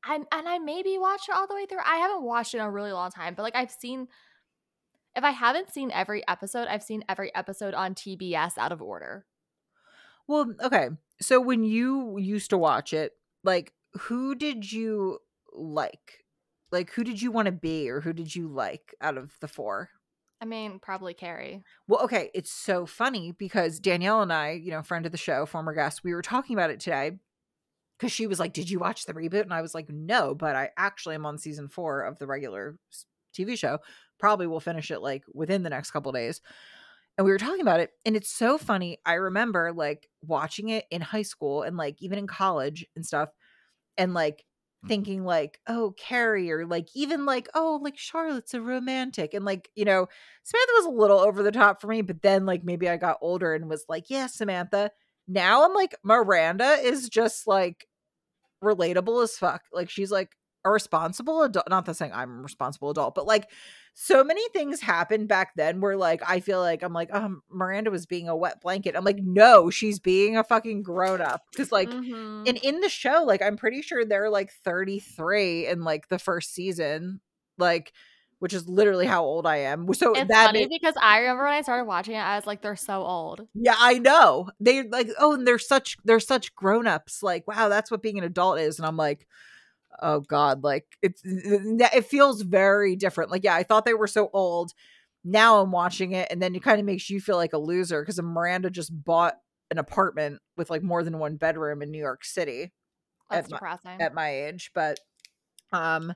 and 0.08 0.26
and 0.32 0.48
I 0.48 0.60
maybe 0.60 0.98
watched 0.98 1.28
it 1.30 1.36
all 1.36 1.48
the 1.48 1.56
way 1.56 1.66
through. 1.66 1.80
I 1.86 1.98
haven't 1.98 2.24
watched 2.24 2.54
it 2.54 2.58
in 2.58 2.64
a 2.64 2.72
really 2.72 2.92
long 2.92 3.12
time, 3.12 3.34
but 3.36 3.44
like 3.44 3.56
I've 3.56 3.72
seen 3.72 4.08
if 5.16 5.24
I 5.24 5.32
haven't 5.32 5.72
seen 5.72 5.92
every 5.92 6.28
episode, 6.28 6.68
I've 6.68 6.84
seen 6.84 7.04
every 7.08 7.34
episode 7.36 7.74
on 7.74 7.96
TBS 7.96 8.58
out 8.58 8.72
of 8.72 8.82
order. 8.82 9.26
Well, 10.28 10.54
okay. 10.62 10.90
So 11.22 11.40
when 11.40 11.64
you 11.64 12.18
used 12.18 12.50
to 12.50 12.58
watch 12.58 12.94
it, 12.94 13.14
like 13.44 13.74
who 13.94 14.36
did 14.36 14.72
you 14.72 15.20
like? 15.54 16.26
Like 16.72 16.92
who 16.92 17.04
did 17.04 17.22
you 17.22 17.32
want 17.32 17.46
to 17.46 17.52
be 17.52 17.90
or 17.90 18.02
who 18.02 18.12
did 18.12 18.36
you 18.36 18.48
like 18.48 18.96
out 19.02 19.18
of 19.18 19.32
the 19.40 19.48
four? 19.48 19.90
I 20.42 20.46
mean, 20.46 20.80
probably 20.80 21.14
Carrie. 21.14 21.64
Well, 21.88 22.04
okay, 22.04 22.30
it's 22.34 22.52
so 22.52 22.86
funny 22.86 23.32
because 23.32 23.80
Danielle 23.80 24.22
and 24.22 24.34
I, 24.34 24.52
you 24.52 24.72
know, 24.72 24.84
friend 24.84 25.06
of 25.06 25.12
the 25.14 25.18
show, 25.18 25.46
former 25.46 25.74
guest, 25.74 26.04
we 26.04 26.14
were 26.14 26.22
talking 26.22 26.56
about 26.56 26.72
it 26.72 26.82
today 26.82 27.14
because 27.98 28.12
she 28.12 28.28
was 28.28 28.40
like, 28.40 28.52
"Did 28.52 28.70
you 28.70 28.80
watch 28.80 29.06
the 29.06 29.14
reboot?" 29.14 29.44
And 29.44 29.54
I 29.54 29.62
was 29.62 29.74
like, 29.74 29.90
"No, 29.90 30.36
but 30.36 30.56
I 30.56 30.72
actually 30.78 31.16
am 31.16 31.26
on 31.26 31.38
season 31.38 31.70
4 31.70 32.02
of 32.02 32.20
the 32.20 32.28
regular 32.28 32.78
TV 33.34 33.58
show, 33.58 33.80
probably 34.20 34.48
will 34.48 34.60
finish 34.60 34.92
it 34.92 35.02
like 35.02 35.24
within 35.34 35.64
the 35.64 35.70
next 35.70 35.92
couple 35.92 36.12
days. 36.12 36.42
And 37.18 37.24
we 37.24 37.32
were 37.32 37.38
talking 37.38 37.62
about 37.62 37.80
it, 37.80 37.92
and 38.06 38.16
it's 38.16 38.30
so 38.30 38.58
funny. 38.58 38.98
I 39.06 39.14
remember 39.14 39.72
like 39.72 40.10
watching 40.22 40.70
it 40.70 40.86
in 40.92 41.02
high 41.02 41.22
school 41.22 41.64
and 41.64 41.78
like 41.78 41.96
even 42.02 42.20
in 42.20 42.28
college 42.28 42.86
and 42.96 43.06
stuff, 43.06 43.30
and 43.98 44.14
like 44.14 44.40
mm-hmm. 44.40 44.88
thinking 44.90 45.24
like, 45.24 45.60
oh, 45.68 45.94
Carrie, 45.98 46.52
or 46.52 46.66
like 46.66 46.90
even 46.94 47.26
like, 47.26 47.48
oh, 47.56 47.80
like 47.82 47.98
Charlotte's 47.98 48.54
a 48.54 48.62
romantic. 48.62 49.34
And 49.34 49.46
like, 49.46 49.70
you 49.76 49.86
know, 49.86 50.08
Samantha 50.44 50.74
was 50.76 50.86
a 50.88 50.90
little 50.90 51.20
over 51.20 51.42
the 51.42 51.54
top 51.54 51.80
for 51.80 51.88
me, 51.88 52.02
but 52.02 52.22
then 52.22 52.46
like 52.46 52.66
maybe 52.66 52.90
I 52.90 52.98
got 52.98 53.20
older 53.22 53.54
and 53.54 53.70
was 53.70 53.86
like, 53.88 54.10
yeah, 54.10 54.28
Samantha. 54.28 54.92
Now 55.28 55.64
I'm 55.64 55.74
like, 55.74 55.96
Miranda 56.04 56.78
is 56.84 57.08
just 57.10 57.48
like 57.48 57.88
relatable 58.64 59.24
as 59.24 59.38
fuck. 59.38 59.62
Like 59.72 59.90
she's 59.90 60.12
like 60.12 60.32
a 60.66 60.70
responsible 60.72 61.44
adult. 61.44 61.70
Not 61.70 61.86
that 61.86 61.96
saying 61.96 62.12
I'm 62.14 62.40
a 62.40 62.42
responsible 62.42 62.90
adult, 62.90 63.16
but 63.16 63.26
like 63.28 63.50
so 63.94 64.24
many 64.26 64.42
things 64.50 64.82
happened 64.82 65.28
back 65.30 65.52
then 65.56 65.80
where 65.80 65.96
like 65.96 66.22
I 66.28 66.40
feel 66.42 66.60
like 66.60 66.84
I'm 66.84 66.92
like, 66.92 67.14
um, 67.14 67.42
Miranda 67.50 67.92
was 67.92 68.06
being 68.06 68.28
a 68.28 68.36
wet 68.36 68.60
blanket. 68.62 68.96
I'm 68.98 69.06
like, 69.06 69.20
no, 69.22 69.70
she's 69.70 70.00
being 70.00 70.36
a 70.36 70.44
fucking 70.44 70.84
grown 70.84 71.22
up. 71.22 71.44
Cause 71.56 71.72
like 71.72 71.90
Mhm. 71.90 72.48
and 72.50 72.58
in 72.58 72.82
the 72.82 72.90
show, 72.90 73.24
like 73.26 73.42
I'm 73.42 73.56
pretty 73.58 73.82
sure 73.82 74.04
they're 74.04 74.30
like 74.30 74.52
33 74.52 75.68
in 75.68 75.84
like 75.84 76.08
the 76.10 76.20
first 76.20 76.54
season, 76.54 77.22
like 77.58 77.94
which 78.40 78.54
is 78.54 78.68
literally 78.68 79.06
how 79.06 79.24
old 79.24 79.48
I 79.48 79.58
am. 79.60 79.92
So 79.94 80.12
it's 80.12 80.28
that 80.28 80.48
funny 80.48 80.62
made- 80.62 80.70
because 80.70 80.94
I 81.02 81.20
remember 81.20 81.44
when 81.46 81.54
I 81.54 81.62
started 81.62 81.86
watching 81.86 82.16
it, 82.16 82.20
I 82.20 82.36
was 82.36 82.46
like, 82.46 82.62
they're 82.62 82.76
so 82.76 83.02
old. 83.04 83.48
yeah, 83.54 83.76
I 83.80 83.98
know. 84.00 84.50
They're 84.60 84.84
like 84.90 85.08
oh, 85.20 85.34
and 85.34 85.48
they're 85.48 85.58
such 85.60 85.98
they're 86.04 86.20
such 86.20 86.54
grown-ups. 86.56 87.24
Like, 87.24 87.48
wow, 87.48 87.70
that's 87.70 87.90
what 87.90 88.02
being 88.02 88.18
an 88.18 88.24
adult 88.26 88.60
is. 88.60 88.78
And 88.78 88.86
I'm 88.86 88.98
like, 88.98 89.26
oh 90.02 90.22
God, 90.22 90.64
like 90.64 90.86
it's 91.02 91.22
it 91.24 92.06
feels 92.06 92.42
very 92.42 92.96
different. 92.96 93.32
Like, 93.32 93.44
yeah, 93.44 93.56
I 93.56 93.64
thought 93.64 93.86
they 93.86 93.94
were 93.94 94.08
so 94.08 94.30
old. 94.34 94.72
Now 95.24 95.60
I'm 95.62 95.72
watching 95.72 96.12
it, 96.12 96.28
and 96.30 96.42
then 96.42 96.56
it 96.56 96.64
kind 96.64 96.80
of 96.80 96.86
makes 96.86 97.10
you 97.10 97.20
feel 97.20 97.38
like 97.38 97.54
a 97.54 97.58
loser 97.58 98.02
because 98.02 98.22
Miranda 98.22 98.70
just 98.70 98.92
bought 99.04 99.36
an 99.72 99.78
apartment 99.78 100.40
with 100.58 100.70
like 100.70 100.84
more 100.84 101.04
than 101.04 101.18
one 101.18 101.38
bedroom 101.38 101.82
in 101.82 101.92
New 101.92 102.00
York 102.00 102.24
City 102.24 102.72
That's 103.30 103.52
At 103.52 103.62
my- 103.62 103.98
at 104.00 104.14
my 104.14 104.30
age. 104.48 104.72
But 104.74 105.00
um 105.72 106.14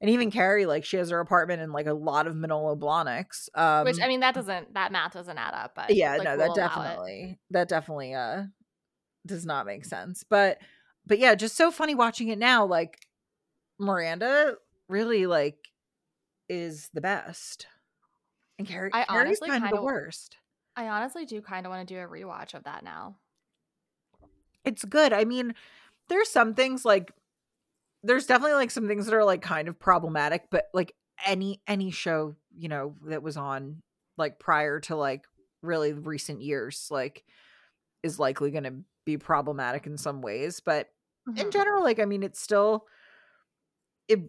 and 0.00 0.10
even 0.10 0.30
Carrie, 0.30 0.66
like 0.66 0.84
she 0.84 0.96
has 0.96 1.10
her 1.10 1.20
apartment 1.20 1.62
in 1.62 1.70
like 1.70 1.86
a 1.86 1.92
lot 1.92 2.26
of 2.26 2.34
Manolo 2.34 2.74
Blahniks. 2.74 3.48
Um 3.54 3.84
Which 3.84 4.00
I 4.02 4.08
mean, 4.08 4.20
that 4.20 4.34
doesn't 4.34 4.74
that 4.74 4.90
math 4.90 5.12
doesn't 5.12 5.38
add 5.38 5.54
up. 5.54 5.74
But 5.76 5.94
yeah 5.94 6.16
like, 6.16 6.24
no 6.24 6.36
we'll 6.36 6.54
that 6.54 6.60
definitely 6.60 7.38
that 7.50 7.68
definitely 7.68 8.14
uh 8.14 8.44
does 9.24 9.44
not 9.44 9.66
make 9.66 9.84
sense 9.84 10.22
but 10.22 10.58
but 11.06 11.18
yeah 11.18 11.34
just 11.34 11.56
so 11.56 11.70
funny 11.70 11.94
watching 11.94 12.28
it 12.28 12.38
now 12.38 12.64
like 12.64 13.06
miranda 13.78 14.54
really 14.88 15.26
like 15.26 15.68
is 16.48 16.90
the 16.94 17.00
best. 17.00 17.66
And 18.58 18.66
Carrie, 18.66 18.90
I 18.92 19.04
Carrie's 19.04 19.40
honestly 19.40 19.48
kind 19.48 19.64
of 19.64 19.70
the 19.70 19.82
worst. 19.82 20.36
I 20.76 20.88
honestly 20.88 21.24
do 21.26 21.40
kind 21.40 21.66
of 21.66 21.70
want 21.70 21.86
to 21.86 21.94
do 21.94 22.00
a 22.00 22.06
rewatch 22.06 22.54
of 22.54 22.64
that 22.64 22.84
now. 22.84 23.16
it's 24.64 24.84
good. 24.84 25.12
I 25.12 25.24
mean 25.24 25.54
there's 26.08 26.28
some 26.28 26.54
things 26.54 26.84
like 26.84 27.12
there's 28.02 28.26
definitely 28.26 28.54
like 28.54 28.70
some 28.70 28.86
things 28.86 29.06
that 29.06 29.14
are 29.14 29.24
like 29.24 29.42
kind 29.42 29.66
of 29.66 29.78
problematic 29.78 30.44
but 30.50 30.66
like 30.72 30.94
any 31.26 31.60
any 31.66 31.90
show 31.90 32.36
you 32.56 32.68
know 32.68 32.94
that 33.06 33.22
was 33.22 33.36
on 33.36 33.82
like 34.16 34.38
prior 34.38 34.78
to 34.78 34.94
like 34.94 35.26
really 35.62 35.92
recent 35.92 36.40
years 36.40 36.86
like 36.90 37.24
is 38.04 38.20
likely 38.20 38.52
going 38.52 38.64
to 38.64 38.74
be 39.04 39.16
problematic 39.16 39.86
in 39.86 39.98
some 39.98 40.22
ways 40.22 40.60
but 40.60 40.88
in 41.26 41.34
Mhm. 41.46 41.52
general 41.52 41.82
like 41.82 41.98
i 41.98 42.04
mean 42.04 42.22
it's 42.22 42.40
still 42.40 42.86
it 44.08 44.20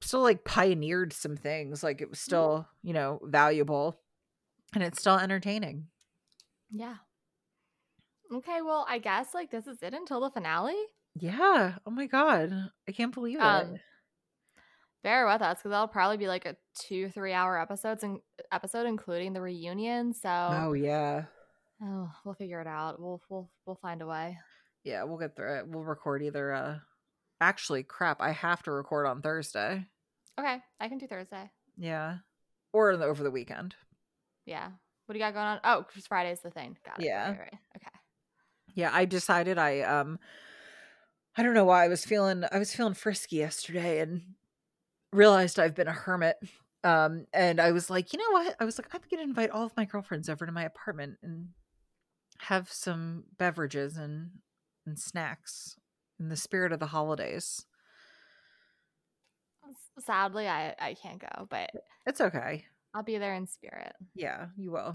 still 0.00 0.22
like 0.22 0.44
pioneered 0.44 1.12
some 1.12 1.36
things 1.36 1.82
like 1.82 2.00
it 2.00 2.08
was 2.08 2.18
still 2.20 2.66
you 2.82 2.92
know 2.94 3.20
valuable 3.24 4.00
and 4.74 4.82
it's 4.82 5.00
still 5.00 5.18
entertaining 5.18 5.88
Yeah. 6.70 6.96
Okay, 8.32 8.62
well, 8.62 8.86
I 8.88 8.98
guess 8.98 9.34
like 9.34 9.50
this 9.50 9.66
is 9.66 9.82
it 9.82 9.92
until 9.92 10.20
the 10.20 10.30
finale. 10.30 10.76
yeah 11.16 11.78
oh 11.84 11.90
my 11.90 12.06
god 12.06 12.70
i 12.88 12.92
can't 12.92 13.12
believe 13.12 13.38
it 13.38 13.42
Um, 13.42 13.74
bear 15.02 15.26
with 15.26 15.42
us 15.42 15.58
because 15.58 15.70
that'll 15.72 15.88
probably 15.88 16.16
be 16.16 16.28
like 16.28 16.46
a 16.46 16.56
two, 16.78 17.08
three 17.10 17.32
hour 17.32 17.58
episodes 17.60 18.04
and 18.04 18.20
episode 18.52 18.86
including 18.86 19.32
the 19.32 19.40
reunion. 19.40 20.14
So 20.14 20.28
oh 20.30 20.72
yeah 20.74 21.24
oh, 21.82 22.10
we'll 22.24 22.34
figure 22.34 22.60
it 22.60 22.66
out. 22.68 23.00
We'll 23.00 23.20
we'll 23.28 23.50
we'll 23.66 23.76
find 23.82 24.00
a 24.02 24.06
way. 24.06 24.38
Yeah 24.84 25.02
we'll 25.04 25.18
get 25.18 25.36
through 25.36 25.58
it 25.58 25.68
we'll 25.68 25.84
record 25.84 26.22
either 26.22 26.52
uh 26.52 26.78
actually 27.40 27.82
crap 27.82 28.20
i 28.20 28.30
have 28.32 28.62
to 28.62 28.70
record 28.70 29.06
on 29.06 29.22
thursday 29.22 29.84
Okay, 30.38 30.58
I 30.80 30.88
can 30.88 30.96
do 30.98 31.06
Thursday. 31.06 31.50
yeah 31.76 32.18
or 32.72 32.96
the- 32.96 33.04
over 33.04 33.22
the 33.22 33.30
weekend 33.30 33.74
Yeah. 34.46 34.68
What 35.06 35.12
do 35.14 35.18
you 35.18 35.24
got 35.24 35.34
going 35.34 35.44
on? 35.46 35.60
Oh, 35.64 35.84
because 35.86 36.06
Friday's 36.06 36.40
the 36.40 36.50
thing. 36.50 36.78
Got 36.86 37.00
it. 37.00 37.06
Yeah. 37.06 37.30
Right, 37.30 37.38
right. 37.40 37.58
Okay. 37.76 37.90
yeah 38.76 38.90
i 38.92 39.04
decided 39.04 39.58
i 39.58 39.80
um 39.80 40.18
i 41.36 41.42
don't 41.42 41.54
know 41.54 41.64
why 41.64 41.84
i 41.84 41.88
was 41.88 42.04
feeling 42.04 42.44
i 42.52 42.58
was 42.58 42.72
feeling 42.74 42.94
frisky 42.94 43.36
yesterday 43.36 43.98
and 44.00 44.22
realized 45.12 45.58
i've 45.58 45.74
been 45.74 45.88
a 45.88 45.92
hermit 45.92 46.36
um 46.84 47.26
and 47.34 47.60
i 47.60 47.72
was 47.72 47.90
like 47.90 48.12
you 48.12 48.18
know 48.18 48.30
what 48.30 48.54
i 48.60 48.64
was 48.64 48.78
like 48.78 48.86
i'm 48.94 49.00
gonna 49.10 49.22
invite 49.24 49.50
all 49.50 49.64
of 49.66 49.76
my 49.76 49.84
girlfriends 49.84 50.28
over 50.28 50.46
to 50.46 50.52
my 50.52 50.62
apartment 50.64 51.16
and 51.22 51.48
have 52.38 52.70
some 52.72 53.24
beverages 53.38 53.96
and 53.96 54.30
and 54.90 54.98
snacks 54.98 55.76
in 56.18 56.28
the 56.28 56.36
spirit 56.36 56.72
of 56.72 56.80
the 56.80 56.86
holidays 56.86 57.64
Sadly, 59.98 60.48
I 60.48 60.74
I 60.80 60.94
can't 60.94 61.20
go, 61.20 61.46
but 61.48 61.70
it's 62.06 62.20
okay 62.20 62.64
I'll 62.94 63.02
be 63.02 63.18
there 63.18 63.34
in 63.34 63.46
spirit. 63.46 63.92
yeah 64.14 64.46
you 64.56 64.70
will 64.72 64.94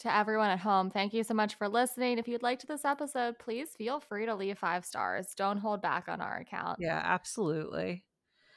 To 0.00 0.14
everyone 0.14 0.50
at 0.50 0.58
home, 0.58 0.90
thank 0.90 1.12
you 1.14 1.22
so 1.22 1.34
much 1.34 1.54
for 1.54 1.68
listening. 1.68 2.18
If 2.18 2.26
you'd 2.28 2.42
like 2.42 2.58
to 2.60 2.66
this 2.66 2.84
episode, 2.84 3.38
please 3.38 3.68
feel 3.78 4.00
free 4.00 4.26
to 4.26 4.34
leave 4.34 4.58
five 4.58 4.84
stars. 4.84 5.28
Don't 5.36 5.58
hold 5.58 5.80
back 5.82 6.08
on 6.08 6.20
our 6.20 6.36
account. 6.38 6.78
yeah 6.80 7.00
absolutely 7.04 8.04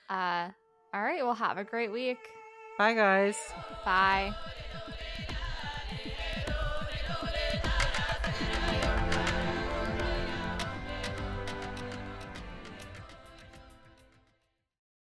Uh, 0.10 0.50
all 0.94 1.04
right. 1.04 1.24
Well, 1.24 1.36
have 1.36 1.58
a 1.58 1.64
great 1.64 1.92
week. 1.92 2.18
bye 2.78 2.94
guys 2.94 3.38
Bye. 3.86 4.34